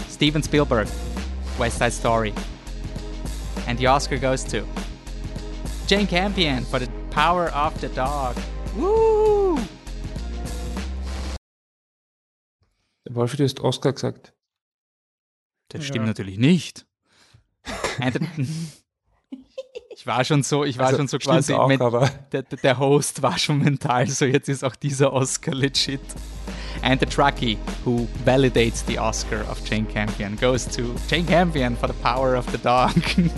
Steven 0.08 0.42
Spielberg, 0.42 0.88
West 1.60 1.80
Side 1.80 1.92
Story. 1.92 2.34
And 3.68 3.78
the 3.78 3.88
Oscar 3.88 4.18
goes 4.18 4.46
to 4.46 4.66
Jane 5.86 6.08
Campion 6.08 6.64
for 6.64 6.80
the 6.80 6.88
Power 7.10 7.50
of 7.50 7.78
the 7.82 7.90
Dog. 7.90 8.38
Woo! 8.78 9.60
Wolfi, 13.10 13.36
du 13.36 13.44
hast 13.44 13.60
Oscar 13.60 13.92
gesagt. 13.92 14.32
Das 15.72 15.86
stimmt 15.86 16.06
natürlich 16.06 16.38
nicht. 16.38 16.86
Ich 19.94 20.08
war 20.08 20.24
schon 20.24 20.42
so, 20.42 20.64
ich 20.64 20.80
war 20.80 20.88
Also, 20.88 20.98
schon 20.98 21.08
so 21.10 21.18
stimmt 21.20 21.36
quasi, 21.36 21.54
auch, 21.54 21.68
men- 21.68 21.80
aber 21.82 22.10
der, 22.32 22.42
der- 22.44 22.58
der 22.58 22.80
Host 22.80 23.22
war 23.22 23.38
schon 23.38 23.60
mental, 23.60 24.08
so 24.08 24.26
jetzt 24.26 24.50
ist 24.50 24.64
auch 24.64 24.76
dieser 24.76 25.14
Oscar 25.14 25.54
legit. 25.54 26.00
And 26.82 27.00
the 27.00 27.06
Truckie, 27.06 27.58
who 27.86 28.08
validates 28.26 28.84
the 28.88 28.98
Oscar 28.98 29.42
of 29.52 29.60
Jane 29.70 29.86
Campion, 29.86 30.36
goes 30.38 30.66
to 30.68 30.96
Jane 31.08 31.26
Campion 31.28 31.78
for 31.78 31.88
the 31.90 31.94
power 32.02 32.36
of 32.36 32.46
the 32.52 32.58
dog. 32.58 32.92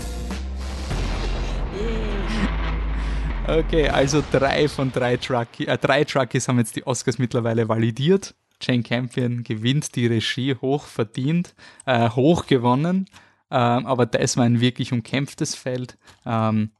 okay, 3.46 3.88
also 3.88 4.22
drei 4.32 4.68
von 4.68 4.90
drei 4.92 5.16
Truckies, 5.18 5.66
äh, 5.68 5.76
drei 5.76 6.04
Truckies 6.04 6.48
haben 6.48 6.58
jetzt 6.58 6.76
die 6.76 6.86
Oscars 6.86 7.18
mittlerweile 7.18 7.68
validiert. 7.68 8.34
Jane 8.60 8.82
Campion 8.82 9.44
gewinnt 9.44 9.94
die 9.96 10.06
Regie 10.06 10.54
hoch 10.54 10.84
verdient, 10.86 11.54
äh, 11.86 12.10
hoch 12.10 12.46
gewonnen, 12.46 13.06
ähm, 13.50 13.86
aber 13.86 14.06
das 14.06 14.36
war 14.36 14.44
ein 14.44 14.60
wirklich 14.60 14.92
umkämpftes 14.92 15.54
Feld. 15.54 15.98
Ähm, 16.24 16.70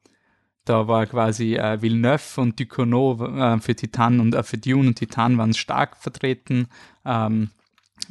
da 0.64 0.88
war 0.88 1.06
quasi 1.06 1.56
äh, 1.56 1.82
Villeneuve 1.82 2.40
und 2.40 2.58
Ducournau 2.58 3.22
äh, 3.26 3.60
für 3.60 3.76
Titan 3.76 4.20
und 4.20 4.34
äh, 4.34 4.42
für 4.42 4.56
Dune 4.56 4.88
und 4.88 4.94
Titan 4.94 5.36
waren 5.36 5.52
stark 5.52 5.98
vertreten. 5.98 6.68
Ähm, 7.04 7.50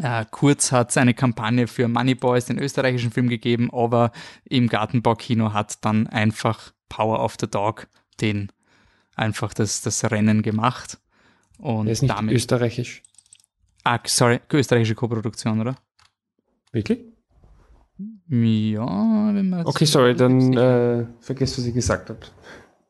äh, 0.01 0.25
Kurz 0.29 0.71
hat 0.71 0.91
es 0.91 0.97
eine 0.97 1.13
Kampagne 1.13 1.67
für 1.67 1.87
Money 1.87 2.15
Boys, 2.15 2.45
den 2.45 2.59
österreichischen 2.59 3.11
Film 3.11 3.27
gegeben, 3.27 3.69
aber 3.73 4.11
im 4.45 4.67
Gartenbaukino 4.67 5.53
hat 5.53 5.83
dann 5.83 6.07
einfach 6.07 6.73
Power 6.89 7.23
of 7.23 7.37
the 7.39 7.47
Dog 7.49 7.87
den 8.21 8.51
einfach 9.15 9.53
das, 9.53 9.81
das 9.81 10.09
Rennen 10.11 10.41
gemacht. 10.43 10.99
Und 11.57 11.87
er 11.87 11.93
ist 11.93 12.01
nicht 12.01 12.13
damit. 12.13 12.35
österreichisch. 12.35 13.01
Ah, 13.83 13.99
sorry, 14.05 14.39
österreichische 14.51 14.95
Koproduktion, 14.95 15.59
oder? 15.59 15.75
Wirklich? 16.71 16.99
Ja, 18.29 19.35
wenn 19.35 19.49
man. 19.49 19.65
Okay, 19.65 19.85
sorry, 19.85 20.15
dann 20.15 20.53
äh, 20.53 21.05
vergesst, 21.19 21.57
was 21.57 21.65
ich 21.65 21.73
gesagt 21.73 22.09
habe. 22.09 22.19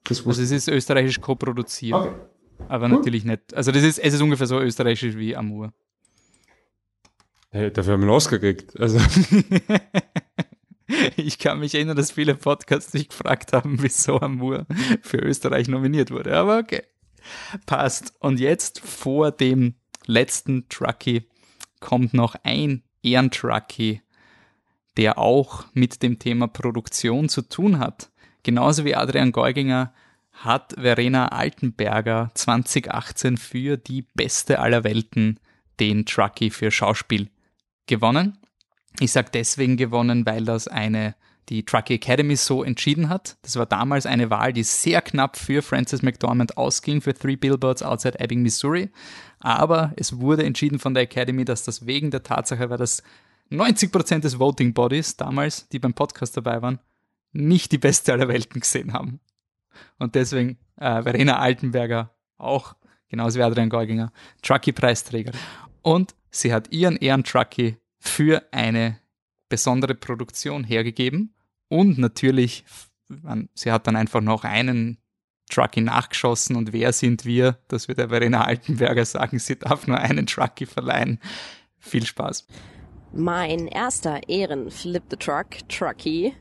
Das 0.03 0.25
Also 0.25 0.41
es 0.41 0.51
ist 0.51 0.67
österreichisch 0.67 1.19
koproduziert. 1.19 1.93
Okay. 1.95 2.13
Aber 2.67 2.85
Cool. 2.85 2.91
natürlich 2.91 3.25
nicht. 3.25 3.53
Also 3.53 3.71
das 3.71 3.83
ist, 3.83 3.99
es 3.99 4.13
ist 4.13 4.21
ungefähr 4.21 4.47
so 4.47 4.59
österreichisch 4.59 5.15
wie 5.17 5.35
Amour. 5.35 5.73
Hey, 7.51 7.71
dafür 7.71 7.93
haben 7.93 8.01
wir 8.01 8.07
einen 8.07 8.15
Oscar 8.15 8.39
gekriegt. 8.39 8.79
Also, 8.79 8.99
ich 11.17 11.39
kann 11.39 11.59
mich 11.59 11.75
erinnern, 11.75 11.95
dass 11.95 12.11
viele 12.11 12.35
Podcasts 12.35 12.91
sich 12.91 13.09
gefragt 13.09 13.53
haben, 13.53 13.77
wieso 13.81 14.19
Amour 14.19 14.65
für 15.01 15.17
Österreich 15.17 15.67
nominiert 15.67 16.11
wurde. 16.11 16.35
Aber 16.35 16.59
okay. 16.59 16.83
Passt. 17.65 18.13
Und 18.19 18.39
jetzt 18.39 18.79
vor 18.79 19.31
dem 19.31 19.75
letzten 20.05 20.67
Truckie 20.69 21.23
kommt 21.79 22.13
noch 22.13 22.35
ein 22.43 22.83
Ehrentruckie, 23.01 24.01
der 24.97 25.17
auch 25.17 25.65
mit 25.73 26.03
dem 26.03 26.19
Thema 26.19 26.47
Produktion 26.47 27.29
zu 27.29 27.41
tun 27.41 27.79
hat. 27.79 28.11
Genauso 28.43 28.85
wie 28.85 28.95
Adrian 28.95 29.31
Geuginger 29.31 29.93
hat 30.31 30.73
Verena 30.77 31.27
Altenberger 31.27 32.31
2018 32.33 33.37
für 33.37 33.77
die 33.77 34.03
beste 34.13 34.59
aller 34.59 34.83
Welten 34.83 35.39
den 35.79 36.05
Truckee 36.05 36.49
für 36.49 36.71
Schauspiel 36.71 37.29
gewonnen. 37.87 38.37
Ich 38.99 39.11
sage 39.11 39.29
deswegen 39.33 39.77
gewonnen, 39.77 40.25
weil 40.25 40.45
das 40.45 40.67
eine 40.67 41.15
die 41.49 41.65
Truckee 41.65 41.95
Academy 41.95 42.35
so 42.35 42.63
entschieden 42.63 43.09
hat. 43.09 43.37
Das 43.41 43.57
war 43.57 43.65
damals 43.65 44.05
eine 44.05 44.29
Wahl, 44.29 44.53
die 44.53 44.63
sehr 44.63 45.01
knapp 45.01 45.37
für 45.37 45.61
Francis 45.61 46.01
McDormand 46.01 46.57
ausging 46.57 47.01
für 47.01 47.13
Three 47.13 47.35
Billboards 47.35 47.83
Outside 47.83 48.19
Ebbing, 48.19 48.41
Missouri. 48.41 48.89
Aber 49.43 49.91
es 49.97 50.19
wurde 50.19 50.45
entschieden 50.45 50.79
von 50.79 50.93
der 50.93 51.03
Academy, 51.03 51.43
dass 51.43 51.63
das 51.63 51.85
wegen 51.85 52.11
der 52.11 52.23
Tatsache 52.23 52.69
war, 52.69 52.77
dass 52.77 53.03
90% 53.51 54.19
des 54.19 54.39
Voting 54.39 54.73
Bodies 54.73 55.17
damals, 55.17 55.67
die 55.67 55.79
beim 55.79 55.93
Podcast 55.93 56.37
dabei 56.37 56.61
waren, 56.61 56.79
nicht 57.33 57.73
die 57.73 57.77
beste 57.77 58.13
aller 58.13 58.29
Welten 58.29 58.61
gesehen 58.61 58.93
haben. 58.93 59.19
Und 59.99 60.15
deswegen 60.15 60.57
äh, 60.77 61.03
Verena 61.03 61.39
Altenberger 61.39 62.15
auch, 62.37 62.75
genauso 63.09 63.37
wie 63.37 63.43
Adrian 63.43 63.69
Geuginger, 63.69 64.13
Truckee-Preisträger. 64.43 65.33
Und 65.81 66.15
sie 66.31 66.53
hat 66.53 66.71
ihren 66.71 66.95
Ehrentruckee 66.95 67.77
für 67.99 68.43
eine 68.51 68.97
besondere 69.49 69.93
Produktion 69.93 70.63
hergegeben. 70.63 71.35
Und 71.67 71.97
natürlich, 71.97 72.63
sie 73.55 73.71
hat 73.73 73.87
dann 73.87 73.97
einfach 73.97 74.21
noch 74.21 74.45
einen 74.45 74.99
Truckee 75.49 75.81
nachgeschossen 75.81 76.55
und 76.55 76.73
wer 76.73 76.93
sind 76.93 77.25
wir, 77.25 77.57
dass 77.67 77.87
wir 77.87 77.95
der 77.95 78.09
Verena 78.09 78.43
Altenberger 78.45 79.05
sagen, 79.05 79.39
sie 79.39 79.57
darf 79.57 79.87
nur 79.87 79.97
einen 79.97 80.25
Truckee 80.25 80.65
verleihen. 80.65 81.19
Viel 81.79 82.05
Spaß. 82.05 82.47
Mein 83.11 83.67
erster 83.67 84.27
Ehren 84.27 84.71
Flip 84.71 85.03
the 85.09 85.17
Truck 85.17 85.67
Truckee 85.69 86.33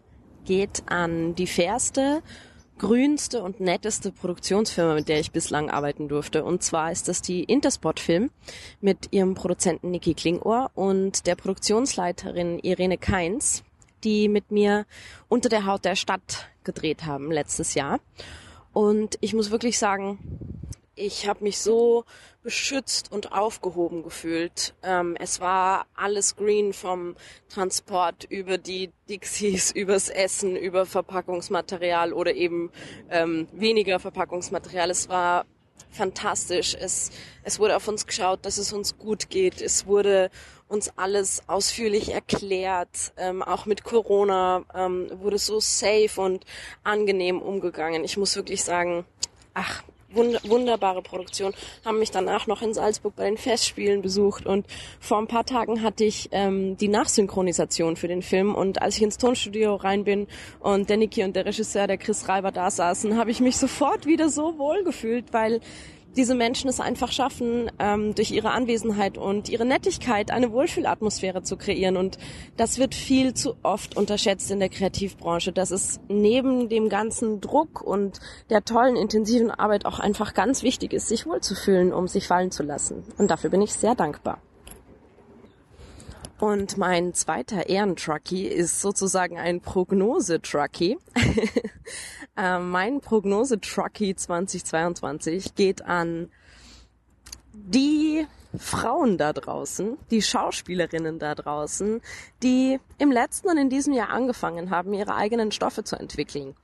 geht 0.44 0.82
an 0.86 1.34
die 1.34 1.46
fairste, 1.46 2.22
grünste 2.78 3.42
und 3.42 3.61
netteste 3.61 4.11
Produktionsfirma, 4.11 4.94
mit 4.94 5.09
der 5.09 5.20
ich 5.20 5.32
bislang 5.32 5.70
arbeiten 5.70 6.09
durfte. 6.09 6.44
Und 6.44 6.62
zwar 6.62 6.90
ist 6.90 7.09
das 7.09 7.22
die 7.22 7.44
Intersport 7.44 8.00
Film 8.00 8.30
mit 8.80 9.12
ihrem 9.12 9.34
Produzenten 9.34 9.90
Niki 9.90 10.14
Klingohr 10.14 10.70
und 10.74 11.26
der 11.26 11.36
Produktionsleiterin 11.36 12.59
Irene 12.61 12.98
Keins, 12.98 13.62
die 14.03 14.28
mit 14.28 14.50
mir 14.50 14.86
unter 15.28 15.48
der 15.48 15.66
Haut 15.66 15.84
der 15.84 15.94
Stadt 15.94 16.48
gedreht 16.64 17.05
haben 17.05 17.30
letztes 17.30 17.74
Jahr. 17.74 18.00
Und 18.72 19.18
ich 19.20 19.34
muss 19.34 19.50
wirklich 19.50 19.78
sagen, 19.78 20.18
ich 20.94 21.26
habe 21.26 21.44
mich 21.44 21.58
so 21.58 22.04
beschützt 22.42 23.10
und 23.10 23.32
aufgehoben 23.32 24.02
gefühlt. 24.02 24.74
Ähm, 24.82 25.16
es 25.18 25.40
war 25.40 25.86
alles 25.94 26.36
green 26.36 26.72
vom 26.72 27.16
Transport 27.48 28.24
über 28.24 28.58
die 28.58 28.90
Dixies, 29.08 29.70
übers 29.74 30.08
Essen, 30.08 30.56
über 30.56 30.86
Verpackungsmaterial 30.86 32.12
oder 32.12 32.34
eben 32.34 32.70
ähm, 33.10 33.48
weniger 33.52 34.00
Verpackungsmaterial. 34.00 34.90
Es 34.90 35.08
war 35.08 35.46
fantastisch. 35.90 36.76
Es, 36.78 37.10
es 37.42 37.58
wurde 37.58 37.76
auf 37.76 37.88
uns 37.88 38.06
geschaut, 38.06 38.44
dass 38.44 38.58
es 38.58 38.72
uns 38.72 38.98
gut 38.98 39.30
geht. 39.30 39.60
Es 39.60 39.86
wurde 39.86 40.30
uns 40.68 40.90
alles 40.96 41.42
ausführlich 41.48 42.12
erklärt. 42.12 43.12
Ähm, 43.16 43.42
auch 43.42 43.66
mit 43.66 43.84
Corona 43.84 44.64
ähm, 44.74 45.10
wurde 45.14 45.38
so 45.38 45.60
safe 45.60 46.20
und 46.20 46.44
angenehm 46.82 47.42
umgegangen. 47.42 48.04
Ich 48.04 48.16
muss 48.16 48.36
wirklich 48.36 48.64
sagen, 48.64 49.04
ach, 49.54 49.82
wunderbare 50.14 51.02
Produktion, 51.02 51.54
haben 51.84 51.98
mich 51.98 52.10
danach 52.10 52.46
noch 52.46 52.62
in 52.62 52.74
Salzburg 52.74 53.16
bei 53.16 53.24
den 53.24 53.36
Festspielen 53.36 54.02
besucht 54.02 54.46
und 54.46 54.66
vor 55.00 55.18
ein 55.18 55.26
paar 55.26 55.44
Tagen 55.44 55.82
hatte 55.82 56.04
ich 56.04 56.28
ähm, 56.32 56.76
die 56.76 56.88
Nachsynchronisation 56.88 57.96
für 57.96 58.08
den 58.08 58.22
Film 58.22 58.54
und 58.54 58.82
als 58.82 58.96
ich 58.96 59.02
ins 59.02 59.18
Tonstudio 59.18 59.74
rein 59.76 60.04
bin 60.04 60.26
und 60.60 60.88
der 60.88 61.02
und 61.02 61.34
der 61.34 61.46
Regisseur, 61.46 61.86
der 61.86 61.98
Chris 61.98 62.28
Reiber 62.28 62.52
da 62.52 62.70
saßen, 62.70 63.16
habe 63.16 63.30
ich 63.30 63.40
mich 63.40 63.56
sofort 63.56 64.06
wieder 64.06 64.28
so 64.28 64.58
wohl 64.58 64.84
gefühlt, 64.84 65.32
weil 65.32 65.60
diese 66.16 66.34
Menschen 66.34 66.68
es 66.68 66.80
einfach 66.80 67.10
schaffen, 67.12 67.70
ähm, 67.78 68.14
durch 68.14 68.30
ihre 68.30 68.50
Anwesenheit 68.50 69.16
und 69.18 69.48
ihre 69.48 69.64
Nettigkeit 69.64 70.30
eine 70.30 70.52
Wohlfühlatmosphäre 70.52 71.42
zu 71.42 71.56
kreieren. 71.56 71.96
Und 71.96 72.18
das 72.56 72.78
wird 72.78 72.94
viel 72.94 73.34
zu 73.34 73.56
oft 73.62 73.96
unterschätzt 73.96 74.50
in 74.50 74.60
der 74.60 74.68
Kreativbranche, 74.68 75.52
dass 75.52 75.70
es 75.70 76.00
neben 76.08 76.68
dem 76.68 76.88
ganzen 76.88 77.40
Druck 77.40 77.80
und 77.80 78.20
der 78.50 78.64
tollen, 78.64 78.96
intensiven 78.96 79.50
Arbeit 79.50 79.86
auch 79.86 79.98
einfach 79.98 80.34
ganz 80.34 80.62
wichtig 80.62 80.92
ist, 80.92 81.08
sich 81.08 81.26
wohlzufühlen, 81.26 81.92
um 81.92 82.08
sich 82.08 82.26
fallen 82.26 82.50
zu 82.50 82.62
lassen. 82.62 83.04
Und 83.18 83.30
dafür 83.30 83.50
bin 83.50 83.62
ich 83.62 83.72
sehr 83.72 83.94
dankbar. 83.94 84.38
Und 86.42 86.76
mein 86.76 87.14
zweiter 87.14 87.68
Ehrentruckee 87.68 88.48
ist 88.48 88.80
sozusagen 88.80 89.38
ein 89.38 89.60
Prognose-Truckee. 89.60 90.98
äh, 92.36 92.58
mein 92.58 93.00
Prognose-Truckee 93.00 94.14
2022 94.14 95.54
geht 95.54 95.84
an 95.84 96.30
die 97.52 98.26
Frauen 98.58 99.18
da 99.18 99.32
draußen, 99.32 99.96
die 100.10 100.22
Schauspielerinnen 100.22 101.18
da 101.18 101.34
draußen, 101.34 102.00
die 102.42 102.78
im 102.98 103.10
letzten 103.10 103.48
und 103.48 103.56
in 103.56 103.70
diesem 103.70 103.94
Jahr 103.94 104.10
angefangen 104.10 104.70
haben, 104.70 104.92
ihre 104.92 105.14
eigenen 105.14 105.52
Stoffe 105.52 105.84
zu 105.84 105.96
entwickeln. 105.96 106.54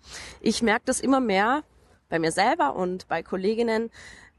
Ich 0.40 0.62
merke 0.62 0.84
das 0.86 1.00
immer 1.00 1.20
mehr 1.20 1.62
bei 2.08 2.18
mir 2.18 2.32
selber 2.32 2.74
und 2.74 3.08
bei 3.08 3.22
Kolleginnen, 3.22 3.90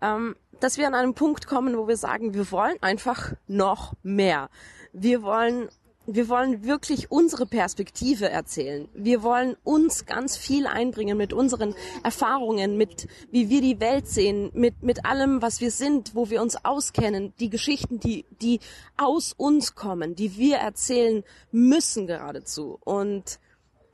ähm, 0.02 0.36
dass 0.60 0.78
wir 0.78 0.88
an 0.88 0.96
einem 0.96 1.14
Punkt 1.14 1.48
kommen, 1.48 1.78
wo 1.78 1.88
wir 1.88 1.98
sagen, 1.98 2.34
wir 2.34 2.52
wollen 2.52 2.78
einfach 2.82 3.34
noch 3.48 3.94
mehr. 4.04 4.50
Wir 4.92 5.22
wollen 5.24 5.70
wir 6.16 6.30
wollen 6.30 6.64
wirklich 6.64 7.12
unsere 7.12 7.46
Perspektive 7.46 8.30
erzählen. 8.30 8.90
Wir 8.94 9.24
wollen 9.24 9.56
uns 9.64 10.06
ganz 10.06 10.38
viel 10.38 10.66
einbringen 10.68 11.18
mit 11.18 11.34
unseren 11.34 11.76
Erfahrungen, 12.04 12.78
mit 12.78 13.08
wie 13.32 13.50
wir 13.50 13.62
die 13.62 13.80
Welt 13.80 14.08
sehen, 14.08 14.50
mit, 14.54 14.82
mit 14.82 15.06
allem, 15.06 15.42
was 15.42 15.62
wir 15.62 15.72
sind, 15.72 16.16
wo 16.16 16.30
wir 16.30 16.42
uns 16.42 16.64
auskennen, 16.66 17.34
die 17.40 17.50
Geschichten, 17.50 18.00
die, 18.00 18.26
die 18.42 18.60
aus 18.98 19.34
uns 19.34 19.76
kommen, 19.76 20.16
die 20.16 20.38
wir 20.38 20.58
erzählen 20.58 21.24
müssen 21.52 22.08
geradezu. 22.08 22.80
Und 22.84 23.40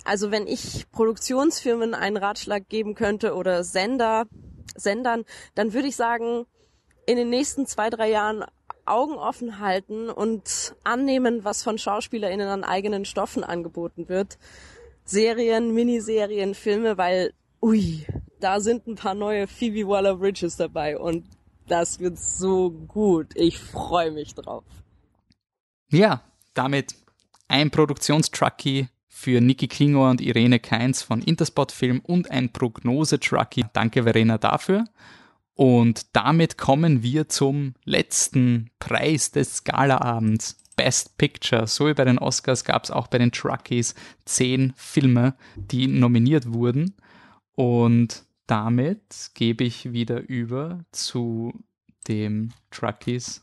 also 0.04 0.32
wenn 0.32 0.48
ich 0.48 0.90
Produktionsfirmen 0.92 1.94
einen 1.94 2.18
Ratschlag 2.18 2.70
geben 2.70 2.96
könnte 2.96 3.36
oder 3.36 3.64
Sender, 3.64 4.28
Sendern, 4.76 5.26
dann 5.56 5.74
würde 5.74 5.88
ich 5.88 5.96
sagen, 5.96 6.46
in 7.06 7.18
den 7.18 7.30
nächsten 7.30 7.66
zwei, 7.66 7.90
drei 7.90 8.10
Jahren 8.10 8.46
Augen 8.86 9.14
offen 9.16 9.60
halten 9.60 10.10
und 10.10 10.76
annehmen, 10.84 11.44
was 11.44 11.64
von 11.64 11.78
SchauspielerInnen 11.78 12.48
an 12.48 12.64
eigenen 12.64 13.06
Stoffen 13.06 13.44
angeboten 13.44 14.10
wird. 14.10 14.38
Serien, 15.04 15.74
Miniserien, 15.74 16.56
Filme, 16.56 16.98
weil, 16.98 17.34
ui, 17.62 18.06
da 18.40 18.60
sind 18.60 18.88
ein 18.88 18.96
paar 18.96 19.16
neue 19.16 19.48
Phoebe 19.48 19.88
Waller-Bridges 19.88 20.56
dabei 20.58 20.98
und 20.98 21.26
das 21.68 22.00
wird 22.00 22.20
so 22.20 22.70
gut. 22.70 23.28
Ich 23.36 23.60
freue 23.60 24.12
mich 24.12 24.36
drauf. 24.36 24.64
Ja, 25.90 26.22
damit 26.54 26.96
ein 27.48 27.72
Produktionstruckie 27.72 28.88
für 29.08 29.42
Niki 29.42 29.68
Klingor 29.68 30.10
und 30.10 30.22
Irene 30.22 30.60
Keins 30.60 31.02
von 31.02 31.22
Interspot 31.22 31.72
Film 31.72 32.02
und 32.02 32.30
ein 32.30 32.52
Prognose-Truckie. 32.52 33.66
Danke 33.74 34.04
Verena 34.04 34.38
dafür. 34.38 34.86
Und 35.56 36.16
damit 36.16 36.58
kommen 36.58 37.02
wir 37.02 37.30
zum 37.30 37.74
letzten 37.86 38.70
Preis 38.80 39.32
des 39.32 39.64
Galaabends. 39.64 40.58
Best 40.76 41.18
Picture. 41.18 41.68
So 41.68 41.88
wie 41.88 41.94
bei 41.94 42.04
den 42.04 42.20
Oscars 42.20 42.66
gab 42.66 42.84
es 42.84 42.92
auch 42.92 43.08
bei 43.08 43.18
den 43.18 43.32
Truckies 43.32 43.96
zehn 44.26 44.74
Filme, 44.76 45.36
die 45.56 45.88
nominiert 45.88 46.52
wurden. 46.52 46.96
Und 47.56 48.26
damit 48.48 49.32
gebe 49.34 49.64
ich 49.64 49.94
wieder 49.94 50.20
über 50.28 50.84
zu 50.92 51.54
dem 52.10 52.52
Truckies 52.72 53.42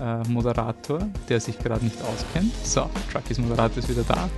äh, 0.00 0.26
Moderator, 0.28 1.00
der 1.28 1.40
sich 1.40 1.58
gerade 1.58 1.84
nicht 1.84 2.00
auskennt. 2.02 2.54
So, 2.64 2.88
Truckies 3.10 3.38
Moderator 3.38 3.78
ist 3.78 3.88
wieder 3.88 4.04
da. 4.04 4.30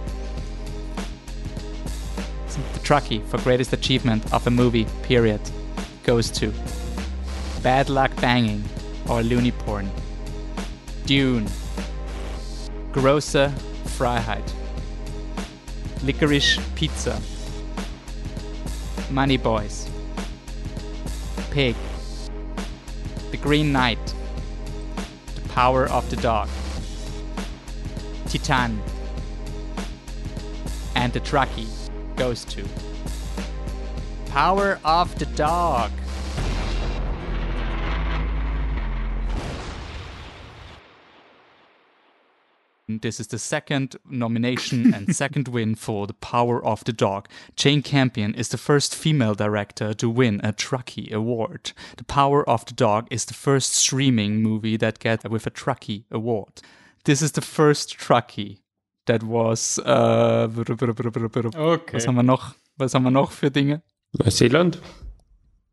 The 2.49 2.81
Truckee 2.85 3.21
for 3.29 3.41
greatest 3.41 3.73
achievement 3.75 4.25
of 4.33 4.47
a 4.47 4.51
movie, 4.51 4.87
period, 5.03 5.41
goes 6.05 6.31
to 6.31 6.53
Bad 7.65 7.89
Luck 7.89 8.15
Banging 8.21 8.63
or 9.09 9.23
Loony 9.23 9.51
Porn. 9.51 9.91
Dune. 11.07 11.47
Große 12.93 13.51
Freiheit. 13.97 14.53
Licorice 16.03 16.61
Pizza. 16.75 17.19
Money 19.11 19.39
Boys. 19.39 19.89
Pig. 21.51 21.75
The 23.31 23.39
Green 23.39 23.73
Knight. 23.73 24.13
The 25.35 25.49
Power 25.49 25.87
of 25.87 26.11
the 26.11 26.17
Dog. 26.17 26.51
Titan. 28.29 28.79
And 30.95 31.15
the 31.15 31.21
Truckee 31.21 31.69
goes 32.17 32.45
to 32.45 32.63
Power 34.27 34.79
of 34.85 35.19
the 35.19 35.25
Dog. 35.25 35.91
This 43.05 43.21
is 43.21 43.27
the 43.27 43.39
second 43.39 43.97
nomination 44.09 44.95
and 44.95 45.15
second 45.15 45.49
win 45.49 45.75
for 45.75 46.07
The 46.07 46.15
Power 46.15 46.65
of 46.65 46.83
the 46.85 46.93
Dog. 46.95 47.29
Jane 47.55 47.83
Campion 47.83 48.35
is 48.35 48.49
the 48.49 48.57
first 48.57 48.95
female 48.95 49.35
director 49.35 49.93
to 49.93 50.09
win 50.09 50.41
a 50.43 50.53
Truckee 50.55 51.13
Award. 51.13 51.73
The 51.99 52.05
Power 52.05 52.49
of 52.49 52.65
the 52.65 52.73
Dog 52.73 53.07
is 53.11 53.27
the 53.27 53.35
first 53.35 53.75
streaming 53.75 54.43
movie 54.43 54.79
that 54.79 55.01
gets 55.01 55.23
with 55.25 55.47
a 55.47 55.51
Truckee 55.51 56.07
Award. 56.11 56.63
This 57.05 57.21
is 57.21 57.33
the 57.33 57.43
first 57.43 57.99
Truckee 57.99 58.63
that 59.05 59.23
was. 59.23 59.79
Uh, 59.81 60.49
Okay. 61.55 61.93
was 61.93 62.07
haben 62.07 62.17
wir 62.17 62.23
noch? 62.23 62.55
Was 62.79 62.95
haben 62.95 63.05
wir 63.05 63.11
noch 63.11 63.33
für 63.33 63.51
Dinge? 63.51 63.83
Neuseeland? 64.15 64.79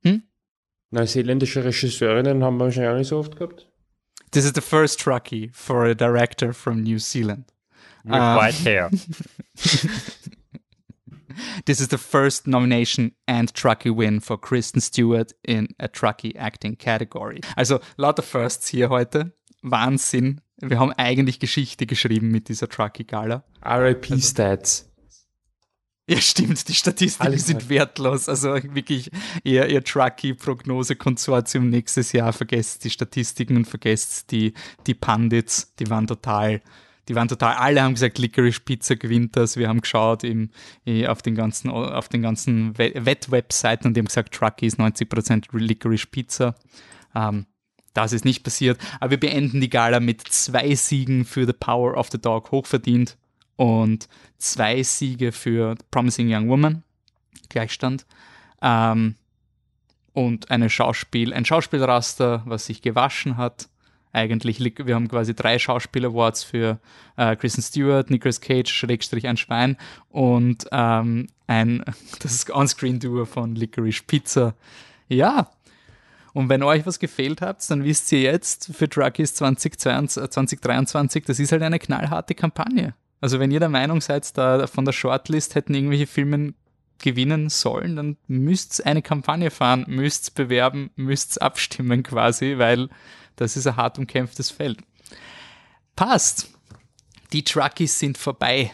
Hm? 0.03 0.23
Neuseeländische 0.91 1.63
Regisseurinnen 1.63 2.43
haben 2.43 2.57
wir 2.57 2.65
wahrscheinlich 2.65 2.91
auch 2.91 2.97
nicht 2.97 3.07
so 3.07 3.19
oft 3.19 3.37
gehabt. 3.37 3.70
This 4.31 4.45
is 4.45 4.53
the 4.53 4.61
first 4.61 4.99
Truckee 4.99 5.49
for 5.53 5.85
a 5.85 5.93
director 5.95 6.53
from 6.53 6.83
New 6.83 6.99
Zealand. 6.99 7.45
With 8.05 8.15
Ah. 8.15 8.37
white 8.37 8.55
hair. 8.55 8.89
This 11.65 11.79
is 11.79 11.87
the 11.87 11.97
first 11.97 12.45
nomination 12.45 13.13
and 13.25 13.53
Truckee 13.53 13.89
win 13.89 14.19
for 14.19 14.37
Kristen 14.37 14.81
Stewart 14.81 15.31
in 15.47 15.69
a 15.79 15.87
Truckee 15.87 16.35
acting 16.37 16.75
category. 16.75 17.39
Also 17.55 17.79
lauter 17.97 18.21
Firsts 18.21 18.67
hier 18.67 18.89
heute. 18.89 19.31
Wahnsinn. 19.63 20.41
Wir 20.59 20.77
haben 20.77 20.91
eigentlich 20.97 21.39
Geschichte 21.39 21.85
geschrieben 21.87 22.31
mit 22.31 22.49
dieser 22.49 22.67
Truckee 22.67 23.05
Gala. 23.05 23.43
RIP 23.65 24.07
Stats. 24.21 24.90
Ja, 26.11 26.21
stimmt, 26.21 26.67
die 26.67 26.73
Statistiken 26.73 27.25
Alles 27.27 27.45
sind 27.47 27.69
wertlos. 27.69 28.27
Also 28.27 28.53
wirklich, 28.53 29.09
ihr, 29.43 29.67
ihr 29.69 29.83
Truckee-Prognose-Konsortium 29.83 31.69
nächstes 31.69 32.11
Jahr 32.11 32.33
vergesst 32.33 32.83
die 32.83 32.89
Statistiken 32.89 33.55
und 33.57 33.65
vergesst 33.65 34.31
die, 34.31 34.53
die 34.87 34.93
Pandits, 34.93 35.73
die 35.75 35.89
waren 35.89 36.07
total, 36.07 36.61
die 37.07 37.15
waren 37.15 37.27
total, 37.27 37.55
alle 37.55 37.81
haben 37.81 37.93
gesagt, 37.93 38.17
Licorice 38.19 38.59
Pizza 38.59 38.95
gewinnt 38.95 39.35
das. 39.35 39.57
Wir 39.57 39.67
haben 39.69 39.81
geschaut 39.81 40.23
im, 40.23 40.49
auf 41.07 41.21
den 41.21 41.35
ganzen, 41.35 41.69
auf 41.69 42.09
den 42.09 42.21
ganzen 42.21 42.77
We- 42.77 42.93
Wettwebseiten 42.95 43.87
und 43.87 43.95
die 43.95 44.01
haben 44.01 44.07
gesagt, 44.07 44.33
Truckee 44.33 44.67
ist 44.67 44.79
90% 44.79 45.45
Licorice 45.57 46.07
Pizza. 46.07 46.55
Ähm, 47.15 47.45
das 47.93 48.13
ist 48.13 48.23
nicht 48.23 48.43
passiert. 48.43 48.79
Aber 48.99 49.11
wir 49.11 49.19
beenden 49.19 49.59
die 49.61 49.69
Gala 49.69 49.99
mit 49.99 50.21
zwei 50.27 50.73
Siegen 50.75 51.25
für 51.25 51.45
The 51.45 51.53
Power 51.53 51.97
of 51.97 52.09
the 52.11 52.19
Dog, 52.21 52.51
hochverdient. 52.51 53.17
Und 53.55 54.07
zwei 54.37 54.81
Siege 54.83 55.31
für 55.31 55.75
Promising 55.91 56.33
Young 56.33 56.49
Woman, 56.49 56.83
Gleichstand. 57.49 58.05
Ähm, 58.61 59.15
und 60.13 60.51
eine 60.51 60.69
Schauspiel, 60.69 61.33
ein 61.33 61.45
Schauspielraster, 61.45 62.43
was 62.45 62.65
sich 62.65 62.81
gewaschen 62.81 63.37
hat. 63.37 63.69
Eigentlich, 64.13 64.59
wir 64.59 64.95
haben 64.95 65.07
quasi 65.07 65.33
drei 65.33 65.57
Schauspiel-Awards 65.57 66.43
für 66.43 66.79
äh, 67.15 67.35
Kristen 67.37 67.61
Stewart, 67.61 68.09
Nicolas 68.09 68.41
Cage, 68.41 68.69
Schrägstrich 68.69 69.25
ein 69.25 69.37
Schwein 69.37 69.77
und 70.09 70.65
ähm, 70.73 71.27
ein, 71.47 71.85
das 72.19 72.45
On-Screen-Duo 72.49 73.25
von 73.25 73.55
Licorice 73.55 74.03
Pizza. 74.05 74.53
Ja, 75.07 75.49
und 76.33 76.49
wenn 76.49 76.63
euch 76.63 76.85
was 76.85 76.99
gefehlt 76.99 77.41
hat, 77.41 77.69
dann 77.69 77.83
wisst 77.83 78.11
ihr 78.11 78.21
jetzt 78.21 78.71
für 78.73 78.89
Truckies 78.89 79.33
2022, 79.35 80.29
2023, 80.29 81.25
das 81.25 81.39
ist 81.39 81.51
halt 81.51 81.61
eine 81.61 81.79
knallharte 81.79 82.35
Kampagne. 82.35 82.93
Also 83.21 83.39
wenn 83.39 83.51
ihr 83.51 83.59
der 83.59 83.69
Meinung 83.69 84.01
seid, 84.01 84.35
da 84.37 84.67
von 84.67 84.83
der 84.83 84.91
Shortlist 84.91 85.55
hätten 85.55 85.75
irgendwelche 85.75 86.07
Filme 86.07 86.53
gewinnen 86.97 87.49
sollen, 87.49 87.95
dann 87.95 88.17
müsst 88.27 88.85
eine 88.85 89.01
Kampagne 89.01 89.51
fahren, 89.51 89.85
müsst 89.87 90.35
bewerben, 90.35 90.91
müsst 90.95 91.41
abstimmen 91.41 92.03
quasi, 92.03 92.57
weil 92.57 92.89
das 93.35 93.55
ist 93.55 93.67
ein 93.67 93.75
hart 93.75 93.97
umkämpftes 93.97 94.51
Feld. 94.51 94.79
Passt. 95.95 96.49
Die 97.31 97.43
Truckies 97.43 97.97
sind 97.97 98.17
vorbei. 98.17 98.71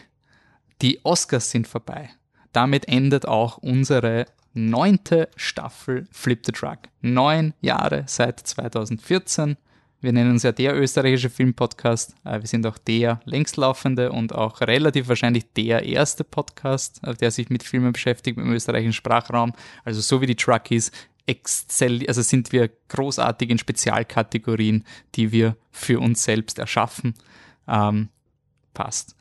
Die 0.82 1.04
Oscars 1.04 1.50
sind 1.50 1.68
vorbei. 1.68 2.10
Damit 2.52 2.88
endet 2.88 3.26
auch 3.26 3.58
unsere 3.58 4.26
neunte 4.54 5.28
Staffel 5.36 6.08
Flip 6.10 6.44
the 6.44 6.52
Truck. 6.52 6.78
Neun 7.00 7.54
Jahre 7.60 8.04
seit 8.06 8.40
2014. 8.40 9.56
Wir 10.00 10.12
nennen 10.12 10.30
uns 10.30 10.44
ja 10.44 10.52
der 10.52 10.76
österreichische 10.76 11.28
Filmpodcast. 11.30 12.14
Äh, 12.24 12.40
Wir 12.40 12.46
sind 12.46 12.66
auch 12.66 12.78
der 12.78 13.20
längstlaufende 13.24 14.12
und 14.12 14.32
auch 14.32 14.60
relativ 14.60 15.08
wahrscheinlich 15.08 15.52
der 15.54 15.84
erste 15.84 16.22
Podcast, 16.22 17.00
äh, 17.02 17.14
der 17.14 17.30
sich 17.30 17.50
mit 17.50 17.62
Filmen 17.64 17.92
beschäftigt, 17.92 18.38
dem 18.38 18.52
österreichischen 18.52 18.92
Sprachraum. 18.92 19.52
Also 19.84 20.00
so 20.00 20.20
wie 20.20 20.26
die 20.26 20.36
Truckies 20.36 20.92
excel, 21.26 22.06
also 22.06 22.22
sind 22.22 22.52
wir 22.52 22.70
großartig 22.88 23.50
in 23.50 23.58
Spezialkategorien, 23.58 24.84
die 25.14 25.32
wir 25.32 25.56
für 25.70 26.00
uns 26.00 26.22
selbst 26.24 26.58
erschaffen. 26.58 27.14
Ähm, 27.66 28.08
passt. 28.72 29.16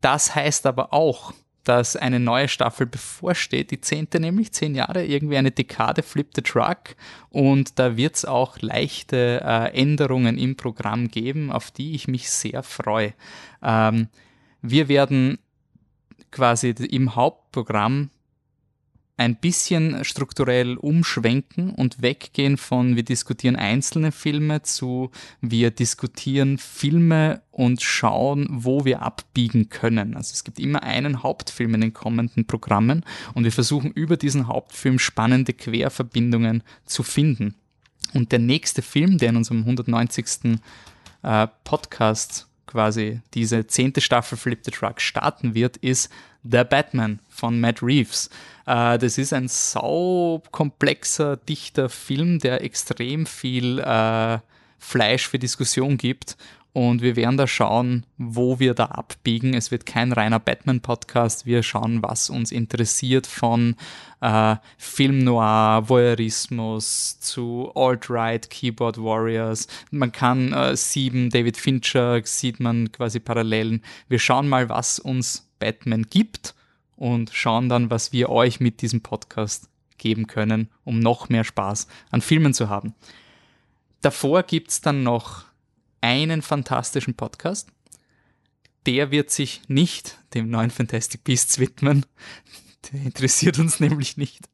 Das 0.00 0.34
heißt 0.34 0.66
aber 0.66 0.92
auch, 0.92 1.32
dass 1.68 1.96
eine 1.96 2.18
neue 2.18 2.48
Staffel 2.48 2.86
bevorsteht, 2.86 3.70
die 3.70 3.80
zehnte 3.80 4.20
nämlich, 4.20 4.52
zehn 4.52 4.74
Jahre, 4.74 5.04
irgendwie 5.04 5.36
eine 5.36 5.50
Dekade 5.50 6.02
Flip 6.02 6.28
the 6.34 6.40
Truck 6.40 6.96
und 7.28 7.78
da 7.78 7.96
wird 7.96 8.16
es 8.16 8.24
auch 8.24 8.58
leichte 8.60 9.42
äh, 9.44 9.78
Änderungen 9.78 10.38
im 10.38 10.56
Programm 10.56 11.08
geben, 11.08 11.52
auf 11.52 11.70
die 11.70 11.94
ich 11.94 12.08
mich 12.08 12.30
sehr 12.30 12.62
freue. 12.62 13.12
Ähm, 13.62 14.08
wir 14.62 14.88
werden 14.88 15.38
quasi 16.30 16.70
im 16.70 17.14
Hauptprogramm 17.14 18.10
ein 19.18 19.36
bisschen 19.36 20.04
strukturell 20.04 20.76
umschwenken 20.76 21.70
und 21.70 22.00
weggehen 22.00 22.56
von 22.56 22.96
wir 22.96 23.02
diskutieren 23.02 23.56
einzelne 23.56 24.12
Filme 24.12 24.62
zu 24.62 25.10
wir 25.40 25.70
diskutieren 25.70 26.56
Filme 26.56 27.42
und 27.50 27.82
schauen, 27.82 28.46
wo 28.48 28.84
wir 28.84 29.02
abbiegen 29.02 29.68
können. 29.68 30.16
Also 30.16 30.32
es 30.32 30.44
gibt 30.44 30.58
immer 30.60 30.84
einen 30.84 31.22
Hauptfilm 31.22 31.74
in 31.74 31.80
den 31.82 31.92
kommenden 31.92 32.46
Programmen 32.46 33.04
und 33.34 33.44
wir 33.44 33.52
versuchen 33.52 33.90
über 33.90 34.16
diesen 34.16 34.46
Hauptfilm 34.46 34.98
spannende 34.98 35.52
Querverbindungen 35.52 36.62
zu 36.86 37.02
finden. 37.02 37.56
Und 38.14 38.32
der 38.32 38.38
nächste 38.38 38.82
Film, 38.82 39.18
der 39.18 39.30
in 39.30 39.36
unserem 39.36 39.60
190. 39.60 40.60
Äh, 41.22 41.48
Podcast 41.64 42.47
quasi 42.68 43.20
diese 43.34 43.66
zehnte 43.66 44.00
Staffel 44.00 44.38
Flip 44.38 44.60
the 44.64 44.70
Truck 44.70 45.00
starten 45.00 45.54
wird, 45.54 45.76
ist 45.78 46.12
The 46.44 46.62
Batman 46.62 47.18
von 47.28 47.60
Matt 47.60 47.82
Reeves. 47.82 48.30
Äh, 48.66 48.98
das 48.98 49.18
ist 49.18 49.32
ein 49.32 49.48
saukomplexer, 49.48 51.36
dichter 51.36 51.88
Film, 51.88 52.38
der 52.38 52.62
extrem 52.62 53.26
viel 53.26 53.80
äh, 53.80 54.38
Fleisch 54.78 55.26
für 55.26 55.40
Diskussion 55.40 55.96
gibt. 55.96 56.36
Und 56.74 57.02
wir 57.02 57.16
werden 57.16 57.36
da 57.36 57.46
schauen, 57.46 58.04
wo 58.18 58.60
wir 58.60 58.74
da 58.74 58.86
abbiegen. 58.86 59.54
Es 59.54 59.70
wird 59.70 59.86
kein 59.86 60.12
reiner 60.12 60.38
Batman-Podcast. 60.38 61.46
Wir 61.46 61.62
schauen, 61.62 62.02
was 62.02 62.30
uns 62.30 62.52
interessiert 62.52 63.26
von 63.26 63.74
äh, 64.20 64.56
Film 64.76 65.24
Noir, 65.24 65.88
Voyeurismus 65.88 67.18
zu 67.20 67.72
Alt-Right, 67.74 68.50
Keyboard 68.50 68.98
Warriors. 68.98 69.66
Man 69.90 70.12
kann 70.12 70.52
äh, 70.52 70.76
sieben, 70.76 71.30
David 71.30 71.56
Fincher 71.56 72.20
sieht 72.24 72.60
man 72.60 72.92
quasi 72.92 73.18
Parallelen. 73.18 73.82
Wir 74.08 74.18
schauen 74.18 74.48
mal, 74.48 74.68
was 74.68 74.98
uns 74.98 75.50
Batman 75.58 76.02
gibt 76.08 76.54
und 76.96 77.30
schauen 77.32 77.68
dann, 77.68 77.90
was 77.90 78.12
wir 78.12 78.28
euch 78.28 78.60
mit 78.60 78.82
diesem 78.82 79.00
Podcast 79.00 79.68
geben 79.96 80.26
können, 80.26 80.68
um 80.84 81.00
noch 81.00 81.28
mehr 81.28 81.44
Spaß 81.44 81.88
an 82.10 82.20
Filmen 82.20 82.54
zu 82.54 82.68
haben. 82.68 82.94
Davor 84.00 84.44
gibt's 84.44 84.80
dann 84.80 85.02
noch 85.02 85.47
einen 86.00 86.42
fantastischen 86.42 87.14
Podcast. 87.14 87.70
Der 88.86 89.10
wird 89.10 89.30
sich 89.30 89.62
nicht 89.68 90.18
dem 90.34 90.50
neuen 90.50 90.70
Fantastic 90.70 91.24
Beasts 91.24 91.58
widmen. 91.58 92.06
Der 92.92 93.02
interessiert 93.02 93.58
uns 93.58 93.80
nämlich 93.80 94.16
nicht. 94.16 94.48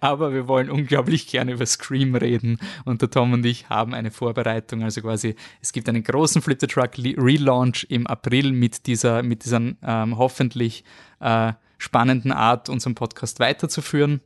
Aber 0.00 0.32
wir 0.32 0.48
wollen 0.48 0.70
unglaublich 0.70 1.28
gerne 1.28 1.52
über 1.52 1.66
Scream 1.66 2.14
reden 2.14 2.58
und 2.84 3.02
der 3.02 3.10
Tom 3.10 3.32
und 3.32 3.46
ich 3.46 3.68
haben 3.68 3.94
eine 3.94 4.10
Vorbereitung. 4.10 4.82
Also 4.82 5.00
quasi, 5.02 5.36
es 5.60 5.72
gibt 5.72 5.88
einen 5.88 6.02
großen 6.02 6.42
Flip 6.42 6.60
the 6.60 6.66
Truck 6.66 6.98
Relaunch 6.98 7.86
im 7.88 8.06
April 8.06 8.52
mit 8.52 8.86
dieser, 8.86 9.22
mit 9.22 9.44
dieser 9.44 9.60
ähm, 9.82 10.18
hoffentlich 10.18 10.84
äh, 11.20 11.52
spannenden 11.78 12.32
Art, 12.32 12.68
unseren 12.68 12.94
Podcast 12.94 13.38
weiterzuführen. 13.38 14.20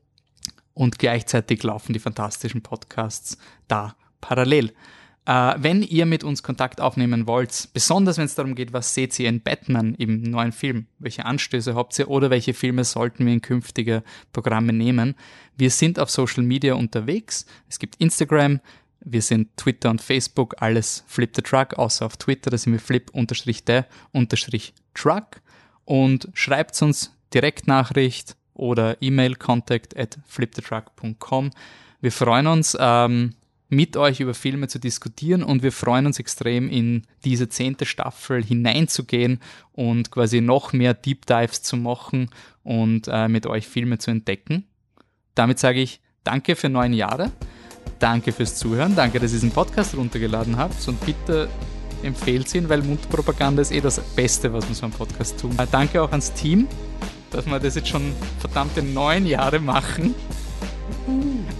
Und 0.72 0.98
gleichzeitig 0.98 1.62
laufen 1.62 1.92
die 1.92 1.98
fantastischen 1.98 2.62
Podcasts 2.62 3.36
da 3.68 3.96
parallel. 4.20 4.72
Äh, 5.26 5.54
wenn 5.58 5.82
ihr 5.82 6.06
mit 6.06 6.24
uns 6.24 6.42
Kontakt 6.42 6.80
aufnehmen 6.80 7.26
wollt, 7.26 7.68
besonders 7.74 8.16
wenn 8.16 8.24
es 8.24 8.34
darum 8.34 8.54
geht, 8.54 8.72
was 8.72 8.94
seht 8.94 9.18
ihr 9.18 9.28
in 9.28 9.42
Batman 9.42 9.94
im 9.96 10.22
neuen 10.22 10.52
Film, 10.52 10.86
welche 10.98 11.26
Anstöße 11.26 11.74
habt 11.74 11.98
ihr 11.98 12.08
oder 12.08 12.30
welche 12.30 12.54
Filme 12.54 12.84
sollten 12.84 13.26
wir 13.26 13.32
in 13.32 13.42
künftige 13.42 14.02
Programme 14.32 14.72
nehmen, 14.72 15.14
wir 15.56 15.70
sind 15.70 15.98
auf 15.98 16.10
Social 16.10 16.42
Media 16.42 16.74
unterwegs. 16.74 17.46
Es 17.68 17.78
gibt 17.78 17.96
Instagram, 17.96 18.60
wir 19.00 19.22
sind 19.22 19.56
Twitter 19.56 19.90
und 19.90 20.00
Facebook, 20.00 20.62
alles 20.62 21.04
Flip 21.06 21.30
the 21.34 21.42
Truck, 21.42 21.74
außer 21.74 22.06
auf 22.06 22.16
Twitter, 22.16 22.50
da 22.50 22.56
sind 22.56 22.72
wir 22.72 22.80
flip-the-truck 22.80 25.42
und 25.84 26.28
schreibt 26.34 26.80
uns 26.82 27.14
Direktnachricht 27.34 28.36
oder 28.54 28.96
E-Mail 29.00 29.36
contact 29.36 29.98
at 29.98 30.18
flipthetruck.com. 30.26 31.50
Wir 32.00 32.12
freuen 32.12 32.46
uns. 32.46 32.74
Ähm, 32.80 33.34
mit 33.70 33.96
euch 33.96 34.20
über 34.20 34.34
Filme 34.34 34.68
zu 34.68 34.78
diskutieren 34.78 35.42
und 35.42 35.62
wir 35.62 35.72
freuen 35.72 36.06
uns 36.06 36.18
extrem, 36.18 36.68
in 36.68 37.06
diese 37.24 37.48
zehnte 37.48 37.86
Staffel 37.86 38.44
hineinzugehen 38.44 39.40
und 39.72 40.10
quasi 40.10 40.40
noch 40.40 40.72
mehr 40.72 40.92
Deep 40.92 41.24
Dives 41.24 41.62
zu 41.62 41.76
machen 41.76 42.30
und 42.64 43.08
äh, 43.08 43.28
mit 43.28 43.46
euch 43.46 43.68
Filme 43.68 43.98
zu 43.98 44.10
entdecken. 44.10 44.66
Damit 45.36 45.60
sage 45.60 45.80
ich 45.80 46.00
danke 46.24 46.56
für 46.56 46.68
neun 46.68 46.92
Jahre, 46.92 47.30
danke 48.00 48.32
fürs 48.32 48.56
Zuhören, 48.56 48.96
danke, 48.96 49.20
dass 49.20 49.30
ihr 49.30 49.36
diesen 49.36 49.52
Podcast 49.52 49.96
runtergeladen 49.96 50.56
habt 50.56 50.86
und 50.88 51.00
bitte 51.06 51.48
empfehlt 52.02 52.52
ihn, 52.54 52.68
weil 52.68 52.82
Mundpropaganda 52.82 53.62
ist 53.62 53.70
eh 53.70 53.80
das 53.80 54.00
Beste, 54.00 54.52
was 54.52 54.64
man 54.64 54.74
so 54.74 54.86
einem 54.86 54.94
Podcast 54.94 55.38
tun. 55.40 55.56
Äh, 55.58 55.66
danke 55.70 56.02
auch 56.02 56.10
ans 56.10 56.32
Team, 56.32 56.66
dass 57.30 57.46
wir 57.46 57.60
das 57.60 57.76
jetzt 57.76 57.88
schon 57.88 58.12
verdammte 58.40 58.82
neun 58.82 59.26
Jahre 59.26 59.60
machen. 59.60 60.14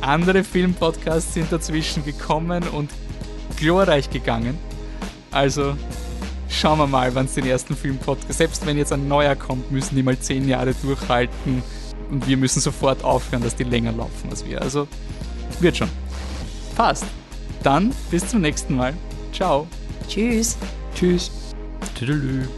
Andere 0.00 0.44
Filmpodcasts 0.44 1.34
sind 1.34 1.52
dazwischen 1.52 2.04
gekommen 2.04 2.64
und 2.68 2.90
glorreich 3.56 4.08
gegangen. 4.10 4.58
Also 5.30 5.76
schauen 6.48 6.78
wir 6.78 6.86
mal, 6.86 7.14
wann 7.14 7.26
es 7.26 7.34
den 7.34 7.46
ersten 7.46 7.76
Filmpodcast, 7.76 8.38
selbst 8.38 8.66
wenn 8.66 8.76
jetzt 8.76 8.92
ein 8.92 9.08
neuer 9.08 9.36
kommt, 9.36 9.70
müssen 9.70 9.94
die 9.96 10.02
mal 10.02 10.18
zehn 10.18 10.48
Jahre 10.48 10.74
durchhalten 10.74 11.62
und 12.10 12.26
wir 12.26 12.36
müssen 12.36 12.60
sofort 12.60 13.04
aufhören, 13.04 13.42
dass 13.42 13.54
die 13.54 13.64
länger 13.64 13.92
laufen 13.92 14.30
als 14.30 14.44
wir. 14.44 14.60
Also 14.60 14.88
wird 15.60 15.76
schon. 15.76 15.88
Passt. 16.76 17.04
Dann 17.62 17.92
bis 18.10 18.26
zum 18.26 18.40
nächsten 18.40 18.76
Mal. 18.76 18.94
Ciao. 19.32 19.66
Tschüss. 20.08 20.56
Tschüss. 20.94 21.30
Tüdelü. 21.94 22.48